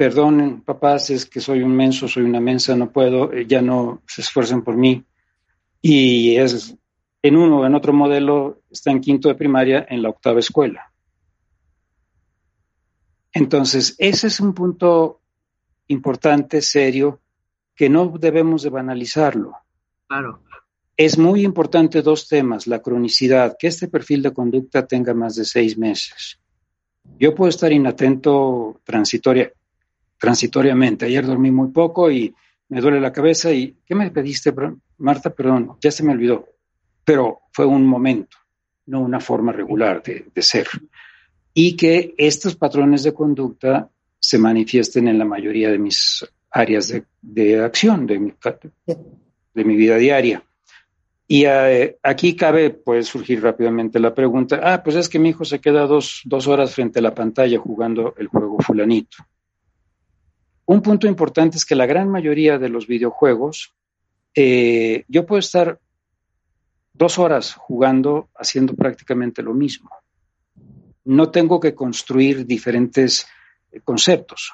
Perdonen, 0.00 0.62
papás, 0.62 1.10
es 1.10 1.26
que 1.26 1.40
soy 1.40 1.62
un 1.62 1.76
menso, 1.76 2.08
soy 2.08 2.22
una 2.22 2.40
mensa, 2.40 2.74
no 2.74 2.90
puedo, 2.90 3.30
eh, 3.34 3.44
ya 3.46 3.60
no 3.60 4.00
se 4.06 4.22
esfuercen 4.22 4.62
por 4.62 4.74
mí. 4.74 5.04
Y 5.82 6.36
es 6.36 6.74
en 7.20 7.36
uno 7.36 7.58
o 7.58 7.66
en 7.66 7.74
otro 7.74 7.92
modelo, 7.92 8.62
está 8.70 8.90
en 8.90 9.02
quinto 9.02 9.28
de 9.28 9.34
primaria, 9.34 9.86
en 9.90 10.00
la 10.00 10.08
octava 10.08 10.40
escuela. 10.40 10.90
Entonces, 13.34 13.94
ese 13.98 14.28
es 14.28 14.40
un 14.40 14.54
punto 14.54 15.20
importante, 15.88 16.62
serio, 16.62 17.20
que 17.76 17.90
no 17.90 18.08
debemos 18.18 18.62
de 18.62 18.70
banalizarlo. 18.70 19.52
Claro. 20.06 20.40
Es 20.96 21.18
muy 21.18 21.44
importante 21.44 22.00
dos 22.00 22.26
temas, 22.26 22.66
la 22.66 22.80
cronicidad, 22.80 23.54
que 23.58 23.66
este 23.66 23.86
perfil 23.86 24.22
de 24.22 24.32
conducta 24.32 24.86
tenga 24.86 25.12
más 25.12 25.36
de 25.36 25.44
seis 25.44 25.76
meses. 25.76 26.40
Yo 27.18 27.34
puedo 27.34 27.50
estar 27.50 27.70
inatento 27.70 28.80
transitoria, 28.82 29.52
transitoriamente. 30.20 31.06
Ayer 31.06 31.26
dormí 31.26 31.50
muy 31.50 31.68
poco 31.68 32.10
y 32.10 32.32
me 32.68 32.80
duele 32.80 33.00
la 33.00 33.12
cabeza 33.12 33.52
y 33.52 33.78
¿qué 33.84 33.94
me 33.94 34.10
pediste, 34.10 34.52
Marta? 34.98 35.30
Perdón, 35.30 35.76
ya 35.80 35.90
se 35.90 36.04
me 36.04 36.12
olvidó. 36.12 36.46
Pero 37.04 37.40
fue 37.52 37.66
un 37.66 37.86
momento, 37.86 38.36
no 38.86 39.00
una 39.00 39.18
forma 39.18 39.50
regular 39.50 40.02
de, 40.02 40.26
de 40.32 40.42
ser. 40.42 40.68
Y 41.54 41.74
que 41.74 42.14
estos 42.16 42.54
patrones 42.54 43.02
de 43.02 43.14
conducta 43.14 43.90
se 44.20 44.38
manifiesten 44.38 45.08
en 45.08 45.18
la 45.18 45.24
mayoría 45.24 45.70
de 45.70 45.78
mis 45.78 46.24
áreas 46.50 46.88
de, 46.88 47.04
de 47.22 47.64
acción, 47.64 48.06
de 48.06 48.18
mi, 48.18 48.34
de 49.54 49.64
mi, 49.64 49.74
vida 49.74 49.96
diaria. 49.96 50.44
Y 51.26 51.44
eh, 51.46 51.96
aquí 52.02 52.36
cabe, 52.36 52.70
puede 52.70 53.02
surgir 53.04 53.42
rápidamente 53.42 53.98
la 53.98 54.14
pregunta, 54.14 54.60
ah, 54.62 54.82
pues 54.82 54.96
es 54.96 55.08
que 55.08 55.18
mi 55.18 55.30
hijo 55.30 55.44
se 55.44 55.60
queda 55.60 55.86
dos, 55.86 56.22
dos 56.24 56.46
horas 56.46 56.74
frente 56.74 56.98
a 56.98 57.02
la 57.02 57.14
pantalla 57.14 57.58
jugando 57.58 58.14
el 58.18 58.26
juego 58.26 58.58
fulanito. 58.58 59.16
Un 60.66 60.82
punto 60.82 61.06
importante 61.06 61.56
es 61.56 61.64
que 61.64 61.74
la 61.74 61.86
gran 61.86 62.08
mayoría 62.08 62.58
de 62.58 62.68
los 62.68 62.86
videojuegos, 62.86 63.74
eh, 64.34 65.04
yo 65.08 65.26
puedo 65.26 65.40
estar 65.40 65.80
dos 66.92 67.18
horas 67.18 67.54
jugando 67.54 68.28
haciendo 68.36 68.74
prácticamente 68.74 69.42
lo 69.42 69.54
mismo. 69.54 69.90
No 71.04 71.30
tengo 71.30 71.58
que 71.58 71.74
construir 71.74 72.46
diferentes 72.46 73.26
conceptos. 73.84 74.52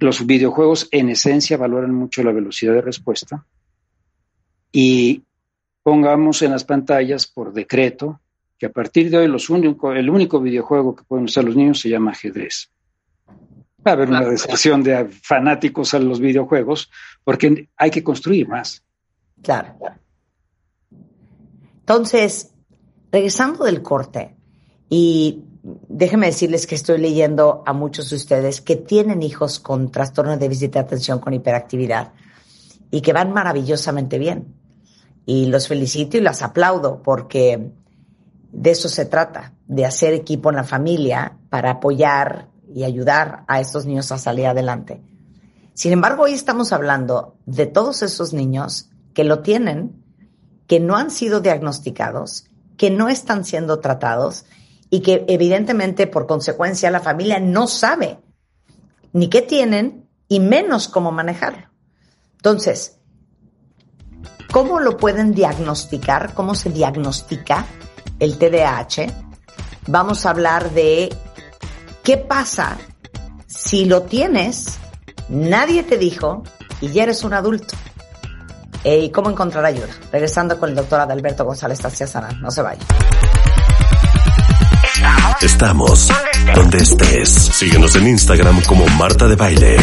Los 0.00 0.26
videojuegos 0.26 0.88
en 0.90 1.10
esencia 1.10 1.56
valoran 1.56 1.94
mucho 1.94 2.22
la 2.22 2.32
velocidad 2.32 2.74
de 2.74 2.82
respuesta 2.82 3.46
y 4.72 5.22
pongamos 5.82 6.42
en 6.42 6.50
las 6.50 6.64
pantallas 6.64 7.26
por 7.26 7.52
decreto 7.52 8.20
que 8.58 8.66
a 8.66 8.72
partir 8.72 9.10
de 9.10 9.18
hoy 9.18 9.26
el 9.96 10.10
único 10.10 10.40
videojuego 10.40 10.96
que 10.96 11.04
pueden 11.04 11.26
usar 11.26 11.44
los 11.44 11.56
niños 11.56 11.80
se 11.80 11.90
llama 11.90 12.12
ajedrez. 12.12 12.70
Va 13.86 13.90
a 13.90 13.94
haber 13.94 14.08
una 14.08 14.22
deserción 14.22 14.82
de 14.82 15.06
fanáticos 15.06 15.94
a 15.94 15.98
los 15.98 16.20
videojuegos 16.20 16.90
porque 17.22 17.68
hay 17.76 17.90
que 17.90 18.02
construir 18.02 18.48
más. 18.48 18.82
Claro. 19.42 19.76
Entonces, 21.80 22.50
regresando 23.12 23.64
del 23.64 23.82
corte, 23.82 24.36
y 24.88 25.44
déjenme 25.62 26.26
decirles 26.26 26.66
que 26.66 26.74
estoy 26.74 26.98
leyendo 26.98 27.62
a 27.66 27.72
muchos 27.72 28.10
de 28.10 28.16
ustedes 28.16 28.60
que 28.60 28.76
tienen 28.76 29.22
hijos 29.22 29.60
con 29.60 29.90
trastorno 29.90 30.32
de 30.32 30.38
déficit 30.38 30.72
de 30.72 30.78
atención 30.80 31.18
con 31.18 31.34
hiperactividad 31.34 32.12
y 32.90 33.00
que 33.00 33.12
van 33.12 33.32
maravillosamente 33.32 34.18
bien. 34.18 34.54
Y 35.26 35.46
los 35.46 35.68
felicito 35.68 36.16
y 36.16 36.20
las 36.20 36.42
aplaudo 36.42 37.02
porque 37.02 37.70
de 38.52 38.70
eso 38.70 38.88
se 38.88 39.06
trata, 39.06 39.52
de 39.66 39.84
hacer 39.84 40.12
equipo 40.12 40.50
en 40.50 40.56
la 40.56 40.64
familia 40.64 41.36
para 41.48 41.72
apoyar 41.72 42.48
y 42.74 42.82
ayudar 42.82 43.44
a 43.46 43.60
estos 43.60 43.86
niños 43.86 44.10
a 44.10 44.18
salir 44.18 44.46
adelante. 44.48 45.00
Sin 45.74 45.92
embargo, 45.92 46.24
hoy 46.24 46.32
estamos 46.32 46.72
hablando 46.72 47.36
de 47.46 47.66
todos 47.66 48.02
esos 48.02 48.32
niños 48.32 48.90
que 49.14 49.22
lo 49.22 49.40
tienen, 49.40 50.04
que 50.66 50.80
no 50.80 50.96
han 50.96 51.12
sido 51.12 51.40
diagnosticados, 51.40 52.50
que 52.76 52.90
no 52.90 53.08
están 53.08 53.44
siendo 53.44 53.78
tratados 53.78 54.44
y 54.90 55.00
que 55.00 55.24
evidentemente 55.28 56.08
por 56.08 56.26
consecuencia 56.26 56.90
la 56.90 56.98
familia 57.00 57.38
no 57.38 57.68
sabe 57.68 58.18
ni 59.12 59.28
qué 59.28 59.40
tienen 59.40 60.08
y 60.26 60.40
menos 60.40 60.88
cómo 60.88 61.12
manejarlo. 61.12 61.68
Entonces, 62.36 62.98
¿cómo 64.52 64.80
lo 64.80 64.96
pueden 64.96 65.32
diagnosticar? 65.32 66.34
¿Cómo 66.34 66.56
se 66.56 66.70
diagnostica 66.70 67.66
el 68.18 68.36
TDAH? 68.36 69.06
Vamos 69.86 70.26
a 70.26 70.30
hablar 70.30 70.72
de 70.72 71.14
qué 72.04 72.18
pasa 72.18 72.76
si 73.46 73.86
lo 73.86 74.02
tienes, 74.02 74.78
nadie 75.28 75.82
te 75.82 75.98
dijo 75.98 76.44
y 76.80 76.92
ya 76.92 77.04
eres 77.04 77.24
un 77.24 77.32
adulto. 77.32 77.74
¿Y 78.84 79.10
cómo 79.10 79.30
encontrar 79.30 79.64
ayuda? 79.64 79.88
Regresando 80.12 80.60
con 80.60 80.68
el 80.68 80.76
doctor 80.76 81.00
Adalberto 81.00 81.44
González 81.44 81.80
Sarán. 81.80 82.40
No 82.42 82.50
se 82.50 82.60
vaya. 82.60 82.82
Estamos 85.40 86.08
donde 86.54 86.78
estés. 86.78 87.30
Síguenos 87.30 87.96
en 87.96 88.08
Instagram 88.08 88.62
como 88.62 88.86
Marta 88.98 89.26
de 89.26 89.36
Baile. 89.36 89.76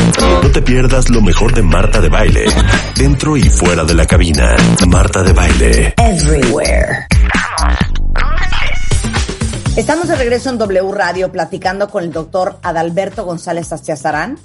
No 0.44 0.52
te 0.52 0.62
pierdas 0.62 1.10
lo 1.10 1.22
mejor 1.22 1.54
de 1.54 1.64
Marta 1.64 2.00
de 2.00 2.10
Baile. 2.10 2.46
Dentro 2.96 3.36
y 3.36 3.50
fuera 3.50 3.84
de 3.84 3.96
la 3.96 4.06
cabina. 4.06 4.56
Marta 4.88 5.24
de 5.24 5.34
Baile. 5.34 5.94
Everywhere. 5.98 7.08
Estamos 9.78 10.10
de 10.10 10.18
regreso 10.18 10.50
en 10.50 10.58
W 10.58 10.92
Radio 10.92 11.32
platicando 11.32 11.90
con 11.90 12.04
el 12.04 12.12
doctor 12.12 12.60
Adalberto 12.62 13.24
González 13.24 13.72
Astiazarán. 13.72 14.38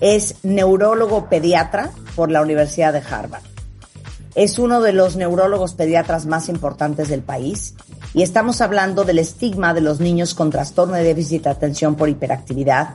Es 0.00 0.36
neurólogo 0.44 1.28
pediatra 1.28 1.90
por 2.14 2.30
la 2.30 2.40
Universidad 2.40 2.92
de 2.92 3.00
Harvard. 3.00 3.42
Es 4.36 4.60
uno 4.60 4.80
de 4.80 4.92
los 4.92 5.16
neurólogos 5.16 5.74
pediatras 5.74 6.24
más 6.26 6.48
importantes 6.48 7.08
del 7.08 7.22
país 7.22 7.74
y 8.14 8.22
estamos 8.22 8.60
hablando 8.60 9.02
del 9.02 9.18
estigma 9.18 9.74
de 9.74 9.80
los 9.80 9.98
niños 9.98 10.34
con 10.34 10.50
trastorno 10.50 10.94
de 10.94 11.02
déficit 11.02 11.42
de 11.44 11.50
atención 11.50 11.96
por 11.96 12.08
hiperactividad, 12.08 12.94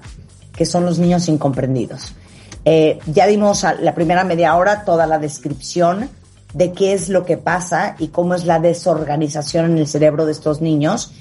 que 0.55 0.65
son 0.65 0.85
los 0.85 0.97
niños 0.97 1.27
incomprendidos. 1.27 2.13
Eh, 2.63 2.99
ya 3.05 3.27
dimos 3.27 3.65
a 3.65 3.73
la 3.73 3.93
primera 3.93 4.23
media 4.23 4.55
hora 4.55 4.85
toda 4.85 5.05
la 5.07 5.19
descripción 5.19 6.09
de 6.53 6.71
qué 6.71 6.93
es 6.93 7.09
lo 7.09 7.25
que 7.25 7.35
pasa 7.35 7.97
y 7.99 8.07
cómo 8.07 8.33
es 8.33 8.45
la 8.45 8.59
desorganización 8.59 9.65
en 9.65 9.77
el 9.77 9.87
cerebro 9.87 10.25
de 10.25 10.31
estos 10.31 10.61
niños, 10.61 11.11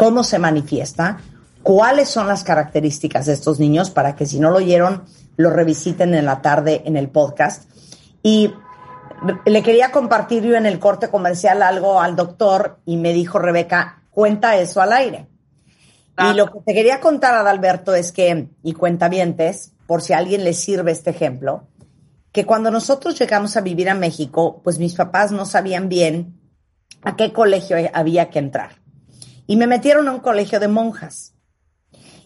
cómo 0.00 0.24
se 0.24 0.38
manifiesta, 0.38 1.18
cuáles 1.62 2.08
son 2.08 2.26
las 2.26 2.42
características 2.42 3.26
de 3.26 3.34
estos 3.34 3.60
niños 3.60 3.90
para 3.90 4.16
que 4.16 4.24
si 4.24 4.40
no 4.40 4.50
lo 4.50 4.56
oyeron, 4.56 5.04
lo 5.36 5.50
revisiten 5.50 6.14
en 6.14 6.24
la 6.24 6.40
tarde 6.40 6.80
en 6.86 6.96
el 6.96 7.10
podcast. 7.10 7.70
Y 8.22 8.50
le 9.44 9.62
quería 9.62 9.90
compartir 9.90 10.42
yo 10.42 10.56
en 10.56 10.64
el 10.64 10.78
corte 10.78 11.08
comercial 11.08 11.60
algo 11.60 12.00
al 12.00 12.16
doctor 12.16 12.78
y 12.86 12.96
me 12.96 13.12
dijo 13.12 13.38
Rebeca, 13.38 14.04
cuenta 14.08 14.56
eso 14.56 14.80
al 14.80 14.94
aire. 14.94 15.28
Y 16.16 16.32
lo 16.32 16.50
que 16.50 16.60
te 16.64 16.72
quería 16.72 17.00
contar, 17.00 17.34
Adalberto, 17.34 17.94
es 17.94 18.10
que, 18.10 18.48
y 18.62 18.72
cuentavientes, 18.72 19.74
por 19.86 20.00
si 20.00 20.14
a 20.14 20.18
alguien 20.18 20.44
le 20.44 20.54
sirve 20.54 20.92
este 20.92 21.10
ejemplo, 21.10 21.68
que 22.32 22.46
cuando 22.46 22.70
nosotros 22.70 23.18
llegamos 23.18 23.58
a 23.58 23.60
vivir 23.60 23.90
a 23.90 23.94
México, 23.94 24.62
pues 24.64 24.78
mis 24.78 24.94
papás 24.94 25.30
no 25.30 25.44
sabían 25.44 25.90
bien 25.90 26.40
a 27.02 27.16
qué 27.16 27.34
colegio 27.34 27.76
había 27.92 28.30
que 28.30 28.38
entrar. 28.38 28.79
Y 29.50 29.56
me 29.56 29.66
metieron 29.66 30.06
a 30.06 30.12
un 30.12 30.20
colegio 30.20 30.60
de 30.60 30.68
monjas. 30.68 31.34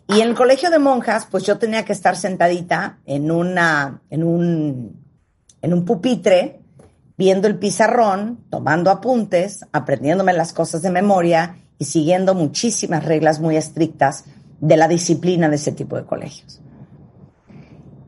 Y 0.06 0.20
en 0.20 0.28
el 0.28 0.34
colegio 0.34 0.68
de 0.68 0.78
monjas, 0.78 1.26
pues 1.30 1.44
yo 1.44 1.56
tenía 1.56 1.82
que 1.82 1.94
estar 1.94 2.16
sentadita 2.16 2.98
en 3.06 3.30
una, 3.30 4.02
en 4.10 4.24
un, 4.24 5.02
en 5.62 5.72
un 5.72 5.86
pupitre, 5.86 6.60
viendo 7.16 7.48
el 7.48 7.58
pizarrón, 7.58 8.44
tomando 8.50 8.90
apuntes, 8.90 9.64
aprendiéndome 9.72 10.34
las 10.34 10.52
cosas 10.52 10.82
de 10.82 10.90
memoria 10.90 11.56
y 11.78 11.86
siguiendo 11.86 12.34
muchísimas 12.34 13.06
reglas 13.06 13.40
muy 13.40 13.56
estrictas 13.56 14.26
de 14.60 14.76
la 14.76 14.86
disciplina 14.86 15.48
de 15.48 15.56
ese 15.56 15.72
tipo 15.72 15.96
de 15.96 16.04
colegios. 16.04 16.60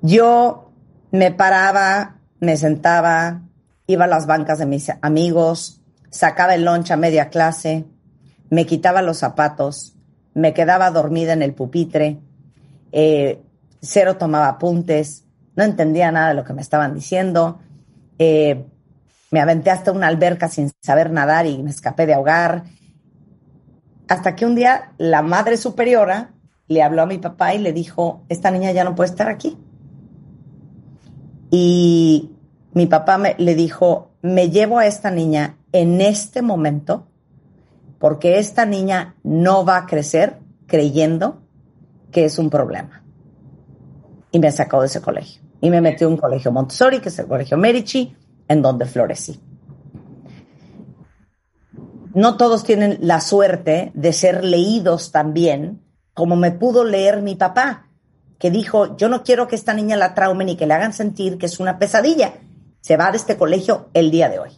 Yo 0.02 0.72
me 1.11 1.31
paraba, 1.33 2.18
me 2.40 2.59
sentaba, 2.59 3.44
iba 3.87 4.05
a 4.05 4.09
las 4.09 4.26
bancas 4.26 4.59
de 4.59 4.66
mis 4.66 4.92
amigos, 5.00 5.81
sacaba 6.11 6.55
el 6.55 6.66
lunch 6.66 6.90
a 6.90 6.96
media 6.98 7.31
clase, 7.31 7.87
me 8.50 8.66
quitaba 8.66 9.02
los 9.02 9.18
zapatos, 9.18 9.94
me 10.35 10.54
quedaba 10.54 10.90
dormida 10.90 11.32
en 11.32 11.42
el 11.42 11.54
pupitre, 11.54 12.18
eh, 12.92 13.42
cero 13.80 14.16
tomaba 14.16 14.48
apuntes, 14.48 15.24
no 15.56 15.64
entendía 15.64 16.12
nada 16.12 16.28
de 16.28 16.35
lo 16.35 16.44
que 16.44 16.52
me 16.52 16.62
estaban 16.62 16.94
diciendo, 16.94 17.61
eh, 18.18 18.66
me 19.30 19.40
aventé 19.40 19.70
hasta 19.70 19.92
una 19.92 20.06
alberca 20.06 20.48
sin 20.48 20.70
saber 20.80 21.11
nadar 21.11 21.46
y 21.46 21.62
me 21.62 21.70
escapé 21.70 22.06
de 22.06 22.14
ahogar. 22.14 22.64
Hasta 24.09 24.37
que 24.37 24.46
un 24.46 24.54
día 24.54 24.92
la 24.98 25.22
madre 25.22 25.56
superiora 25.56 26.30
le 26.68 26.82
habló 26.82 27.02
a 27.02 27.06
mi 27.06 27.18
papá 27.18 27.54
y 27.54 27.59
le 27.59 27.72
dijo, 27.72 28.24
esta 28.28 28.50
niña 28.50 28.72
ya 28.72 28.85
no 28.85 28.94
puede 28.94 29.11
estar 29.11 29.28
aquí. 29.28 29.59
Y 31.50 32.30
mi 32.72 32.87
papá 32.87 33.18
me, 33.18 33.35
le 33.38 33.54
dijo, 33.54 34.11
me 34.22 34.50
llevo 34.50 34.78
a 34.78 34.87
esta 34.87 35.11
niña 35.11 35.56
en 35.72 36.00
este 36.00 36.42
momento 36.42 37.09
porque 37.98 38.38
esta 38.38 38.66
niña 38.66 39.16
no 39.22 39.64
va 39.64 39.78
a 39.78 39.87
crecer 39.87 40.38
creyendo 40.66 41.42
que 42.11 42.24
es 42.24 42.38
un 42.38 42.50
problema. 42.50 43.02
Y 44.30 44.38
me 44.38 44.52
sacó 44.52 44.80
de 44.80 44.87
ese 44.87 45.00
colegio. 45.00 45.42
Y 45.61 45.70
me 45.70 45.80
metió 45.80 46.06
a 46.06 46.11
un 46.11 46.16
colegio 46.16 46.52
Montessori, 46.52 47.00
que 47.00 47.09
es 47.09 47.18
el 47.18 47.26
colegio 47.26 47.56
Medici, 47.56 48.14
en 48.48 48.62
donde 48.62 48.87
florecí. 48.87 49.40
No 52.14 52.37
todos 52.37 52.64
tienen 52.64 52.98
la 53.00 53.20
suerte 53.20 53.92
de 53.94 54.12
ser 54.12 54.44
leídos 54.44 55.12
también 55.12 55.82
como 56.16 56.35
me 56.35 56.50
pudo 56.50 56.82
leer 56.82 57.20
mi 57.20 57.35
papá, 57.35 57.90
que 58.38 58.50
dijo, 58.50 58.96
yo 58.96 59.11
no 59.11 59.22
quiero 59.22 59.48
que 59.48 59.54
esta 59.54 59.74
niña 59.74 59.96
la 59.96 60.14
traumen 60.14 60.48
y 60.48 60.56
que 60.56 60.66
le 60.66 60.72
hagan 60.72 60.94
sentir 60.94 61.37
que 61.37 61.44
es 61.44 61.61
una 61.61 61.78
pesadilla. 61.78 62.32
Se 62.80 62.96
va 62.96 63.11
de 63.11 63.18
este 63.18 63.37
colegio 63.37 63.90
el 63.92 64.11
día 64.11 64.30
de 64.30 64.38
hoy. 64.38 64.50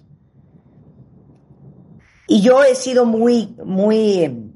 Y 2.31 2.43
yo 2.43 2.63
he 2.63 2.75
sido 2.75 3.07
muy, 3.07 3.57
muy, 3.65 4.53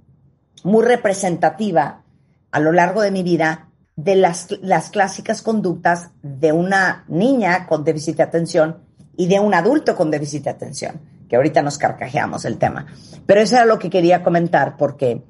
muy 0.63 0.85
representativa 0.85 2.03
a 2.51 2.61
lo 2.61 2.71
largo 2.71 3.01
de 3.01 3.11
mi 3.11 3.23
vida 3.23 3.71
de 3.97 4.15
las, 4.15 4.51
las 4.61 4.91
clásicas 4.91 5.41
conductas 5.41 6.11
de 6.23 6.53
una 6.53 7.07
niña 7.09 7.67
con 7.67 7.83
déficit 7.83 8.19
de 8.19 8.25
atención 8.25 8.77
y 9.17 9.27
de 9.27 9.41
un 9.41 9.55
adulto 9.55 9.97
con 9.97 10.11
déficit 10.11 10.45
de 10.45 10.51
atención, 10.51 11.01
que 11.31 11.37
ahorita 11.37 11.63
nos 11.63 11.79
carcajeamos 11.79 12.45
el 12.45 12.59
tema. 12.59 12.87
Pero 13.25 13.41
eso 13.41 13.57
era 13.57 13.65
lo 13.65 13.79
que 13.79 13.89
quería 13.89 14.23
comentar 14.23 14.77
porque 14.77 15.23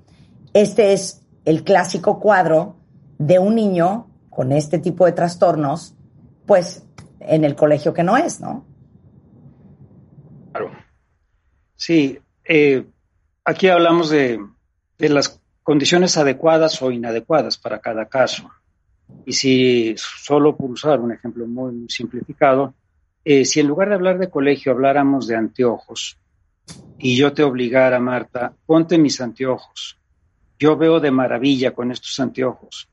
este 0.52 0.92
es 0.92 1.22
el 1.44 1.62
clásico 1.62 2.18
cuadro 2.18 2.74
de 3.18 3.38
un 3.38 3.54
niño 3.54 4.08
con 4.30 4.50
este 4.50 4.80
tipo 4.80 5.06
de 5.06 5.12
trastornos, 5.12 5.94
pues 6.44 6.82
en 7.20 7.44
el 7.44 7.54
colegio 7.54 7.94
que 7.94 8.02
no 8.02 8.16
es, 8.16 8.40
¿no? 8.40 8.64
Claro. 10.50 10.72
Sí, 11.76 12.18
eh, 12.44 12.84
aquí 13.44 13.68
hablamos 13.68 14.10
de, 14.10 14.40
las 14.98 15.40
condiciones 15.62 16.16
adecuadas 16.16 16.80
o 16.82 16.90
inadecuadas 16.90 17.58
para 17.58 17.80
cada 17.80 18.06
caso. 18.06 18.50
Y 19.26 19.32
si 19.32 19.94
solo 19.96 20.56
por 20.56 20.70
usar 20.70 21.00
un 21.00 21.12
ejemplo 21.12 21.46
muy 21.46 21.86
simplificado, 21.88 22.74
eh, 23.24 23.44
si 23.44 23.60
en 23.60 23.68
lugar 23.68 23.88
de 23.88 23.94
hablar 23.94 24.18
de 24.18 24.30
colegio 24.30 24.72
habláramos 24.72 25.26
de 25.26 25.36
anteojos 25.36 26.18
y 26.98 27.16
yo 27.16 27.32
te 27.32 27.42
obligara, 27.42 28.00
Marta, 28.00 28.54
ponte 28.66 28.98
mis 28.98 29.20
anteojos. 29.20 29.98
Yo 30.58 30.76
veo 30.76 31.00
de 31.00 31.10
maravilla 31.10 31.72
con 31.72 31.90
estos 31.90 32.18
anteojos. 32.20 32.88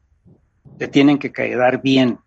Te 0.78 0.88
tienen 0.88 1.20
que 1.20 1.32
quedar 1.32 1.82
bien. 1.82 2.20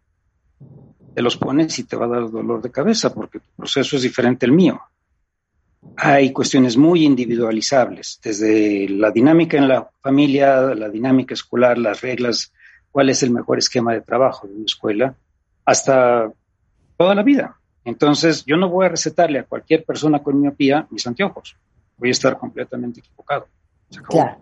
Te 1.14 1.22
los 1.22 1.36
pones 1.36 1.78
y 1.78 1.84
te 1.84 1.96
va 1.96 2.06
a 2.06 2.08
dar 2.08 2.30
dolor 2.30 2.62
de 2.62 2.70
cabeza 2.70 3.12
porque 3.12 3.40
tu 3.40 3.46
proceso 3.56 3.96
es 3.96 4.02
diferente 4.02 4.46
al 4.46 4.52
mío. 4.52 4.80
Hay 5.96 6.32
cuestiones 6.32 6.76
muy 6.76 7.04
individualizables, 7.04 8.20
desde 8.22 8.88
la 8.88 9.10
dinámica 9.10 9.56
en 9.58 9.68
la 9.68 9.90
familia, 10.00 10.74
la 10.74 10.88
dinámica 10.88 11.34
escolar, 11.34 11.76
las 11.78 12.00
reglas, 12.00 12.52
cuál 12.90 13.10
es 13.10 13.22
el 13.22 13.30
mejor 13.30 13.58
esquema 13.58 13.92
de 13.92 14.00
trabajo 14.00 14.46
de 14.46 14.54
una 14.54 14.64
escuela, 14.64 15.14
hasta 15.64 16.30
toda 16.96 17.14
la 17.14 17.22
vida. 17.22 17.56
Entonces, 17.84 18.44
yo 18.46 18.56
no 18.56 18.68
voy 18.68 18.86
a 18.86 18.90
recetarle 18.90 19.40
a 19.40 19.44
cualquier 19.44 19.84
persona 19.84 20.22
con 20.22 20.40
miopía 20.40 20.86
mis 20.90 21.06
anteojos. 21.06 21.56
Voy 21.98 22.08
a 22.10 22.12
estar 22.12 22.38
completamente 22.38 23.00
equivocado. 23.00 23.48
Claro. 24.08 24.38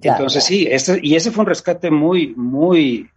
Claro. 0.00 0.18
Entonces 0.18 0.44
sí, 0.44 0.66
este, 0.70 1.00
y 1.02 1.16
ese 1.16 1.32
fue 1.32 1.42
un 1.42 1.48
rescate 1.48 1.90
muy, 1.90 2.34
muy 2.36 3.10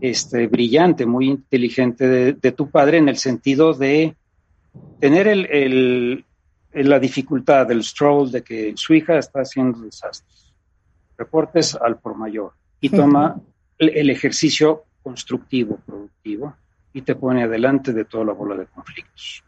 este, 0.00 0.46
brillante, 0.46 1.04
muy 1.04 1.28
inteligente 1.28 2.06
de, 2.06 2.32
de 2.34 2.52
tu 2.52 2.70
padre 2.70 2.98
en 2.98 3.08
el 3.08 3.16
sentido 3.16 3.74
de 3.74 4.14
tener 5.00 5.26
el, 5.26 5.46
el- 5.46 6.24
el- 6.72 6.88
la 6.88 6.98
dificultad, 6.98 7.70
el 7.70 7.82
stroll 7.84 8.30
de 8.30 8.42
que 8.42 8.72
su 8.76 8.94
hija 8.94 9.18
está 9.18 9.40
haciendo 9.40 9.80
desastres. 9.80 10.52
Reportes 11.16 11.74
al 11.74 11.98
por 11.98 12.16
mayor 12.16 12.52
y 12.80 12.88
toma 12.88 13.40
el, 13.78 13.90
el 13.90 14.10
ejercicio 14.10 14.84
constructivo, 15.02 15.78
productivo 15.86 16.54
y 16.92 17.02
te 17.02 17.14
pone 17.14 17.44
adelante 17.44 17.92
de 17.92 18.04
toda 18.04 18.24
la 18.24 18.32
bola 18.32 18.56
de 18.56 18.66
conflictos. 18.66 19.44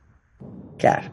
Claro. 0.79 1.11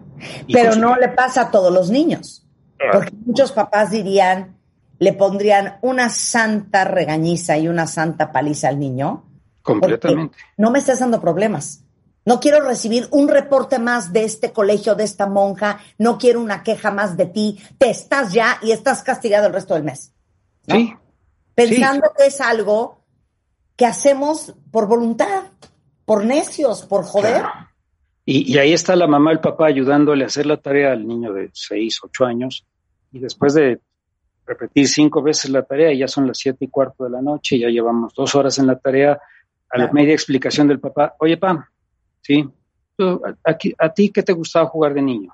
Y 0.48 0.54
Pero 0.54 0.76
no 0.76 0.96
le 0.98 1.10
pasa 1.10 1.44
a 1.44 1.52
todos 1.52 1.74
los 1.74 1.90
niños. 1.90 2.46
Porque 2.92 3.12
muchos 3.26 3.52
papás 3.52 3.92
dirían, 3.92 4.58
le 4.98 5.14
pondrían 5.14 5.78
una 5.82 6.10
santa 6.10 6.84
regañiza 6.84 7.58
y 7.58 7.68
una 7.68 7.86
santa 7.86 8.32
paliza 8.32 8.70
al 8.70 8.80
niño. 8.80 9.24
Completamente. 9.62 10.38
No 10.58 10.72
me 10.72 10.80
estás 10.80 11.00
dando 11.00 11.22
problemas. 11.22 11.84
No 12.26 12.40
quiero 12.40 12.62
recibir 12.62 13.08
un 13.12 13.28
reporte 13.28 13.80
más 13.80 14.14
de 14.14 14.24
este 14.24 14.52
colegio, 14.52 14.96
de 14.96 15.04
esta 15.04 15.28
monja. 15.28 15.80
No 15.98 16.18
quiero 16.18 16.40
una 16.40 16.64
queja 16.64 16.92
más 16.92 17.18
de 17.18 17.26
ti. 17.26 17.60
Te 17.78 17.90
estás 17.90 18.32
ya 18.32 18.60
y 18.62 18.72
estás 18.72 19.04
castigado 19.04 19.48
el 19.48 19.54
resto 19.54 19.74
del 19.74 19.84
mes. 19.84 20.14
¿no? 20.68 20.76
Sí, 20.76 20.94
Pensando 21.56 22.12
que 22.18 22.28
es 22.28 22.40
algo 22.40 23.02
que 23.76 23.86
hacemos 23.86 24.54
por 24.72 24.88
voluntad, 24.88 25.46
por 26.06 26.24
necios, 26.24 26.84
por 26.84 27.04
joder. 27.04 27.42
Claro. 27.42 27.68
Y, 28.26 28.54
y 28.54 28.58
ahí 28.60 28.74
está 28.74 28.96
la 28.96 29.08
mamá, 29.08 29.32
el 29.32 29.40
papá 29.40 29.66
ayudándole 29.66 30.24
a 30.24 30.28
hacer 30.28 30.46
la 30.46 30.58
tarea 30.58 30.92
al 30.92 31.08
niño 31.08 31.34
de 31.34 31.50
6, 31.52 32.02
8 32.04 32.26
años. 32.26 32.66
Y 33.12 33.20
después 33.20 33.56
de 33.56 33.80
repetir 34.46 34.88
cinco 34.88 35.22
veces 35.22 35.50
la 35.50 35.64
tarea, 35.64 35.94
ya 35.94 36.08
son 36.08 36.28
las 36.28 36.38
siete 36.38 36.66
y 36.66 36.68
cuarto 36.68 37.04
de 37.06 37.10
la 37.10 37.22
noche, 37.22 37.60
ya 37.60 37.70
llevamos 37.70 38.14
dos 38.14 38.36
horas 38.36 38.58
en 38.60 38.68
la 38.68 38.78
tarea. 38.78 39.20
A 39.70 39.78
la 39.78 39.90
media 39.94 40.14
explicación 40.14 40.68
del 40.68 40.82
papá, 40.82 41.16
oye, 41.20 41.38
Pam, 41.38 41.64
¿sí? 42.22 42.48
A, 43.00 43.52
aquí- 43.52 43.74
¿A 43.78 43.90
ti 43.94 44.10
qué 44.10 44.24
te 44.24 44.34
gustaba 44.34 44.68
jugar 44.68 44.94
de 44.94 45.02
niño? 45.02 45.34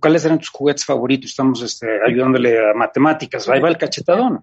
¿Cuáles 0.00 0.24
eran 0.24 0.38
tus 0.38 0.48
juguetes 0.48 0.84
favoritos? 0.84 1.30
Estamos 1.30 1.62
este, 1.62 1.86
ayudándole 2.06 2.70
a 2.70 2.72
matemáticas. 2.74 3.48
Ahí 3.48 3.60
va 3.60 3.68
el 3.68 3.76
cachetadón. 3.76 4.42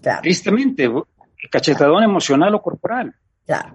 Claro. 0.00 0.22
Tristemente, 0.22 0.84
el 0.84 1.50
cachetadón 1.50 2.04
emocional 2.04 2.54
o 2.54 2.62
corporal. 2.62 3.14
Claro. 3.44 3.74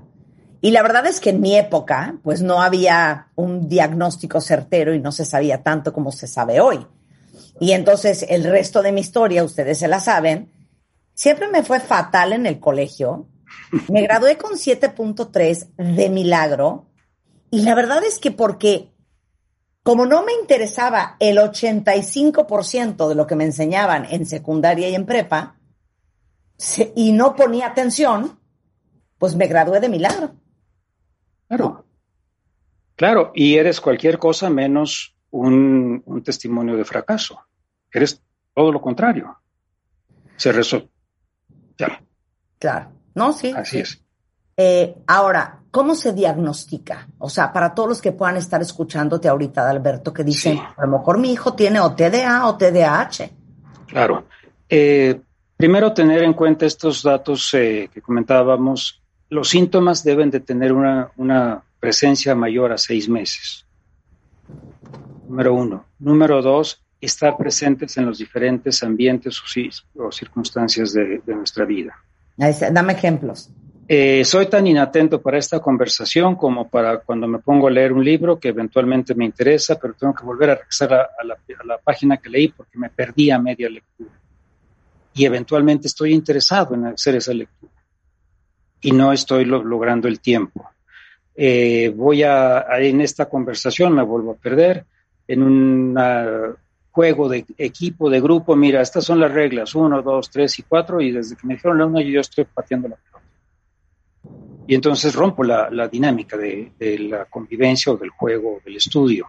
Y 0.61 0.71
la 0.71 0.81
verdad 0.81 1.05
es 1.05 1.19
que 1.19 1.31
en 1.31 1.41
mi 1.41 1.55
época, 1.57 2.15
pues 2.23 2.41
no 2.41 2.61
había 2.61 3.27
un 3.35 3.67
diagnóstico 3.67 4.39
certero 4.41 4.93
y 4.93 4.99
no 4.99 5.11
se 5.11 5.25
sabía 5.25 5.61
tanto 5.63 5.91
como 5.93 6.11
se 6.11 6.27
sabe 6.27 6.61
hoy. 6.61 6.85
Y 7.59 7.73
entonces 7.73 8.25
el 8.29 8.43
resto 8.45 8.81
de 8.81 8.91
mi 8.91 9.01
historia, 9.01 9.43
ustedes 9.43 9.79
se 9.79 9.87
la 9.87 9.99
saben, 9.99 10.51
siempre 11.13 11.47
me 11.49 11.63
fue 11.63 11.79
fatal 11.79 12.33
en 12.33 12.45
el 12.45 12.59
colegio. 12.59 13.27
Me 13.89 14.01
gradué 14.01 14.37
con 14.37 14.53
7.3 14.53 15.69
de 15.77 16.09
milagro. 16.09 16.87
Y 17.51 17.61
la 17.61 17.75
verdad 17.75 18.03
es 18.03 18.19
que 18.19 18.31
porque, 18.31 18.91
como 19.83 20.05
no 20.05 20.23
me 20.23 20.33
interesaba 20.33 21.15
el 21.19 21.37
85% 21.37 23.07
de 23.07 23.15
lo 23.15 23.25
que 23.27 23.35
me 23.35 23.45
enseñaban 23.45 24.05
en 24.09 24.25
secundaria 24.25 24.89
y 24.89 24.95
en 24.95 25.05
prepa, 25.05 25.57
se- 26.57 26.91
y 26.95 27.11
no 27.13 27.35
ponía 27.35 27.67
atención, 27.67 28.39
pues 29.17 29.35
me 29.35 29.47
gradué 29.47 29.79
de 29.79 29.89
milagro. 29.89 30.35
Claro. 31.47 31.85
Claro, 32.95 33.31
y 33.35 33.55
eres 33.55 33.79
cualquier 33.79 34.17
cosa 34.17 34.49
menos 34.49 35.15
un, 35.29 36.01
un 36.05 36.23
testimonio 36.23 36.75
de 36.75 36.83
fracaso. 36.83 37.39
Eres 37.91 38.21
todo 38.55 38.71
lo 38.71 38.81
contrario. 38.81 39.37
Se 40.35 40.51
resolvió. 40.51 40.89
Claro. 42.59 42.91
No, 43.17 43.33
sí. 43.33 43.51
así 43.55 43.71
sí. 43.71 43.79
es. 43.79 44.01
Eh, 44.55 44.95
ahora, 45.07 45.59
¿cómo 45.71 45.93
se 45.93 46.13
diagnostica? 46.13 47.07
O 47.19 47.29
sea, 47.29 47.51
para 47.53 47.75
todos 47.75 47.89
los 47.89 48.01
que 48.01 48.11
puedan 48.11 48.37
estar 48.37 48.61
escuchándote 48.61 49.27
ahorita, 49.27 49.69
Alberto, 49.69 50.11
que 50.13 50.23
dicen, 50.23 50.53
Sí. 50.57 50.63
a 50.77 50.85
lo 50.85 50.97
mejor 50.97 51.17
mi 51.19 51.31
hijo 51.31 51.53
tiene 51.53 51.79
o 51.79 51.93
TDA 51.93 52.47
o 52.47 52.57
TDAH. 52.57 53.29
Claro. 53.87 54.25
Eh, 54.69 55.19
primero, 55.55 55.93
tener 55.93 56.23
en 56.23 56.33
cuenta 56.33 56.65
estos 56.65 57.03
datos 57.03 57.53
eh, 57.53 57.89
que 57.93 58.01
comentábamos. 58.01 59.01
Los 59.29 59.49
síntomas 59.49 60.03
deben 60.03 60.31
de 60.31 60.39
tener 60.39 60.71
una, 60.73 61.11
una 61.17 61.61
presencia 61.79 62.33
mayor 62.33 62.71
a 62.71 62.77
seis 62.77 63.07
meses. 63.09 63.65
Número 65.27 65.53
uno. 65.53 65.85
Número 65.99 66.41
dos, 66.41 66.81
estar 67.01 67.37
presentes 67.37 67.97
en 67.97 68.05
los 68.05 68.17
diferentes 68.17 68.81
ambientes 68.81 69.41
o, 69.95 70.11
circunstancias 70.11 70.93
de- 70.93 71.21
de 71.25 71.35
nuestra 71.35 71.65
vida. 71.65 71.93
Dame 72.37 72.93
ejemplos. 72.93 73.49
Eh, 73.89 74.25
soy 74.25 74.47
tan 74.47 74.67
inatento 74.67 75.21
para 75.21 75.37
esta 75.37 75.59
conversación 75.61 76.35
como 76.35 76.67
para 76.69 76.99
cuando 76.99 77.25
me 77.27 77.39
pongo 77.39 77.67
a 77.67 77.71
leer 77.71 77.93
un 77.93 78.03
libro 78.03 78.37
que 78.37 78.49
eventualmente 78.49 79.15
me 79.15 79.23
interesa, 79.25 79.79
pero 79.79 79.93
tengo 79.93 80.13
que 80.13 80.25
volver 80.25 80.49
a 80.49 80.55
regresar 80.55 80.93
a, 80.93 81.09
la, 81.23 81.77
página 81.77 82.17
que 82.17 82.29
leí 82.29 82.49
porque 82.49 82.77
me 82.77 82.89
perdí 82.89 83.31
a 83.31 83.39
media 83.39 83.69
lectura. 83.69 84.11
Y 85.13 85.25
eventualmente 85.25 85.87
estoy 85.87 86.13
interesado 86.13 86.75
en 86.75 86.87
hacer 86.87 87.15
esa 87.15 87.33
lectura. 87.33 87.71
Y 88.81 88.91
no 88.91 89.13
estoy 89.13 89.45
lo- 89.45 89.63
logrando 89.63 90.07
el 90.07 90.19
tiempo. 90.19 90.69
Eh, 91.33 91.91
voy 91.95 92.23
a, 92.23 92.59
a- 92.59 92.79
en 92.81 92.99
esta 93.01 93.27
conversación 93.29 93.93
me 93.93 94.03
vuelvo 94.03 94.31
a 94.31 94.35
perder 94.35 94.85
en 95.27 95.43
un 95.43 95.97
juego 96.97 97.29
de 97.29 97.45
equipo, 97.59 98.09
de 98.09 98.19
grupo. 98.19 98.55
Mira, 98.55 98.81
estas 98.81 99.05
son 99.05 99.19
las 99.19 99.31
reglas, 99.31 99.75
uno, 99.75 100.01
dos, 100.01 100.31
tres 100.31 100.57
y 100.57 100.63
cuatro, 100.63 100.99
y 100.99 101.11
desde 101.11 101.35
que 101.35 101.45
me 101.45 101.53
dijeron 101.53 101.77
la 101.77 101.85
una, 101.85 102.01
yo 102.01 102.19
estoy 102.21 102.45
pateando 102.45 102.87
la 102.87 102.95
pelota. 102.95 103.21
Y 104.67 104.73
entonces 104.73 105.13
rompo 105.13 105.43
la, 105.43 105.69
la 105.69 105.87
dinámica 105.87 106.35
de, 106.37 106.71
de 106.79 106.97
la 106.97 107.25
convivencia 107.25 107.93
o 107.93 107.97
del 107.97 108.09
juego 108.09 108.55
o 108.55 108.61
del 108.65 108.77
estudio. 108.77 109.27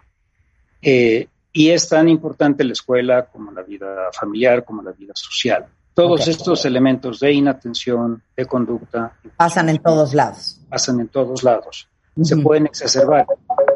Eh, 0.81 1.29
y 1.53 1.69
es 1.69 1.89
tan 1.91 2.09
importante 2.09 2.65
la 2.65 2.73
escuela 2.73 3.27
como 3.27 3.53
la 3.53 3.63
vida 3.63 4.11
familiar, 4.19 4.65
como 4.65 4.81
la 4.83 4.93
vida 4.93 5.13
social. 5.15 5.67
Todos 5.93 6.23
Ok. 6.23 6.29
estos 6.29 6.65
elementos 6.65 7.21
de 7.21 7.33
inatención, 7.33 8.23
de 8.37 8.47
conducta, 8.47 9.13
Pasan 9.37 9.69
en 9.69 9.79
todos 9.79 10.15
lados. 10.15 10.59
pasan 10.71 11.01
en 11.01 11.09
todos 11.09 11.43
lados. 11.43 11.87
Se 12.23 12.35
Ujú. 12.35 12.45
pueden 12.45 12.67
exacerbar 12.67 13.27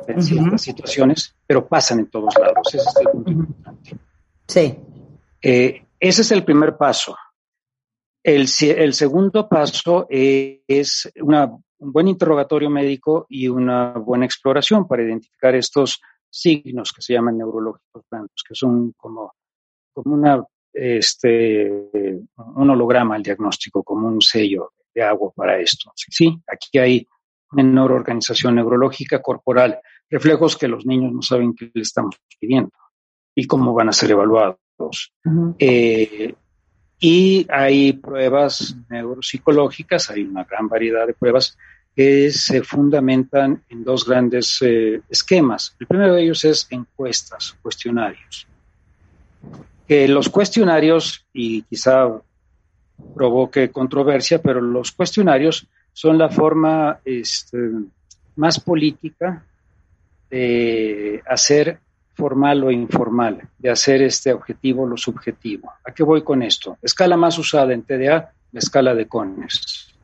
en 0.06 0.18
Ujú. 0.18 0.26
ciertas 0.26 0.62
situaciones, 0.62 1.36
pero 1.46 1.66
pasan 1.66 2.00
en 2.00 2.10
todos 2.10 2.34
lados. 2.38 2.66
Ese 2.68 2.78
es 2.78 2.96
el 3.00 3.08
punto 3.10 3.30
importante. 3.30 3.96
Sí. 4.48 4.78
Eh, 5.40 5.86
ese 5.98 6.22
es 6.22 6.32
el 6.32 6.44
primer 6.44 6.76
paso. 6.76 7.16
El, 8.24 8.46
el 8.60 8.94
segundo 8.94 9.48
paso 9.48 10.06
eh, 10.08 10.62
es 10.66 11.10
una, 11.20 11.44
un 11.46 11.92
buen 11.92 12.08
interrogatorio 12.08 12.70
médico 12.70 13.26
y 13.28 13.48
una 13.48 13.92
buena 13.92 14.24
exploración 14.24 14.86
para 14.86 15.02
identificar 15.02 15.54
estos 15.54 16.00
signos 16.30 16.92
que 16.92 17.02
se 17.02 17.12
llaman 17.14 17.38
neurológicos 17.38 18.04
blandos, 18.10 18.42
que 18.48 18.54
son 18.54 18.92
como, 18.96 19.34
como 19.92 20.14
una, 20.14 20.44
este, 20.72 21.70
un 22.36 22.70
holograma 22.70 23.16
al 23.16 23.22
diagnóstico, 23.22 23.82
como 23.82 24.08
un 24.08 24.20
sello 24.20 24.72
de 24.94 25.02
agua 25.02 25.32
para 25.34 25.58
esto. 25.58 25.92
Sí, 25.94 26.40
aquí 26.46 26.78
hay 26.78 27.06
menor 27.52 27.92
organización 27.92 28.56
neurológica 28.56 29.20
corporal, 29.20 29.78
reflejos 30.10 30.56
que 30.56 30.68
los 30.68 30.86
niños 30.86 31.12
no 31.12 31.22
saben 31.22 31.54
que 31.54 31.70
le 31.72 31.82
estamos 31.82 32.16
pidiendo 32.38 32.72
y 33.34 33.46
cómo 33.46 33.72
van 33.72 33.88
a 33.88 33.92
ser 33.92 34.10
evaluados. 34.10 35.12
Eh, 35.58 36.34
y 37.00 37.46
hay 37.50 37.94
pruebas 37.94 38.76
neuropsicológicas, 38.88 40.10
hay 40.10 40.22
una 40.22 40.44
gran 40.44 40.68
variedad 40.68 41.06
de 41.06 41.14
pruebas 41.14 41.56
que 41.94 42.30
se 42.30 42.62
fundamentan 42.62 43.64
en 43.68 43.84
dos 43.84 44.06
grandes 44.06 44.58
eh, 44.62 45.02
esquemas. 45.08 45.76
El 45.78 45.86
primero 45.86 46.14
de 46.14 46.22
ellos 46.22 46.44
es 46.44 46.66
encuestas, 46.70 47.56
cuestionarios. 47.60 48.46
Que 49.86 50.08
los 50.08 50.28
cuestionarios, 50.28 51.26
y 51.32 51.62
quizá 51.62 52.08
provoque 53.14 53.70
controversia, 53.70 54.40
pero 54.40 54.60
los 54.60 54.92
cuestionarios 54.92 55.66
son 55.92 56.18
la 56.18 56.28
forma 56.28 57.00
este, 57.04 57.58
más 58.36 58.60
política 58.60 59.44
de 60.30 61.22
hacer 61.26 61.78
formal 62.14 62.64
o 62.64 62.70
informal, 62.70 63.48
de 63.58 63.70
hacer 63.70 64.02
este 64.02 64.32
objetivo 64.32 64.86
lo 64.86 64.96
subjetivo. 64.96 65.72
¿A 65.84 65.92
qué 65.92 66.02
voy 66.02 66.22
con 66.22 66.42
esto? 66.42 66.78
Escala 66.82 67.16
más 67.16 67.38
usada 67.38 67.72
en 67.72 67.82
TDA, 67.82 68.32
la 68.52 68.58
escala 68.58 68.94
de 68.94 69.06
Conners. 69.06 69.94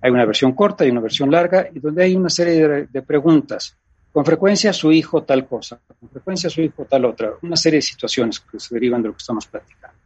Hay 0.00 0.10
una 0.10 0.26
versión 0.26 0.52
corta 0.52 0.84
y 0.84 0.90
una 0.90 1.00
versión 1.00 1.30
larga, 1.30 1.68
y 1.72 1.80
donde 1.80 2.04
hay 2.04 2.14
una 2.14 2.28
serie 2.28 2.68
de, 2.68 2.86
de 2.86 3.02
preguntas. 3.02 3.76
Con 4.12 4.24
frecuencia 4.24 4.72
su 4.72 4.92
hijo 4.92 5.24
tal 5.24 5.46
cosa, 5.46 5.80
con 5.98 6.08
frecuencia 6.08 6.48
su 6.48 6.60
hijo 6.60 6.84
tal 6.84 7.04
otra, 7.06 7.32
una 7.42 7.56
serie 7.56 7.78
de 7.78 7.82
situaciones 7.82 8.40
que 8.40 8.60
se 8.60 8.74
derivan 8.74 9.02
de 9.02 9.08
lo 9.08 9.14
que 9.14 9.18
estamos 9.18 9.46
platicando. 9.46 9.96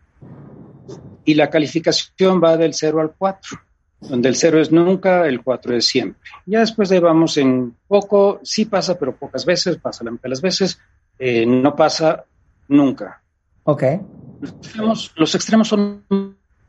Y 1.24 1.34
la 1.34 1.50
calificación 1.50 2.42
va 2.42 2.56
del 2.56 2.72
0 2.72 3.00
al 3.00 3.12
4, 3.18 3.58
donde 4.00 4.28
el 4.28 4.36
0 4.36 4.60
es 4.60 4.70
nunca, 4.70 5.26
el 5.26 5.42
4 5.42 5.76
es 5.76 5.86
siempre. 5.86 6.20
Ya 6.46 6.60
después 6.60 6.88
de 6.88 6.96
ahí 6.96 7.02
vamos 7.02 7.36
en 7.36 7.74
poco, 7.86 8.40
sí 8.42 8.64
pasa, 8.64 8.98
pero 8.98 9.16
pocas 9.16 9.44
veces, 9.44 9.76
pasa 9.76 10.04
la 10.04 10.10
mitad 10.10 10.24
de 10.24 10.28
las 10.30 10.42
veces, 10.42 10.80
eh, 11.18 11.44
no 11.46 11.74
pasa 11.74 12.24
nunca. 12.68 13.22
Ok. 13.64 13.82
Los 14.40 14.52
extremos, 14.52 15.12
los 15.16 15.34
extremos 15.34 15.68
son 15.68 16.04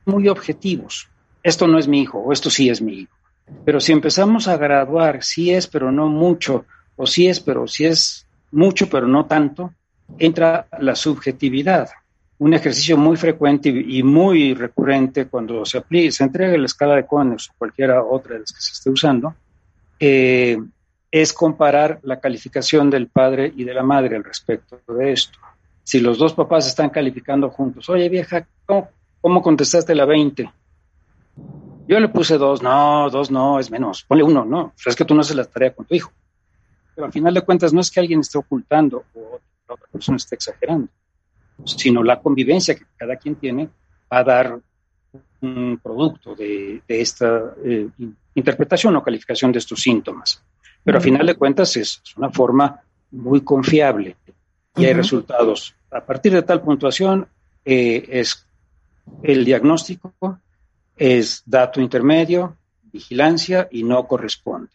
muy 0.05 0.27
objetivos. 0.27 1.07
Esto 1.43 1.67
no 1.67 1.77
es 1.77 1.87
mi 1.87 2.01
hijo 2.01 2.19
o 2.19 2.33
esto 2.33 2.49
sí 2.49 2.69
es 2.69 2.81
mi 2.81 2.93
hijo. 2.93 3.13
Pero 3.65 3.79
si 3.79 3.91
empezamos 3.91 4.47
a 4.47 4.57
graduar, 4.57 5.23
sí 5.23 5.51
es, 5.51 5.67
pero 5.67 5.91
no 5.91 6.07
mucho, 6.07 6.65
o 6.95 7.05
sí 7.07 7.27
es, 7.27 7.39
pero 7.39 7.67
sí 7.67 7.85
es 7.85 8.27
mucho, 8.51 8.89
pero 8.89 9.07
no 9.07 9.25
tanto, 9.25 9.73
entra 10.17 10.67
la 10.79 10.95
subjetividad. 10.95 11.89
Un 12.39 12.53
ejercicio 12.53 12.97
muy 12.97 13.17
frecuente 13.17 13.69
y, 13.69 14.01
muy 14.01 14.53
recurrente 14.53 15.27
cuando 15.27 15.65
se 15.65 15.83
entrega 16.19 16.57
la 16.57 16.65
escala 16.65 16.95
de 16.95 17.05
Conners 17.05 17.49
o 17.49 17.53
cualquiera 17.57 18.03
otra 18.03 18.33
de 18.33 18.39
las 18.39 18.51
que 18.51 18.61
se 18.61 18.71
esté 18.73 18.89
usando, 18.89 19.35
eh, 19.99 20.57
es 21.11 21.33
comparar 21.33 21.99
la 22.03 22.19
calificación 22.19 22.89
del 22.89 23.07
padre 23.07 23.51
y 23.55 23.63
de 23.63 23.73
la 23.73 23.83
madre 23.83 24.15
al 24.15 24.23
respecto 24.23 24.79
de 24.87 25.11
esto. 25.11 25.37
Si 25.83 25.99
los 25.99 26.17
dos 26.17 26.33
papás 26.33 26.67
están 26.67 26.89
calificando 26.89 27.49
juntos, 27.49 27.89
oye 27.89 28.07
vieja, 28.09 28.47
¿cómo, 28.65 28.89
cómo 29.21 29.41
contestaste 29.41 29.95
la 29.95 30.05
20? 30.05 30.49
Yo 31.87 31.99
le 31.99 32.09
puse 32.09 32.37
dos, 32.37 32.61
no, 32.61 33.09
dos 33.09 33.31
no, 33.31 33.59
es 33.59 33.71
menos, 33.71 34.03
ponle 34.03 34.23
uno, 34.23 34.45
no, 34.45 34.73
es 34.85 34.95
que 34.95 35.05
tú 35.05 35.15
no 35.15 35.21
haces 35.21 35.35
la 35.35 35.45
tarea 35.45 35.73
con 35.73 35.85
tu 35.85 35.95
hijo. 35.95 36.11
Pero 36.93 37.07
al 37.07 37.11
final 37.11 37.33
de 37.33 37.41
cuentas 37.41 37.73
no 37.73 37.81
es 37.81 37.89
que 37.89 37.99
alguien 37.99 38.19
esté 38.19 38.37
ocultando 38.37 39.05
o 39.15 39.39
la 39.67 39.73
otra 39.73 39.87
persona 39.91 40.17
esté 40.17 40.35
exagerando, 40.35 40.89
sino 41.65 42.03
la 42.03 42.19
convivencia 42.19 42.75
que 42.75 42.85
cada 42.97 43.15
quien 43.15 43.35
tiene 43.35 43.69
va 44.11 44.19
a 44.19 44.23
dar 44.23 44.59
un 45.41 45.79
producto 45.81 46.35
de, 46.35 46.81
de 46.87 47.01
esta 47.01 47.53
eh, 47.63 47.87
interpretación 48.35 48.95
o 48.95 49.03
calificación 49.03 49.51
de 49.51 49.59
estos 49.59 49.81
síntomas. 49.81 50.43
Pero 50.83 50.97
a 50.97 51.01
final 51.01 51.25
de 51.25 51.35
cuentas 51.35 51.75
es, 51.77 52.01
es 52.03 52.17
una 52.17 52.29
forma 52.29 52.81
muy 53.11 53.41
confiable 53.41 54.15
y 54.75 54.85
hay 54.85 54.93
resultados. 54.93 55.75
A 55.91 56.01
partir 56.01 56.33
de 56.33 56.43
tal 56.43 56.61
puntuación 56.61 57.27
eh, 57.65 58.05
es 58.09 58.45
el 59.23 59.43
diagnóstico, 59.43 60.13
es 60.95 61.43
dato 61.45 61.81
intermedio, 61.81 62.55
vigilancia 62.91 63.67
y 63.71 63.83
no 63.83 64.07
corresponde. 64.07 64.71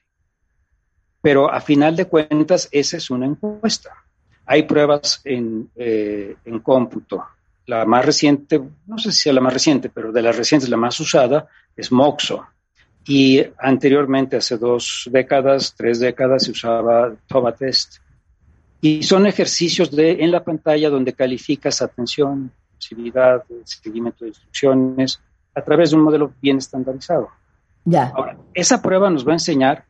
Pero 1.21 1.51
a 1.51 1.61
final 1.61 1.97
de 1.97 2.07
cuentas 2.07 2.69
esa 2.71 2.97
es 2.97 3.11
una 3.11 3.27
encuesta. 3.27 4.04
Hay 4.47 4.65
pruebas 4.65 5.21
en, 5.25 5.71
eh, 5.77 6.37
en 6.45 6.59
cómputo. 6.61 7.25
La 7.67 7.85
más 7.85 8.05
reciente, 8.05 8.61
no 8.87 8.99
sé 8.99 9.11
si 9.11 9.21
sea 9.21 9.33
la 9.33 9.41
más 9.41 9.55
reciente, 9.55 9.89
pero 9.89 10.13
de 10.13 10.23
las 10.23 10.37
recientes 10.37 10.69
la 10.69 10.77
más 10.77 10.99
usada 11.01 11.49
es 11.77 11.91
Moxo. 11.91 12.45
Y 13.07 13.43
anteriormente, 13.59 14.37
hace 14.37 14.57
dos 14.57 15.09
décadas, 15.11 15.75
tres 15.77 16.01
décadas, 16.01 16.45
se 16.45 16.51
usaba 16.51 17.13
TOBA 17.27 17.55
Test. 17.55 17.97
Y 18.81 19.03
son 19.03 19.27
ejercicios 19.27 19.91
de, 19.91 20.13
en 20.23 20.31
la 20.31 20.43
pantalla 20.43 20.91
donde 20.91 21.13
calificas 21.13 21.81
atención, 21.83 22.51
sensibilidad, 22.79 23.43
seguimiento 23.65 24.25
de 24.25 24.31
instrucciones, 24.31 25.21
a 25.55 25.63
través 25.63 25.91
de 25.91 25.97
un 25.97 26.03
modelo 26.03 26.33
bien 26.41 26.59
estandarizado. 26.59 27.29
Ya. 27.85 28.13
Ahora, 28.15 28.37
esa 28.53 28.81
prueba 28.81 29.11
nos 29.11 29.27
va 29.27 29.33
a 29.33 29.37
enseñar 29.37 29.85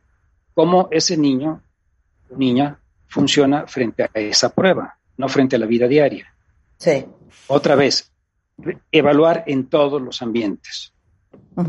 cómo 0.55 0.89
ese 0.91 1.17
niño 1.17 1.61
o 2.31 2.37
niña 2.37 2.79
funciona 3.15 3.65
frente 3.69 4.03
a 4.03 4.11
esa 4.15 4.53
prueba, 4.53 4.99
no 5.19 5.29
frente 5.29 5.55
a 5.55 5.59
la 5.61 5.67
vida 5.67 5.87
diaria. 5.87 6.35
Sí. 6.77 7.07
Otra 7.47 7.77
vez, 7.77 8.13
evaluar 8.91 9.45
en 9.47 9.69
todos 9.69 10.03
los 10.03 10.21
ambientes, 10.21 10.93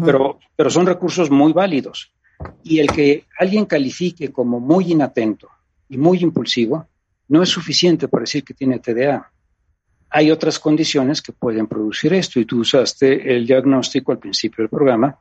pero, 0.04 0.40
pero 0.56 0.70
son 0.72 0.88
recursos 0.88 1.30
muy 1.30 1.54
válidos. 1.54 2.12
Y 2.64 2.80
el 2.80 2.92
que 2.92 3.26
alguien 3.38 3.66
califique 3.66 4.32
como 4.32 4.60
muy 4.60 4.92
inatento 4.92 5.48
y 5.88 5.98
muy 5.98 6.18
impulsivo 6.18 6.88
no 7.28 7.44
es 7.44 7.50
suficiente 7.50 8.08
para 8.08 8.24
decir 8.24 8.44
que 8.44 8.56
tiene 8.56 8.80
TDA. 8.80 9.32
Hay 10.10 10.32
otras 10.32 10.58
condiciones 10.58 11.22
que 11.22 11.32
pueden 11.32 11.68
producir 11.68 12.12
esto 12.14 12.40
y 12.40 12.46
tú 12.46 12.62
usaste 12.62 13.36
el 13.36 13.46
diagnóstico 13.46 14.12
al 14.12 14.18
principio 14.18 14.64
del 14.64 14.70
programa. 14.70 15.20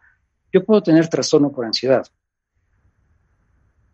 Yo 0.50 0.64
puedo 0.64 0.82
tener 0.82 1.06
trastorno 1.08 1.52
por 1.52 1.66
ansiedad 1.66 2.06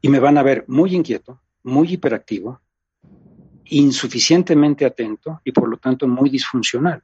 y 0.00 0.08
me 0.08 0.20
van 0.20 0.38
a 0.38 0.44
ver 0.44 0.64
muy 0.68 0.94
inquieto, 0.94 1.40
muy 1.62 1.92
hiperactivo, 1.92 2.60
insuficientemente 3.66 4.84
atento 4.84 5.40
y 5.44 5.52
por 5.52 5.68
lo 5.68 5.76
tanto 5.76 6.06
muy 6.06 6.30
disfuncional. 6.30 7.02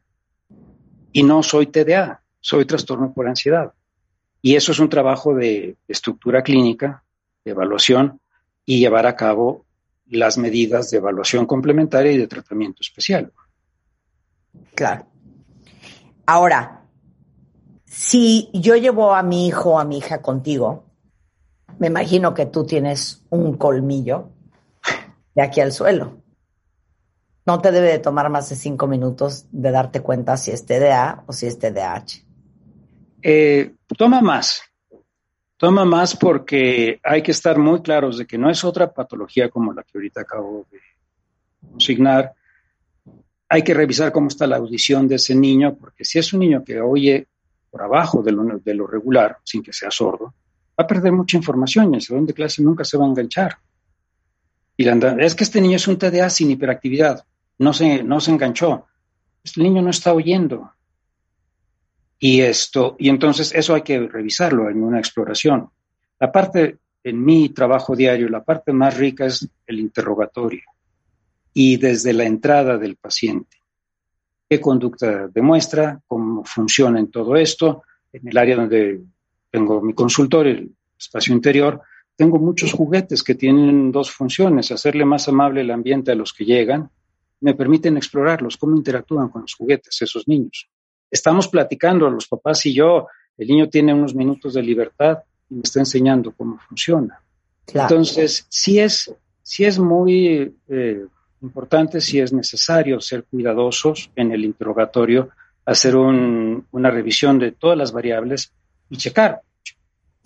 Y 1.13 1.23
no 1.23 1.43
soy 1.43 1.67
TDA, 1.67 2.23
soy 2.41 2.65
trastorno 2.65 3.13
por 3.13 3.29
ansiedad. 3.29 3.73
Y 4.43 4.57
eso 4.57 4.73
es 4.73 4.79
un 4.79 4.89
trabajo 4.89 5.35
de 5.35 5.77
estructura 5.89 6.43
clínica, 6.43 7.03
de 7.45 7.53
evaluación 7.53 8.21
y 8.65 8.81
llevar 8.81 9.07
a 9.07 9.17
cabo 9.17 9.65
las 10.09 10.39
medidas 10.39 10.91
de 10.91 10.99
evaluación 10.99 11.47
complementaria 11.47 12.13
y 12.13 12.19
de 12.19 12.29
tratamiento 12.29 12.79
especial. 12.81 13.33
Claro. 14.75 15.07
Ahora, 16.27 16.85
si 17.85 18.51
yo 18.53 18.77
llevo 18.77 19.15
a 19.15 19.23
mi 19.23 19.47
hijo 19.47 19.73
o 19.75 19.79
a 19.79 19.85
mi 19.85 19.99
hija 19.99 20.21
contigo, 20.21 20.85
me 21.79 21.89
imagino 21.89 22.35
que 22.35 22.47
tú 22.47 22.65
tienes 22.65 23.25
un 23.31 23.57
colmillo 23.57 24.31
de 25.37 25.43
aquí 25.43 25.61
al 25.61 25.71
suelo. 25.71 26.23
No 27.45 27.61
te 27.61 27.71
debe 27.71 27.93
de 27.93 27.99
tomar 28.01 28.29
más 28.31 28.49
de 28.49 28.57
cinco 28.57 28.89
minutos 28.89 29.47
de 29.53 29.71
darte 29.71 30.01
cuenta 30.01 30.37
si 30.37 30.51
es 30.51 30.65
TDA 30.65 31.25
o 31.27 31.33
si 31.33 31.47
es 31.47 31.59
TDAH. 31.59 32.25
Eh, 33.23 33.75
toma 33.97 34.21
más, 34.21 34.63
toma 35.57 35.85
más 35.85 36.17
porque 36.17 36.99
hay 37.05 37.23
que 37.23 37.33
estar 37.33 37.59
muy 37.59 37.83
claros 37.83 38.19
de 38.19 38.27
que 38.27 38.39
no 38.39 38.51
es 38.51 38.65
otra 38.65 38.93
patología 38.93 39.51
como 39.51 39.73
la 39.73 39.83
que 39.83 39.99
ahorita 39.99 40.23
acabo 40.23 40.67
de 40.73 40.81
consignar. 41.71 42.33
Hay 43.49 43.63
que 43.63 43.75
revisar 43.75 44.11
cómo 44.13 44.29
está 44.29 44.47
la 44.47 44.57
audición 44.57 45.07
de 45.07 45.17
ese 45.17 45.35
niño, 45.35 45.77
porque 45.77 46.05
si 46.05 46.19
es 46.19 46.33
un 46.33 46.41
niño 46.41 46.65
que 46.65 46.81
oye 46.81 47.29
por 47.71 47.83
abajo 47.83 48.23
de 48.23 48.33
lo, 48.33 48.43
de 48.59 48.75
lo 48.75 48.87
regular, 48.87 49.37
sin 49.45 49.63
que 49.63 49.73
sea 49.73 49.91
sordo, 49.91 50.35
va 50.79 50.85
a 50.85 50.87
perder 50.87 51.13
mucha 51.13 51.37
información 51.37 51.93
y 51.93 51.97
el 51.97 52.03
salón 52.03 52.27
de 52.27 52.33
clase 52.33 52.63
nunca 52.63 52.85
se 52.85 52.97
va 52.97 53.05
a 53.05 53.09
enganchar. 53.09 53.59
Y 54.77 54.85
la 54.85 54.93
anda- 54.93 55.17
es 55.21 55.35
que 55.35 55.45
este 55.45 55.61
niño 55.61 55.77
es 55.77 55.89
un 55.89 55.99
TDA 55.99 56.29
sin 56.31 56.51
hiperactividad, 56.51 57.25
no 57.59 57.73
se, 57.73 58.03
no 58.03 58.21
se 58.21 58.31
enganchó. 58.33 58.87
Este 59.43 59.63
niño 59.63 59.81
no 59.83 59.91
está 59.91 60.13
oyendo, 60.13 60.73
y 62.19 62.41
esto, 62.41 62.97
y 62.99 63.09
entonces 63.09 63.53
eso 63.55 63.75
hay 63.75 63.83
que 63.83 64.01
revisarlo 64.01 64.71
en 64.71 64.83
una 64.83 64.99
exploración. 64.99 65.69
La 66.19 66.33
parte, 66.33 66.79
en 67.05 67.23
mi 67.25 67.51
trabajo 67.51 67.95
diario, 67.95 68.29
la 68.29 68.43
parte 68.43 68.73
más 68.73 68.97
rica 68.97 69.27
es 69.27 69.47
el 69.67 69.79
interrogatorio. 69.81 70.63
Y 71.53 71.77
desde 71.77 72.13
la 72.13 72.25
entrada 72.25 72.79
del 72.79 72.97
paciente, 72.97 73.59
qué 74.49 74.61
conducta 74.61 75.29
demuestra, 75.29 76.01
cómo 76.07 76.45
funciona 76.45 76.99
en 76.99 77.11
todo 77.11 77.37
esto. 77.37 77.83
En 78.13 78.29
el 78.29 78.37
área 78.39 78.57
donde 78.57 79.03
tengo 79.51 79.81
mi 79.83 79.93
consultorio, 79.95 80.53
el 80.53 80.73
espacio 80.99 81.35
interior, 81.35 81.83
tengo 82.17 82.39
muchos 82.39 82.73
juguetes 82.73 83.23
que 83.23 83.35
tienen 83.35 83.93
dos 83.93 84.11
funciones, 84.11 84.73
hacerle 84.73 85.05
más 85.05 85.29
amable 85.29 85.61
el 85.61 85.71
ambiente 85.71 86.13
a 86.13 86.15
los 86.15 86.33
que 86.33 86.45
llegan, 86.45 86.91
me 87.41 87.55
permiten 87.55 87.97
explorarlos, 87.97 88.57
cómo 88.57 88.75
interactúan 88.77 89.29
con 89.29 89.43
los 89.43 89.55
juguetes 89.55 90.01
esos 90.01 90.27
niños 90.27 90.69
estamos 91.11 91.49
platicando, 91.49 92.11
los 92.11 92.27
papás 92.27 92.67
y 92.67 92.75
yo, 92.75 93.09
el 93.37 93.49
niño 93.49 93.69
tiene 93.69 93.95
unos 93.95 94.15
minutos 94.15 94.55
de 94.55 94.63
libertad 94.63 95.19
y 95.51 95.55
me 95.57 95.61
está 95.63 95.81
enseñando 95.81 96.33
cómo 96.33 96.59
funciona. 96.59 97.21
Claro. 97.65 97.89
Entonces, 97.89 98.47
sí 98.49 98.79
es, 98.79 99.13
sí 99.43 99.65
es 99.65 99.79
muy 99.79 100.55
eh, 100.69 101.07
importante, 101.43 102.01
sí 102.01 102.21
es 102.21 102.33
necesario 102.33 103.01
ser 103.01 103.25
cuidadosos 103.25 104.11
en 104.17 104.33
el 104.33 104.45
interrogatorio, 104.45 105.31
hacer 105.65 105.97
un, 105.97 106.67
una 106.71 106.91
revisión 106.91 107.39
de 107.39 107.53
todas 107.53 107.77
las 107.77 107.93
variables 107.93 108.53
y 108.89 108.97
checar. 108.97 109.41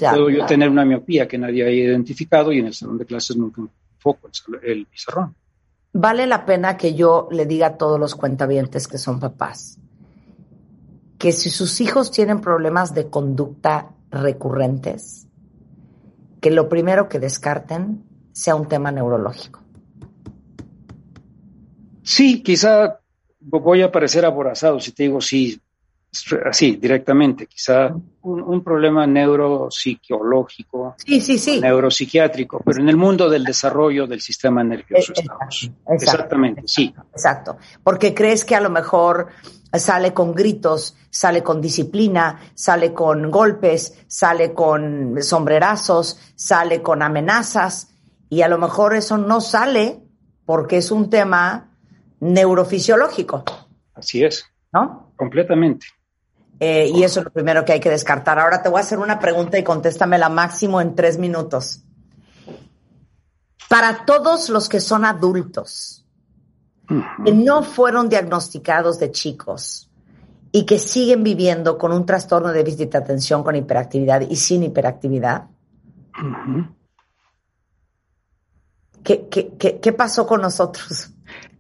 Ya, 0.01 0.11
Puedo 0.13 0.31
yo 0.31 0.37
claro. 0.37 0.49
tener 0.49 0.69
una 0.69 0.85
miopía 0.85 1.29
que 1.29 1.39
nadie 1.39 1.65
ha 1.65 1.71
identificado 1.71 2.51
y 2.53 2.59
en 2.59 2.67
el 2.67 2.75
salón 2.75 2.99
de 2.99 3.05
clases 3.05 3.37
nunca 3.37 3.63
enfoco 3.95 4.29
el 4.63 4.87
pizarrón. 4.87 5.35
Vale 5.93 6.27
la 6.27 6.47
pena 6.47 6.77
que 6.77 6.95
yo 6.95 7.29
le 7.31 7.47
diga 7.47 7.67
a 7.69 7.77
todos 7.77 8.01
los 8.01 8.15
cuentavientes 8.15 8.89
que 8.89 8.97
son 8.97 9.21
papás 9.21 9.79
que 11.21 11.33
si 11.33 11.51
sus 11.51 11.83
hijos 11.83 12.11
tienen 12.11 12.41
problemas 12.41 12.95
de 12.95 13.11
conducta 13.11 13.91
recurrentes, 14.11 15.29
que 16.41 16.51
lo 16.51 16.71
primero 16.71 17.11
que 17.11 17.19
descarten 17.19 18.03
sea 18.33 18.55
un 18.55 18.67
tema 18.67 18.91
neurológico. 18.91 19.61
Sí, 22.03 22.43
quizá 22.43 23.01
voy 23.39 23.83
a 23.83 23.93
parecer 23.93 24.25
aborazado 24.25 24.81
si 24.81 24.93
te 24.93 25.03
digo 25.03 25.21
sí, 25.21 25.61
así 26.45 26.77
directamente, 26.77 27.47
quizá 27.47 27.95
un, 28.23 28.43
un 28.43 28.65
problema 28.65 29.07
neuropsicológico, 29.07 30.95
Sí, 30.99 31.21
sí, 31.21 31.39
sí. 31.39 31.61
neuropsiquiátrico, 31.61 32.61
pero 32.65 32.81
en 32.81 32.89
el 32.89 32.97
mundo 32.97 33.29
del 33.29 33.45
desarrollo 33.45 34.07
del 34.07 34.21
sistema 34.21 34.63
nervioso 34.65 35.13
Eh, 35.13 35.21
estamos. 35.21 35.63
exacto, 35.63 35.93
exacto. 35.93 35.95
Exactamente, 35.95 36.63
sí. 36.67 36.95
Exacto. 37.13 37.57
Porque 37.85 38.13
crees 38.15 38.45
que 38.45 38.57
a 38.57 38.61
lo 38.61 38.71
mejor 38.71 39.29
sale 39.73 40.13
con 40.13 40.35
gritos, 40.35 40.97
sale 41.11 41.43
con 41.43 41.61
disciplina, 41.61 42.41
sale 42.55 42.93
con 42.93 43.31
golpes, 43.31 44.03
sale 44.09 44.53
con 44.53 45.23
sombrerazos, 45.23 46.19
sale 46.35 46.83
con 46.83 47.03
amenazas 47.03 47.95
y 48.29 48.43
a 48.43 48.49
lo 48.49 48.59
mejor 48.59 48.97
eso 48.97 49.17
no 49.17 49.41
sale 49.41 50.01
porque 50.45 50.79
es 50.79 50.91
un 50.91 51.09
tema 51.09 51.71
neurofisiológico. 52.19 53.45
Así 53.95 54.25
es. 54.25 54.45
¿no? 54.73 55.13
Completamente. 55.17 55.87
Eh, 56.63 56.93
y 56.95 57.03
eso 57.03 57.21
es 57.21 57.25
lo 57.25 57.33
primero 57.33 57.65
que 57.65 57.73
hay 57.73 57.81
que 57.81 57.89
descartar. 57.89 58.39
Ahora 58.39 58.63
te 58.63 58.69
voy 58.69 58.79
a 58.79 58.83
hacer 58.83 58.99
una 58.99 59.19
pregunta 59.19 59.59
y 59.59 59.65
contéstamela 59.65 60.29
máximo 60.29 60.81
en 60.83 60.95
tres 60.95 61.19
minutos. 61.19 61.83
Para 63.71 64.05
todos 64.05 64.51
los 64.51 64.69
que 64.69 64.81
son 64.81 65.07
adultos, 65.07 66.05
que 67.25 67.33
no 67.33 67.63
fueron 67.63 68.09
diagnosticados 68.11 68.99
de 68.99 69.11
chicos 69.11 69.91
y 70.53 70.67
que 70.67 70.79
siguen 70.79 71.23
viviendo 71.23 71.79
con 71.79 71.93
un 71.93 72.05
trastorno 72.05 72.49
de 72.49 72.63
déficit 72.63 72.93
de 72.93 72.99
atención 72.99 73.43
con 73.43 73.57
hiperactividad 73.57 74.23
y 74.23 74.37
sin 74.37 74.65
hiperactividad, 74.65 75.47
¿qué, 79.03 79.29
qué, 79.31 79.53
qué, 79.57 79.81
qué 79.81 79.93
pasó 79.93 80.27
con 80.27 80.43
nosotros? 80.43 81.11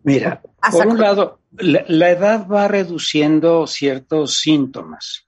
Mira, 0.03 0.42
por 0.70 0.86
un 0.86 0.98
lado, 0.98 1.39
la, 1.53 2.11
edad 2.11 2.46
va 2.46 2.68
reduciendo 2.68 3.66
ciertos 3.66 4.38
síntomas. 4.38 5.26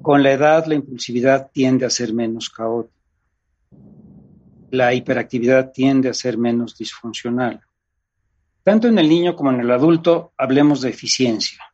Con 0.00 0.22
la 0.22 0.32
edad, 0.32 0.66
la 0.66 0.74
impulsividad 0.74 1.50
tiende 1.52 1.86
a 1.86 1.90
ser 1.90 2.12
menos 2.12 2.50
caótica. 2.50 2.94
La 4.70 4.94
hiperactividad 4.94 5.72
tiende 5.72 6.08
a 6.08 6.14
ser 6.14 6.38
menos 6.38 6.76
disfuncional. 6.76 7.60
Tanto 8.62 8.88
en 8.88 8.98
el 8.98 9.08
niño 9.08 9.34
como 9.34 9.50
en 9.50 9.60
el 9.60 9.70
adulto, 9.70 10.32
hablemos 10.36 10.80
de 10.80 10.90
eficiencia. 10.90 11.64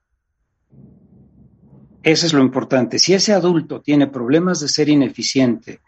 Eso 2.03 2.27
es 2.27 2.33
lo 2.33 2.41
importante. 2.41 2.99
Si 2.99 3.14
ese 3.14 3.33
adulto 3.33 3.81
tiene 3.81 4.07
problemas 4.07 4.61
de 4.61 4.69
ser 4.69 4.89
ineficiente 4.89 5.81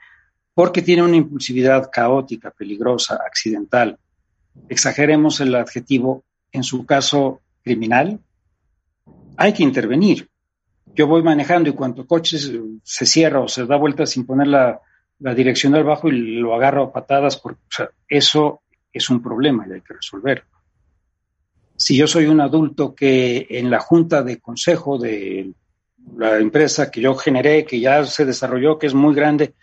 porque 0.52 0.82
tiene 0.82 1.04
una 1.04 1.16
impulsividad 1.16 1.88
caótica, 1.92 2.50
peligrosa, 2.50 3.20
accidental, 3.24 3.96
exageremos 4.68 5.40
el 5.40 5.54
adjetivo, 5.54 6.24
en 6.50 6.64
su 6.64 6.84
caso 6.84 7.40
criminal, 7.62 8.20
hay 9.36 9.52
que 9.52 9.62
intervenir. 9.62 10.28
Yo 10.94 11.06
voy 11.06 11.22
manejando 11.22 11.68
y 11.68 11.72
cuando 11.72 12.02
el 12.02 12.08
coche 12.08 12.38
se, 12.82 13.06
cierra 13.06 13.40
o 13.40 13.48
se 13.48 13.66
da 13.66 13.76
vuelta 13.76 14.06
sin 14.06 14.26
poner 14.26 14.48
la, 14.48 14.80
la 15.20 15.34
dirección 15.34 15.74
al 15.74 15.84
bajo 15.84 16.08
y 16.08 16.38
lo 16.38 16.54
agarro 16.54 16.84
a 16.84 16.92
patadas, 16.92 17.36
porque 17.36 17.60
eso 18.08 18.62
es 18.92 19.10
un 19.10 19.22
problema 19.22 19.66
y 19.68 19.74
hay 19.74 19.80
que 19.80 19.94
resolverlo. 19.94 20.44
Si 21.76 21.96
yo 21.96 22.08
soy 22.08 22.26
un 22.26 22.40
adulto 22.40 22.94
que 22.94 23.46
en 23.50 23.70
la 23.70 23.78
junta 23.78 24.22
de 24.22 24.40
consejo 24.40 24.98
de 24.98 25.52
la 26.16 26.38
empresa 26.38 26.90
que 26.90 27.00
yo 27.00 27.14
generé, 27.14 27.64
que 27.64 27.78
ya 27.78 28.04
se 28.04 28.24
desarrolló, 28.24 28.78
que 28.78 28.88
es 28.88 28.94
muy 28.94 29.14
grande, 29.14 29.54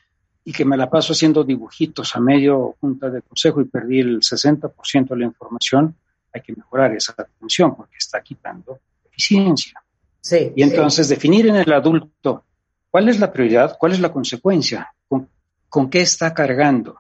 y 0.46 0.54
que 0.54 0.64
me 0.64 0.78
la 0.78 0.90
paso 0.90 1.14
haciendo 1.14 1.44
dibujitos 1.44 2.16
a 2.16 2.20
medio 2.20 2.76
junta 2.80 3.10
de 3.10 3.24
consejo 3.24 3.62
y 3.62 3.66
perdí 3.66 4.00
el 4.00 4.20
60% 4.20 5.10
de 5.10 5.18
la 5.18 5.26
información, 5.26 5.96
hay 6.36 6.42
que 6.42 6.54
mejorar 6.54 6.94
esa 6.94 7.14
atención 7.18 7.76
porque 7.76 7.96
está 7.98 8.22
quitando 8.22 8.80
eficiencia. 9.06 9.82
Sí. 10.20 10.52
Y 10.56 10.64
entonces 10.64 11.08
definir 11.08 11.48
en 11.48 11.56
el 11.56 11.72
adulto 11.74 12.44
cuál 12.92 13.08
es 13.10 13.20
la 13.20 13.32
prioridad, 13.32 13.78
cuál 13.80 13.94
es 13.94 14.00
la 14.00 14.12
consecuencia, 14.12 14.94
con, 15.08 15.30
con 15.70 15.90
qué 15.90 16.02
está 16.02 16.34
cargando. 16.34 16.98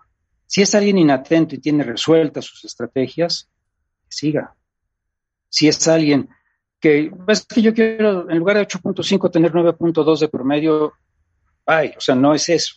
Si 0.47 0.61
es 0.61 0.73
alguien 0.75 0.97
inatento 0.97 1.55
y 1.55 1.59
tiene 1.59 1.83
resueltas 1.83 2.45
sus 2.45 2.63
estrategias, 2.65 3.49
que 4.07 4.15
siga. 4.15 4.55
Si 5.49 5.67
es 5.67 5.87
alguien 5.87 6.29
que, 6.79 7.11
es 7.27 7.45
que 7.45 7.61
yo 7.61 7.73
quiero 7.73 8.29
en 8.29 8.37
lugar 8.37 8.57
de 8.57 8.67
8.5 8.67 9.31
tener 9.31 9.51
9.2 9.51 10.19
de 10.19 10.29
promedio, 10.29 10.93
ay, 11.65 11.93
o 11.97 11.99
sea, 11.99 12.15
no 12.15 12.33
es 12.33 12.47
eso. 12.49 12.75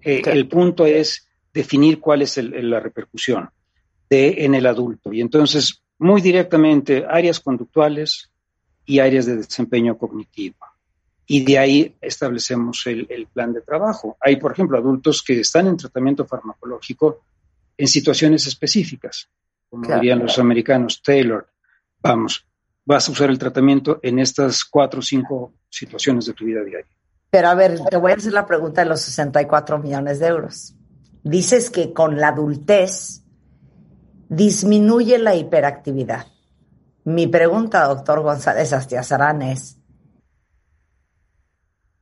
Eh. 0.00 0.22
El 0.26 0.48
punto 0.48 0.86
es 0.86 1.28
definir 1.52 1.98
cuál 2.00 2.22
es 2.22 2.38
el- 2.38 2.54
el- 2.54 2.70
la 2.70 2.80
repercusión 2.80 3.50
de, 4.10 4.44
en 4.44 4.54
el 4.54 4.66
adulto. 4.66 5.12
Y 5.12 5.20
entonces, 5.20 5.82
muy 5.98 6.20
directamente, 6.20 7.04
áreas 7.08 7.40
conductuales 7.40 8.30
y 8.84 9.00
áreas 9.00 9.26
de 9.26 9.36
desempeño 9.36 9.96
cognitivo. 9.98 10.56
Y 11.26 11.44
de 11.44 11.58
ahí 11.58 11.96
establecemos 12.00 12.86
el, 12.86 13.06
el 13.10 13.26
plan 13.26 13.52
de 13.52 13.60
trabajo. 13.60 14.16
Hay, 14.20 14.36
por 14.36 14.52
ejemplo, 14.52 14.78
adultos 14.78 15.22
que 15.22 15.40
están 15.40 15.66
en 15.66 15.76
tratamiento 15.76 16.24
farmacológico 16.26 17.20
en 17.76 17.86
situaciones 17.86 18.46
específicas, 18.46 19.28
como 19.68 19.82
Claro. 19.84 20.00
dirían 20.00 20.20
los 20.20 20.38
americanos, 20.38 21.02
Taylor. 21.02 21.46
Vamos, 22.00 22.46
vas 22.84 23.08
a 23.08 23.12
usar 23.12 23.28
el 23.28 23.38
tratamiento 23.38 24.00
en 24.02 24.18
estas 24.18 24.64
cuatro 24.64 25.00
o 25.00 25.02
cinco 25.02 25.52
situaciones 25.68 26.24
de 26.24 26.32
tu 26.32 26.46
vida 26.46 26.62
diaria. 26.64 26.90
Pero 27.30 27.48
a 27.48 27.54
ver, 27.54 27.78
te 27.90 27.98
voy 27.98 28.12
a 28.12 28.14
hacer 28.14 28.32
la 28.32 28.46
pregunta 28.46 28.82
de 28.82 28.88
los 28.88 29.02
64 29.02 29.78
millones 29.78 30.18
de 30.20 30.28
euros. 30.28 30.74
Dices 31.22 31.68
que 31.68 31.92
con 31.92 32.16
la 32.16 32.28
adultez 32.28 33.17
disminuye 34.28 35.18
la 35.18 35.34
hiperactividad. 35.34 36.26
Mi 37.04 37.26
pregunta, 37.26 37.86
doctor 37.86 38.20
González 38.22 38.72
Astiazarán, 38.72 39.42
es, 39.42 39.78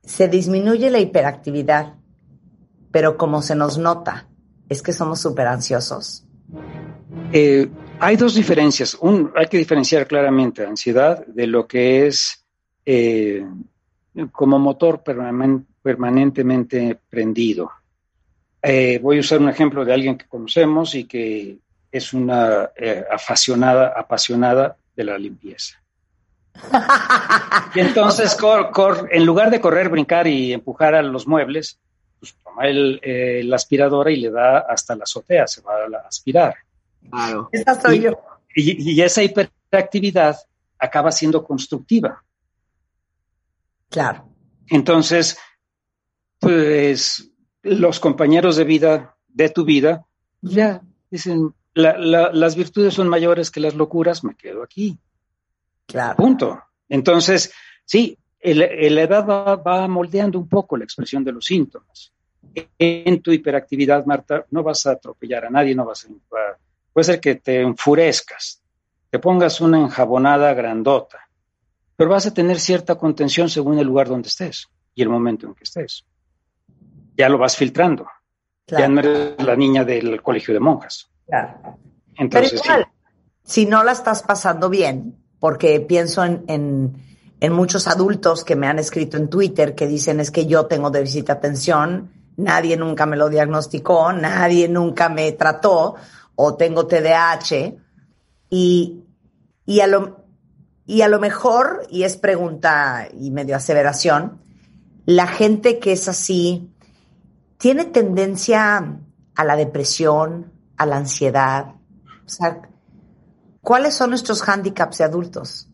se 0.03 0.27
disminuye 0.27 0.89
la 0.89 0.99
hiperactividad, 0.99 1.95
pero 2.91 3.17
como 3.17 3.41
se 3.41 3.55
nos 3.55 3.77
nota, 3.77 4.27
es 4.69 4.81
que 4.81 4.93
somos 4.93 5.21
súper 5.21 5.47
ansiosos. 5.47 6.25
Eh, 7.31 7.69
hay 7.99 8.15
dos 8.15 8.35
diferencias. 8.35 8.97
Hay 9.35 9.47
que 9.47 9.57
diferenciar 9.57 10.07
claramente 10.07 10.65
ansiedad 10.65 11.25
de 11.25 11.47
lo 11.47 11.67
que 11.67 12.07
es 12.07 12.45
eh, 12.85 13.45
como 14.31 14.59
motor 14.59 15.03
permanen- 15.03 15.65
permanentemente 15.81 16.99
prendido. 17.09 17.71
Eh, 18.61 18.99
voy 19.01 19.17
a 19.17 19.19
usar 19.21 19.39
un 19.39 19.49
ejemplo 19.49 19.85
de 19.85 19.93
alguien 19.93 20.17
que 20.17 20.27
conocemos 20.27 20.95
y 20.95 21.05
que 21.05 21.59
es 21.91 22.13
una 22.13 22.69
eh, 22.75 23.03
apasionada, 23.11 23.93
apasionada 23.95 24.77
de 24.95 25.03
la 25.03 25.17
limpieza. 25.17 25.81
Y 27.75 27.79
entonces, 27.79 28.35
cor- 28.39 28.71
cor- 28.71 29.09
en 29.11 29.25
lugar 29.25 29.49
de 29.51 29.61
correr, 29.61 29.89
brincar 29.89 30.27
y 30.27 30.53
empujar 30.53 30.95
a 30.95 31.01
los 31.01 31.27
muebles, 31.27 31.79
pues 32.19 32.35
toma 32.43 32.65
el, 32.67 32.99
eh, 33.03 33.41
la 33.43 33.55
aspiradora 33.57 34.09
y 34.11 34.17
le 34.17 34.31
da 34.31 34.59
hasta 34.59 34.95
la 34.95 35.03
azotea, 35.03 35.47
se 35.47 35.61
va 35.61 35.85
a 35.85 35.89
la- 35.89 35.99
aspirar. 35.99 36.55
Claro. 37.11 37.49
Esa 37.51 37.79
soy 37.79 37.97
Y- 37.97 38.01
yo. 38.01 38.11
Y, 38.55 38.91
y 38.93 39.01
esa 39.01 39.21
hiperactividad 39.21 40.35
acaba 40.79 41.11
siendo 41.11 41.43
constructiva. 41.43 42.23
Claro. 43.89 44.27
Entonces, 44.67 45.37
pues 46.39 47.29
los 47.61 47.99
compañeros 47.99 48.55
de 48.55 48.63
vida, 48.63 49.15
de 49.27 49.49
tu 49.49 49.63
vida, 49.63 50.05
ya 50.41 50.81
dicen, 51.09 51.53
la- 51.77 51.97
la- 51.97 52.31
las 52.33 52.55
virtudes 52.55 52.93
son 52.93 53.07
mayores 53.07 53.51
que 53.51 53.59
las 53.59 53.75
locuras, 53.75 54.23
me 54.23 54.35
quedo 54.35 54.63
aquí. 54.63 54.97
Claro. 55.85 56.15
Punto. 56.17 56.61
Entonces, 56.89 57.53
sí, 57.85 58.17
la 58.41 58.65
edad 59.01 59.25
va, 59.27 59.55
va 59.55 59.87
moldeando 59.87 60.37
un 60.39 60.47
poco 60.47 60.77
la 60.77 60.83
expresión 60.83 61.23
de 61.23 61.31
los 61.31 61.45
síntomas. 61.45 62.11
En 62.79 63.21
tu 63.21 63.31
hiperactividad, 63.31 64.05
Marta, 64.05 64.45
no 64.51 64.63
vas 64.63 64.85
a 64.85 64.91
atropellar 64.91 65.45
a 65.45 65.49
nadie, 65.49 65.75
no 65.75 65.85
vas 65.85 66.05
a... 66.05 66.09
Puede 66.93 67.05
ser 67.05 67.19
que 67.19 67.35
te 67.35 67.61
enfurezcas, 67.61 68.61
te 69.09 69.19
pongas 69.19 69.61
una 69.61 69.79
enjabonada 69.79 70.53
grandota, 70.53 71.19
pero 71.95 72.09
vas 72.09 72.25
a 72.25 72.33
tener 72.33 72.59
cierta 72.59 72.95
contención 72.95 73.49
según 73.49 73.77
el 73.79 73.85
lugar 73.87 74.07
donde 74.07 74.27
estés 74.29 74.67
y 74.95 75.01
el 75.03 75.09
momento 75.09 75.45
en 75.47 75.53
que 75.53 75.63
estés. 75.63 76.05
Ya 77.15 77.29
lo 77.29 77.37
vas 77.37 77.55
filtrando. 77.55 78.05
Ya 78.67 78.77
Claro. 78.77 78.93
no 78.93 78.99
eres 79.01 79.43
la 79.43 79.55
niña 79.55 79.83
del 79.85 80.21
colegio 80.21 80.53
de 80.53 80.59
monjas. 80.59 81.09
Claro. 81.27 81.59
Pero 81.63 82.23
Entonces, 82.23 82.51
sí. 82.51 82.65
igual, 82.65 82.87
si 83.43 83.65
no 83.65 83.83
la 83.83 83.91
estás 83.91 84.23
pasando 84.23 84.69
bien, 84.69 85.15
porque 85.39 85.79
pienso 85.79 86.23
en, 86.23 86.43
en, 86.47 87.03
en 87.39 87.53
muchos 87.53 87.87
adultos 87.87 88.43
que 88.43 88.55
me 88.55 88.67
han 88.67 88.79
escrito 88.79 89.17
en 89.17 89.29
Twitter 89.29 89.75
que 89.75 89.87
dicen 89.87 90.19
es 90.19 90.31
que 90.31 90.47
yo 90.47 90.65
tengo 90.65 90.89
déficit 90.89 91.27
de 91.27 91.33
atención, 91.33 92.11
nadie 92.37 92.77
nunca 92.77 93.05
me 93.05 93.17
lo 93.17 93.29
diagnosticó, 93.29 94.11
nadie 94.13 94.67
nunca 94.67 95.09
me 95.09 95.31
trató, 95.33 95.95
o 96.35 96.55
tengo 96.55 96.87
TDAH, 96.87 97.75
y, 98.49 99.03
y, 99.65 99.79
a 99.81 99.87
lo, 99.87 100.25
y 100.85 101.01
a 101.01 101.07
lo 101.07 101.19
mejor, 101.19 101.85
y 101.89 102.03
es 102.03 102.17
pregunta 102.17 103.07
y 103.19 103.31
medio 103.31 103.55
aseveración, 103.55 104.39
la 105.05 105.27
gente 105.27 105.79
que 105.79 105.93
es 105.93 106.07
así 106.07 106.69
tiene 107.57 107.85
tendencia 107.85 108.99
a 109.35 109.43
la 109.43 109.55
depresión, 109.55 110.51
a 110.77 110.85
la 110.85 110.97
ansiedad. 110.97 111.73
O 112.25 112.29
sea, 112.29 112.61
¿cuáles 113.61 113.95
son 113.95 114.11
nuestros 114.11 114.41
hándicaps 114.41 114.99
de 114.99 115.03
adultos? 115.03 115.67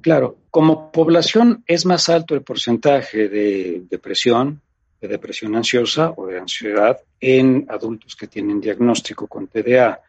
Claro, 0.00 0.38
como 0.50 0.90
población 0.92 1.64
es 1.66 1.84
más 1.86 2.08
alto 2.08 2.34
el 2.34 2.42
porcentaje 2.42 3.28
de 3.28 3.84
depresión, 3.90 4.60
de 5.00 5.08
depresión 5.08 5.54
ansiosa 5.54 6.12
o 6.16 6.26
de 6.26 6.38
ansiedad 6.38 6.98
en 7.20 7.66
adultos 7.68 8.16
que 8.16 8.26
tienen 8.26 8.60
diagnóstico 8.60 9.26
con 9.26 9.48
TDA, 9.48 10.00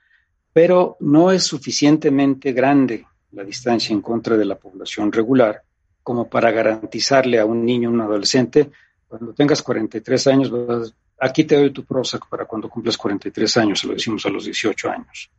pero 0.53 0.97
no 0.99 1.31
es 1.31 1.43
suficientemente 1.43 2.51
grande 2.53 3.05
la 3.31 3.43
distancia 3.43 3.93
en 3.93 4.01
contra 4.01 4.35
de 4.35 4.45
la 4.45 4.55
población 4.55 5.11
regular 5.11 5.61
como 6.01 6.27
para 6.27 6.49
garantizarle 6.51 7.39
a 7.39 7.45
un 7.45 7.63
niño, 7.63 7.89
un 7.89 8.01
adolescente, 8.01 8.71
cuando 9.07 9.33
tengas 9.33 9.61
43 9.61 10.27
años, 10.27 10.49
vas- 10.49 10.93
aquí 11.19 11.43
te 11.43 11.55
doy 11.55 11.71
tu 11.71 11.83
Prozac 11.85 12.27
para 12.27 12.45
cuando 12.45 12.69
cumplas 12.69 12.97
43 12.97 13.57
años, 13.57 13.79
se 13.79 13.87
lo 13.87 13.93
decimos 13.93 14.25
a 14.25 14.29
los 14.29 14.45
18 14.45 14.89
años. 14.89 15.29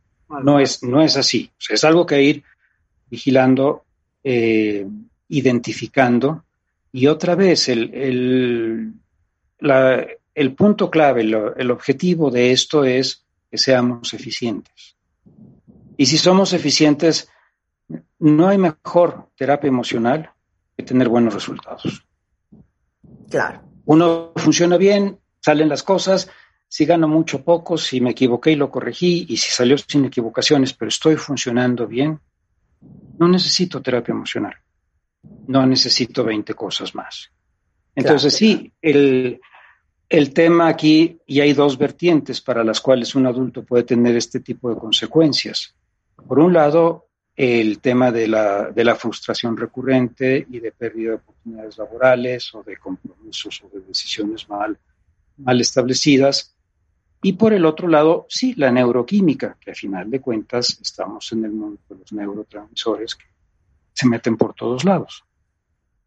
No 0.43 0.59
es, 0.59 0.81
no 0.83 1.01
es 1.01 1.17
así. 1.17 1.51
O 1.57 1.61
sea, 1.61 1.73
es 1.75 1.83
algo 1.83 2.05
que 2.05 2.21
ir 2.21 2.43
vigilando 3.09 3.83
eh, 4.23 4.87
identificando. 5.29 6.45
Y 6.91 7.07
otra 7.07 7.35
vez, 7.35 7.67
el, 7.69 7.93
el, 7.93 8.93
la- 9.59 10.05
el 10.33 10.53
punto 10.55 10.89
clave, 10.89 11.21
el 11.21 11.71
objetivo 11.71 12.31
de 12.31 12.51
esto 12.51 12.85
es 12.85 13.25
que 13.49 13.57
seamos 13.57 14.13
eficientes. 14.13 14.95
Y 15.97 16.05
si 16.05 16.17
somos 16.17 16.53
eficientes, 16.53 17.29
no 18.19 18.47
hay 18.47 18.57
mejor 18.57 19.27
terapia 19.35 19.67
emocional 19.67 20.31
que 20.77 20.83
tener 20.83 21.09
buenos 21.09 21.33
resultados. 21.33 22.05
Claro. 23.29 23.61
Uno 23.85 24.31
funciona 24.37 24.77
bien, 24.77 25.19
salen 25.41 25.67
las 25.67 25.83
cosas, 25.83 26.29
si 26.67 26.85
gano 26.85 27.07
mucho 27.07 27.43
poco, 27.43 27.77
si 27.77 27.99
me 27.99 28.11
equivoqué 28.11 28.51
y 28.51 28.55
lo 28.55 28.71
corregí, 28.71 29.25
y 29.27 29.35
si 29.35 29.51
salió 29.51 29.77
sin 29.77 30.05
equivocaciones, 30.05 30.73
pero 30.73 30.87
estoy 30.87 31.17
funcionando 31.17 31.85
bien, 31.85 32.17
no 33.17 33.27
necesito 33.27 33.81
terapia 33.81 34.13
emocional. 34.13 34.55
No 35.47 35.65
necesito 35.65 36.23
20 36.23 36.53
cosas 36.53 36.95
más. 36.95 37.29
Entonces, 37.93 38.33
sí, 38.33 38.71
el, 38.81 39.41
el 40.07 40.33
tema 40.33 40.67
aquí, 40.67 41.19
y 41.27 41.41
hay 41.41 41.53
dos 41.53 41.77
vertientes 41.77 42.41
para 42.41 42.63
las 42.63 42.79
cuales 42.79 43.15
un 43.15 43.27
adulto 43.27 43.63
puede 43.63 43.83
tener 43.83 44.15
este 44.15 44.39
tipo 44.39 44.69
de 44.69 44.79
consecuencias. 44.79 45.75
Por 46.15 46.39
un 46.39 46.53
lado, 46.53 47.09
el 47.35 47.79
tema 47.79 48.11
de 48.11 48.27
la, 48.27 48.71
de 48.71 48.83
la 48.83 48.95
frustración 48.95 49.57
recurrente 49.57 50.45
y 50.49 50.59
de 50.59 50.71
pérdida 50.71 51.09
de 51.09 51.15
oportunidades 51.15 51.77
laborales 51.77 52.53
o 52.55 52.63
de 52.63 52.77
compromisos 52.77 53.61
o 53.63 53.69
de 53.69 53.81
decisiones 53.81 54.47
mal, 54.47 54.77
mal 55.37 55.61
establecidas. 55.61 56.55
Y 57.21 57.33
por 57.33 57.53
el 57.53 57.65
otro 57.65 57.87
lado, 57.87 58.25
sí, 58.29 58.55
la 58.55 58.71
neuroquímica, 58.71 59.57
que 59.59 59.71
a 59.71 59.75
final 59.75 60.09
de 60.09 60.19
cuentas 60.19 60.79
estamos 60.81 61.31
en 61.33 61.45
el 61.45 61.51
mundo 61.51 61.79
de 61.87 61.95
los 61.95 62.11
neurotransmisores 62.13 63.15
que 63.15 63.25
se 63.93 64.07
meten 64.07 64.37
por 64.37 64.53
todos 64.55 64.83
lados. 64.83 65.23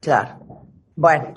Claro. 0.00 0.66
Bueno, 0.96 1.34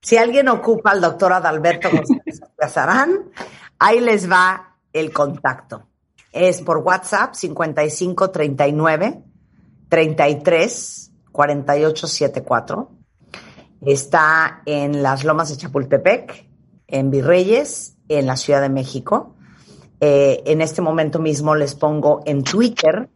si 0.00 0.16
alguien 0.16 0.48
ocupa 0.48 0.90
al 0.90 1.00
doctor 1.00 1.32
Adalberto 1.32 1.90
González 1.90 2.40
Casarán, 2.56 3.30
ahí 3.78 4.00
les 4.00 4.30
va 4.30 4.76
el 4.92 5.12
contacto. 5.12 5.86
Es 6.32 6.62
por 6.62 6.78
WhatsApp 6.78 7.34
55 7.34 8.30
39 8.30 9.22
33 9.88 11.12
48 11.30 12.06
74. 12.06 12.90
Está 13.82 14.62
en 14.66 15.02
las 15.02 15.24
Lomas 15.24 15.50
de 15.50 15.56
Chapultepec, 15.56 16.48
en 16.88 17.10
Virreyes, 17.10 17.96
en 18.08 18.26
la 18.26 18.36
Ciudad 18.36 18.60
de 18.60 18.68
México. 18.68 19.34
Eh, 20.00 20.42
en 20.46 20.60
este 20.60 20.82
momento 20.82 21.18
mismo 21.18 21.54
les 21.54 21.74
pongo 21.74 22.22
en 22.26 22.42
Twitter 22.42 23.08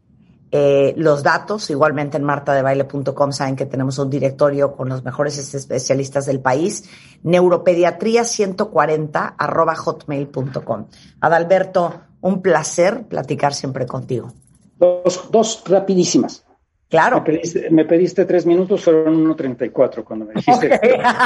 eh, 0.51 0.95
los 0.97 1.23
datos, 1.23 1.69
igualmente 1.69 2.17
en 2.17 2.25
martadebaile.com 2.25 3.33
saben 3.33 3.55
que 3.55 3.67
tenemos 3.67 3.99
un 3.99 4.09
directorio 4.09 4.75
con 4.75 4.89
los 4.89 5.05
mejores 5.05 5.55
especialistas 5.55 6.25
del 6.25 6.41
país, 6.41 6.89
neuropediatría 7.23 8.25
140 8.25 9.35
arroba 9.37 9.75
hotmail.com. 9.75 10.87
Adalberto, 11.21 12.01
un 12.23 12.41
placer 12.41 13.07
platicar 13.09 13.53
siempre 13.53 13.85
contigo. 13.85 14.33
Dos, 14.79 15.29
dos 15.31 15.63
rapidísimas. 15.67 16.47
Claro. 16.89 17.19
Me 17.19 17.25
pediste, 17.25 17.71
me 17.71 17.85
pediste 17.85 18.25
tres 18.25 18.47
minutos, 18.47 18.83
fueron 18.83 19.27
1.34 19.27 20.03
cuando 20.03 20.25
me 20.25 20.35
dijiste. 20.35 20.81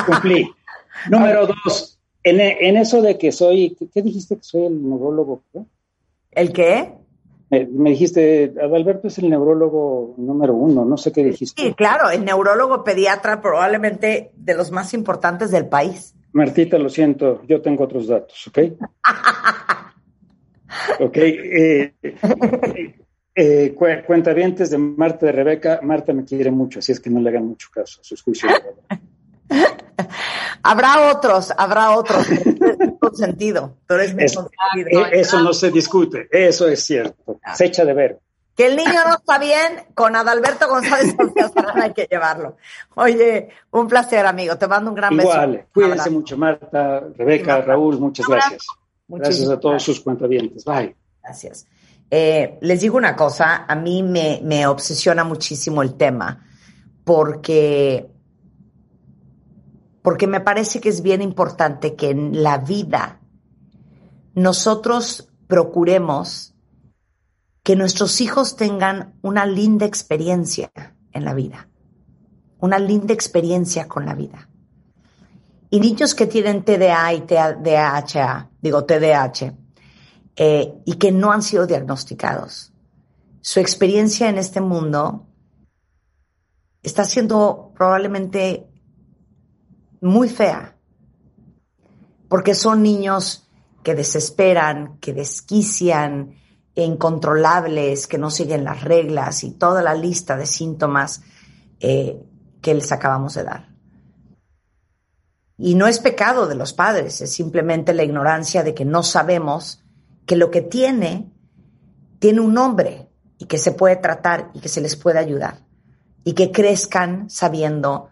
Cumplí. 0.07 0.51
Número 1.11 1.47
dos, 1.47 1.91
en, 2.24 2.40
en 2.40 2.76
eso 2.76 3.02
de 3.02 3.18
que 3.18 3.32
soy, 3.32 3.74
¿qué, 3.78 3.88
qué 3.88 4.02
dijiste 4.02 4.36
que 4.36 4.42
soy 4.44 4.66
el 4.66 4.88
neurólogo? 4.88 5.42
¿El 6.30 6.52
qué? 6.52 6.92
Me, 7.50 7.66
me 7.66 7.90
dijiste, 7.90 8.54
Adalberto 8.62 9.08
es 9.08 9.18
el 9.18 9.28
neurólogo 9.28 10.14
número 10.16 10.54
uno, 10.54 10.84
no 10.84 10.96
sé 10.96 11.12
qué 11.12 11.22
dijiste. 11.24 11.60
Sí, 11.62 11.74
claro, 11.74 12.08
el 12.10 12.24
neurólogo 12.24 12.82
pediatra 12.84 13.42
probablemente 13.42 14.30
de 14.36 14.54
los 14.54 14.70
más 14.70 14.94
importantes 14.94 15.50
del 15.50 15.66
país. 15.66 16.14
Martita, 16.32 16.78
lo 16.78 16.88
siento, 16.88 17.42
yo 17.46 17.60
tengo 17.60 17.84
otros 17.84 18.06
datos, 18.06 18.46
¿ok? 18.48 18.58
ok, 21.00 21.16
eh, 21.18 21.94
eh, 22.02 22.94
eh, 23.34 23.74
cu- 23.76 23.86
cuentavientes 24.06 24.70
de 24.70 24.78
Marta 24.78 25.26
de 25.26 25.32
Rebeca, 25.32 25.80
Marta 25.82 26.14
me 26.14 26.24
quiere 26.24 26.50
mucho, 26.50 26.78
así 26.78 26.92
es 26.92 27.00
que 27.00 27.10
no 27.10 27.20
le 27.20 27.28
hagan 27.28 27.46
mucho 27.46 27.68
caso 27.72 28.00
a 28.00 28.04
sus 28.04 28.22
juicios. 28.22 28.50
Habrá 30.62 31.11
otros, 31.12 31.53
habrá 31.57 31.90
otros. 31.96 32.26
pero 32.59 32.98
consentido. 32.98 33.76
Es- 33.88 34.34
consentido. 34.34 35.07
Eh, 35.07 35.11
eso 35.12 35.40
no 35.40 35.53
se 35.53 35.70
discute, 35.70 36.28
eso 36.30 36.66
es 36.68 36.84
cierto, 36.84 37.38
se 37.55 37.66
echa 37.66 37.84
de 37.84 37.92
ver. 37.94 38.20
Que 38.57 38.66
el 38.66 38.76
niño 38.76 38.92
no 39.09 39.14
está 39.14 39.38
bien, 39.38 39.84
con 39.94 40.14
Adalberto 40.14 40.68
González 40.68 41.14
hay 41.74 41.92
que 41.94 42.07
llevarlo. 42.11 42.57
Oye, 42.96 43.48
un 43.70 43.88
placer, 43.88 44.26
amigo. 44.26 44.57
Te 44.59 44.68
mando 44.68 44.90
un 44.90 44.94
gran 44.96 45.16
beso. 45.16 45.30
Igual, 45.30 45.66
cuídense 45.72 45.92
abrazo. 46.00 46.11
mucho, 46.11 46.36
Marta, 46.36 47.00
Rebeca. 47.16 47.62
Raúl, 47.62 47.98
muchas 47.98 48.26
gracias. 48.26 48.66
Muchísimas 49.09 49.28
Gracias 49.38 49.48
a 49.50 49.61
todos 49.61 49.72
gracias. 49.72 49.96
sus 49.96 50.05
cuentavientes. 50.05 50.64
Bye. 50.66 50.94
Gracias. 51.22 51.66
Eh, 52.11 52.59
les 52.61 52.80
digo 52.82 52.98
una 52.98 53.16
cosa, 53.16 53.64
a 53.66 53.74
mí 53.74 54.03
me, 54.03 54.40
me 54.44 54.66
obsesiona 54.66 55.24
muchísimo 55.24 55.80
el 55.82 55.94
tema 55.96 56.44
porque, 57.05 58.07
porque 60.03 60.26
me 60.26 60.40
parece 60.40 60.80
que 60.80 60.88
es 60.88 61.03
bien 61.03 61.22
importante 61.22 61.94
que 61.94 62.11
en 62.11 62.42
la 62.42 62.59
vida 62.59 63.20
nosotros 64.34 65.30
procuremos 65.46 66.55
que 67.62 67.76
nuestros 67.76 68.20
hijos 68.20 68.57
tengan 68.57 69.14
una 69.22 69.46
linda 69.46 69.86
experiencia 69.86 70.72
en 71.12 71.24
la 71.24 71.34
vida, 71.34 71.68
una 72.59 72.78
linda 72.78 73.14
experiencia 73.14 73.86
con 73.86 74.05
la 74.05 74.14
vida. 74.14 74.48
Y 75.70 75.80
niños 75.80 76.14
que 76.14 76.26
tienen 76.26 76.64
TDA 76.64 77.14
y 77.14 77.20
TDAH, 77.22 78.50
digo 78.61 78.84
TDAH, 78.84 79.55
eh, 80.36 80.74
y 80.84 80.94
que 80.94 81.12
no 81.12 81.30
han 81.32 81.42
sido 81.42 81.66
diagnosticados. 81.66 82.72
Su 83.40 83.61
experiencia 83.61 84.28
en 84.28 84.38
este 84.38 84.61
mundo 84.61 85.26
está 86.82 87.05
siendo 87.05 87.72
probablemente 87.74 88.71
muy 90.03 90.28
fea, 90.28 90.76
porque 92.28 92.55
son 92.55 92.82
niños 92.82 93.48
que 93.82 93.94
desesperan, 93.94 94.98
que 94.98 95.12
desquician, 95.12 96.34
incontrolables, 96.74 98.07
que 98.07 98.18
no 98.18 98.30
siguen 98.30 98.64
las 98.64 98.82
reglas 98.82 99.44
y 99.44 99.53
toda 99.53 99.82
la 99.82 99.94
lista 99.94 100.36
de 100.36 100.46
síntomas 100.46 101.22
eh, 101.80 102.20
que 102.61 102.74
les 102.74 102.90
acabamos 102.90 103.34
de 103.34 103.44
dar. 103.44 103.68
Y 105.57 105.76
no 105.76 105.86
es 105.86 106.00
pecado 106.00 106.48
de 106.48 106.57
los 106.57 106.72
padres, 106.72 107.20
es 107.20 107.32
simplemente 107.32 107.94
la 107.94 108.03
ignorancia 108.03 108.64
de 108.64 108.74
que 108.74 108.84
no 108.84 109.03
sabemos 109.03 109.84
que 110.26 110.36
lo 110.36 110.50
que 110.50 110.62
tiene 110.62 111.32
tiene 112.18 112.40
un 112.40 112.55
nombre 112.55 113.09
y 113.38 113.46
que 113.46 113.59
se 113.59 113.72
puede 113.72 113.96
tratar 113.96 114.50
y 114.55 114.61
que 114.61 114.68
se 114.68 114.80
les 114.80 114.96
puede 114.96 115.18
ayudar 115.18 115.64
y 116.24 116.32
que 116.32 116.50
crezcan 116.50 117.28
sabiendo 117.30 118.11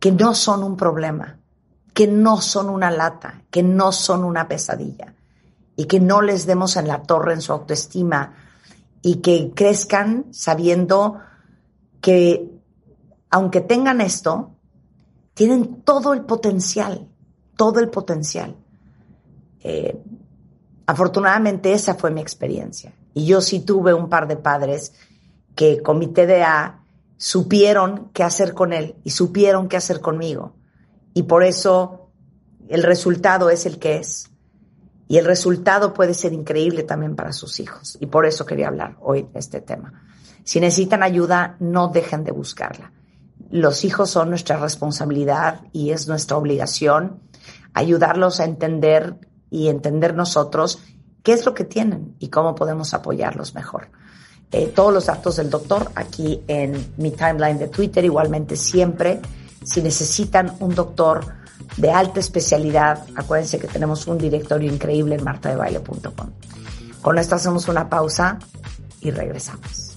que 0.00 0.10
no 0.10 0.34
son 0.34 0.64
un 0.64 0.76
problema, 0.76 1.38
que 1.94 2.06
no 2.06 2.40
son 2.40 2.70
una 2.70 2.90
lata, 2.90 3.42
que 3.50 3.62
no 3.62 3.92
son 3.92 4.24
una 4.24 4.48
pesadilla 4.48 5.14
y 5.76 5.84
que 5.84 6.00
no 6.00 6.22
les 6.22 6.46
demos 6.46 6.76
en 6.76 6.88
la 6.88 7.02
torre 7.02 7.34
en 7.34 7.42
su 7.42 7.52
autoestima 7.52 8.34
y 9.02 9.16
que 9.16 9.52
crezcan 9.54 10.26
sabiendo 10.32 11.20
que 12.00 12.50
aunque 13.30 13.60
tengan 13.60 14.00
esto, 14.00 14.56
tienen 15.34 15.82
todo 15.82 16.12
el 16.12 16.22
potencial, 16.22 17.08
todo 17.56 17.78
el 17.78 17.88
potencial. 17.88 18.56
Eh, 19.62 20.02
afortunadamente 20.86 21.72
esa 21.72 21.94
fue 21.94 22.10
mi 22.10 22.20
experiencia. 22.20 22.92
Y 23.14 23.26
yo 23.26 23.40
sí 23.40 23.60
tuve 23.60 23.94
un 23.94 24.08
par 24.08 24.26
de 24.26 24.36
padres 24.36 24.92
que 25.54 25.82
con 25.82 25.98
mi 25.98 26.08
TDA 26.08 26.79
supieron 27.20 28.08
qué 28.14 28.24
hacer 28.24 28.54
con 28.54 28.72
él 28.72 28.96
y 29.04 29.10
supieron 29.10 29.68
qué 29.68 29.76
hacer 29.76 30.00
conmigo. 30.00 30.56
Y 31.12 31.24
por 31.24 31.44
eso 31.44 32.10
el 32.68 32.82
resultado 32.82 33.50
es 33.50 33.66
el 33.66 33.78
que 33.78 33.98
es. 33.98 34.30
Y 35.06 35.18
el 35.18 35.26
resultado 35.26 35.92
puede 35.92 36.14
ser 36.14 36.32
increíble 36.32 36.82
también 36.82 37.16
para 37.16 37.34
sus 37.34 37.60
hijos. 37.60 37.98
Y 38.00 38.06
por 38.06 38.24
eso 38.24 38.46
quería 38.46 38.68
hablar 38.68 38.96
hoy 39.00 39.28
de 39.34 39.38
este 39.38 39.60
tema. 39.60 40.02
Si 40.44 40.60
necesitan 40.60 41.02
ayuda, 41.02 41.56
no 41.60 41.88
dejen 41.88 42.24
de 42.24 42.32
buscarla. 42.32 42.92
Los 43.50 43.84
hijos 43.84 44.08
son 44.08 44.30
nuestra 44.30 44.56
responsabilidad 44.56 45.60
y 45.72 45.90
es 45.90 46.08
nuestra 46.08 46.38
obligación 46.38 47.20
ayudarlos 47.74 48.40
a 48.40 48.44
entender 48.44 49.16
y 49.50 49.68
entender 49.68 50.14
nosotros 50.14 50.80
qué 51.22 51.34
es 51.34 51.44
lo 51.44 51.52
que 51.52 51.64
tienen 51.64 52.16
y 52.18 52.28
cómo 52.28 52.54
podemos 52.54 52.94
apoyarlos 52.94 53.54
mejor. 53.54 53.90
Eh, 54.52 54.72
todos 54.74 54.92
los 54.92 55.06
datos 55.06 55.36
del 55.36 55.48
doctor 55.48 55.92
aquí 55.94 56.42
en 56.48 56.92
mi 56.96 57.12
timeline 57.12 57.58
de 57.58 57.68
Twitter, 57.68 58.04
igualmente 58.04 58.56
siempre. 58.56 59.20
Si 59.64 59.80
necesitan 59.80 60.56
un 60.60 60.74
doctor 60.74 61.24
de 61.76 61.90
alta 61.90 62.20
especialidad, 62.20 63.04
acuérdense 63.14 63.58
que 63.58 63.68
tenemos 63.68 64.06
un 64.06 64.18
directorio 64.18 64.72
increíble 64.72 65.14
en 65.14 65.24
martadebaile.com. 65.24 66.30
Con 67.00 67.18
esto 67.18 67.36
hacemos 67.36 67.68
una 67.68 67.88
pausa 67.88 68.38
y 69.00 69.10
regresamos. 69.10 69.96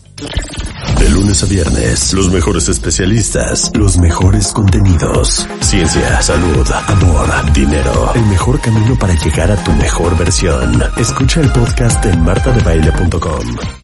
De 1.00 1.10
lunes 1.10 1.44
a 1.44 1.48
viernes, 1.48 2.14
los 2.14 2.32
mejores 2.32 2.70
especialistas, 2.70 3.72
los 3.74 3.98
mejores 3.98 4.54
contenidos. 4.54 5.48
Ciencia, 5.62 6.22
salud, 6.22 6.66
amor, 6.88 7.54
dinero. 7.54 8.12
El 8.14 8.26
mejor 8.28 8.62
camino 8.62 8.98
para 8.98 9.14
llegar 9.16 9.52
a 9.52 9.62
tu 9.64 9.72
mejor 9.74 10.18
versión. 10.18 10.82
Escucha 10.98 11.42
el 11.42 11.52
podcast 11.52 12.06
en 12.06 12.22
martadebaile.com. 12.22 13.82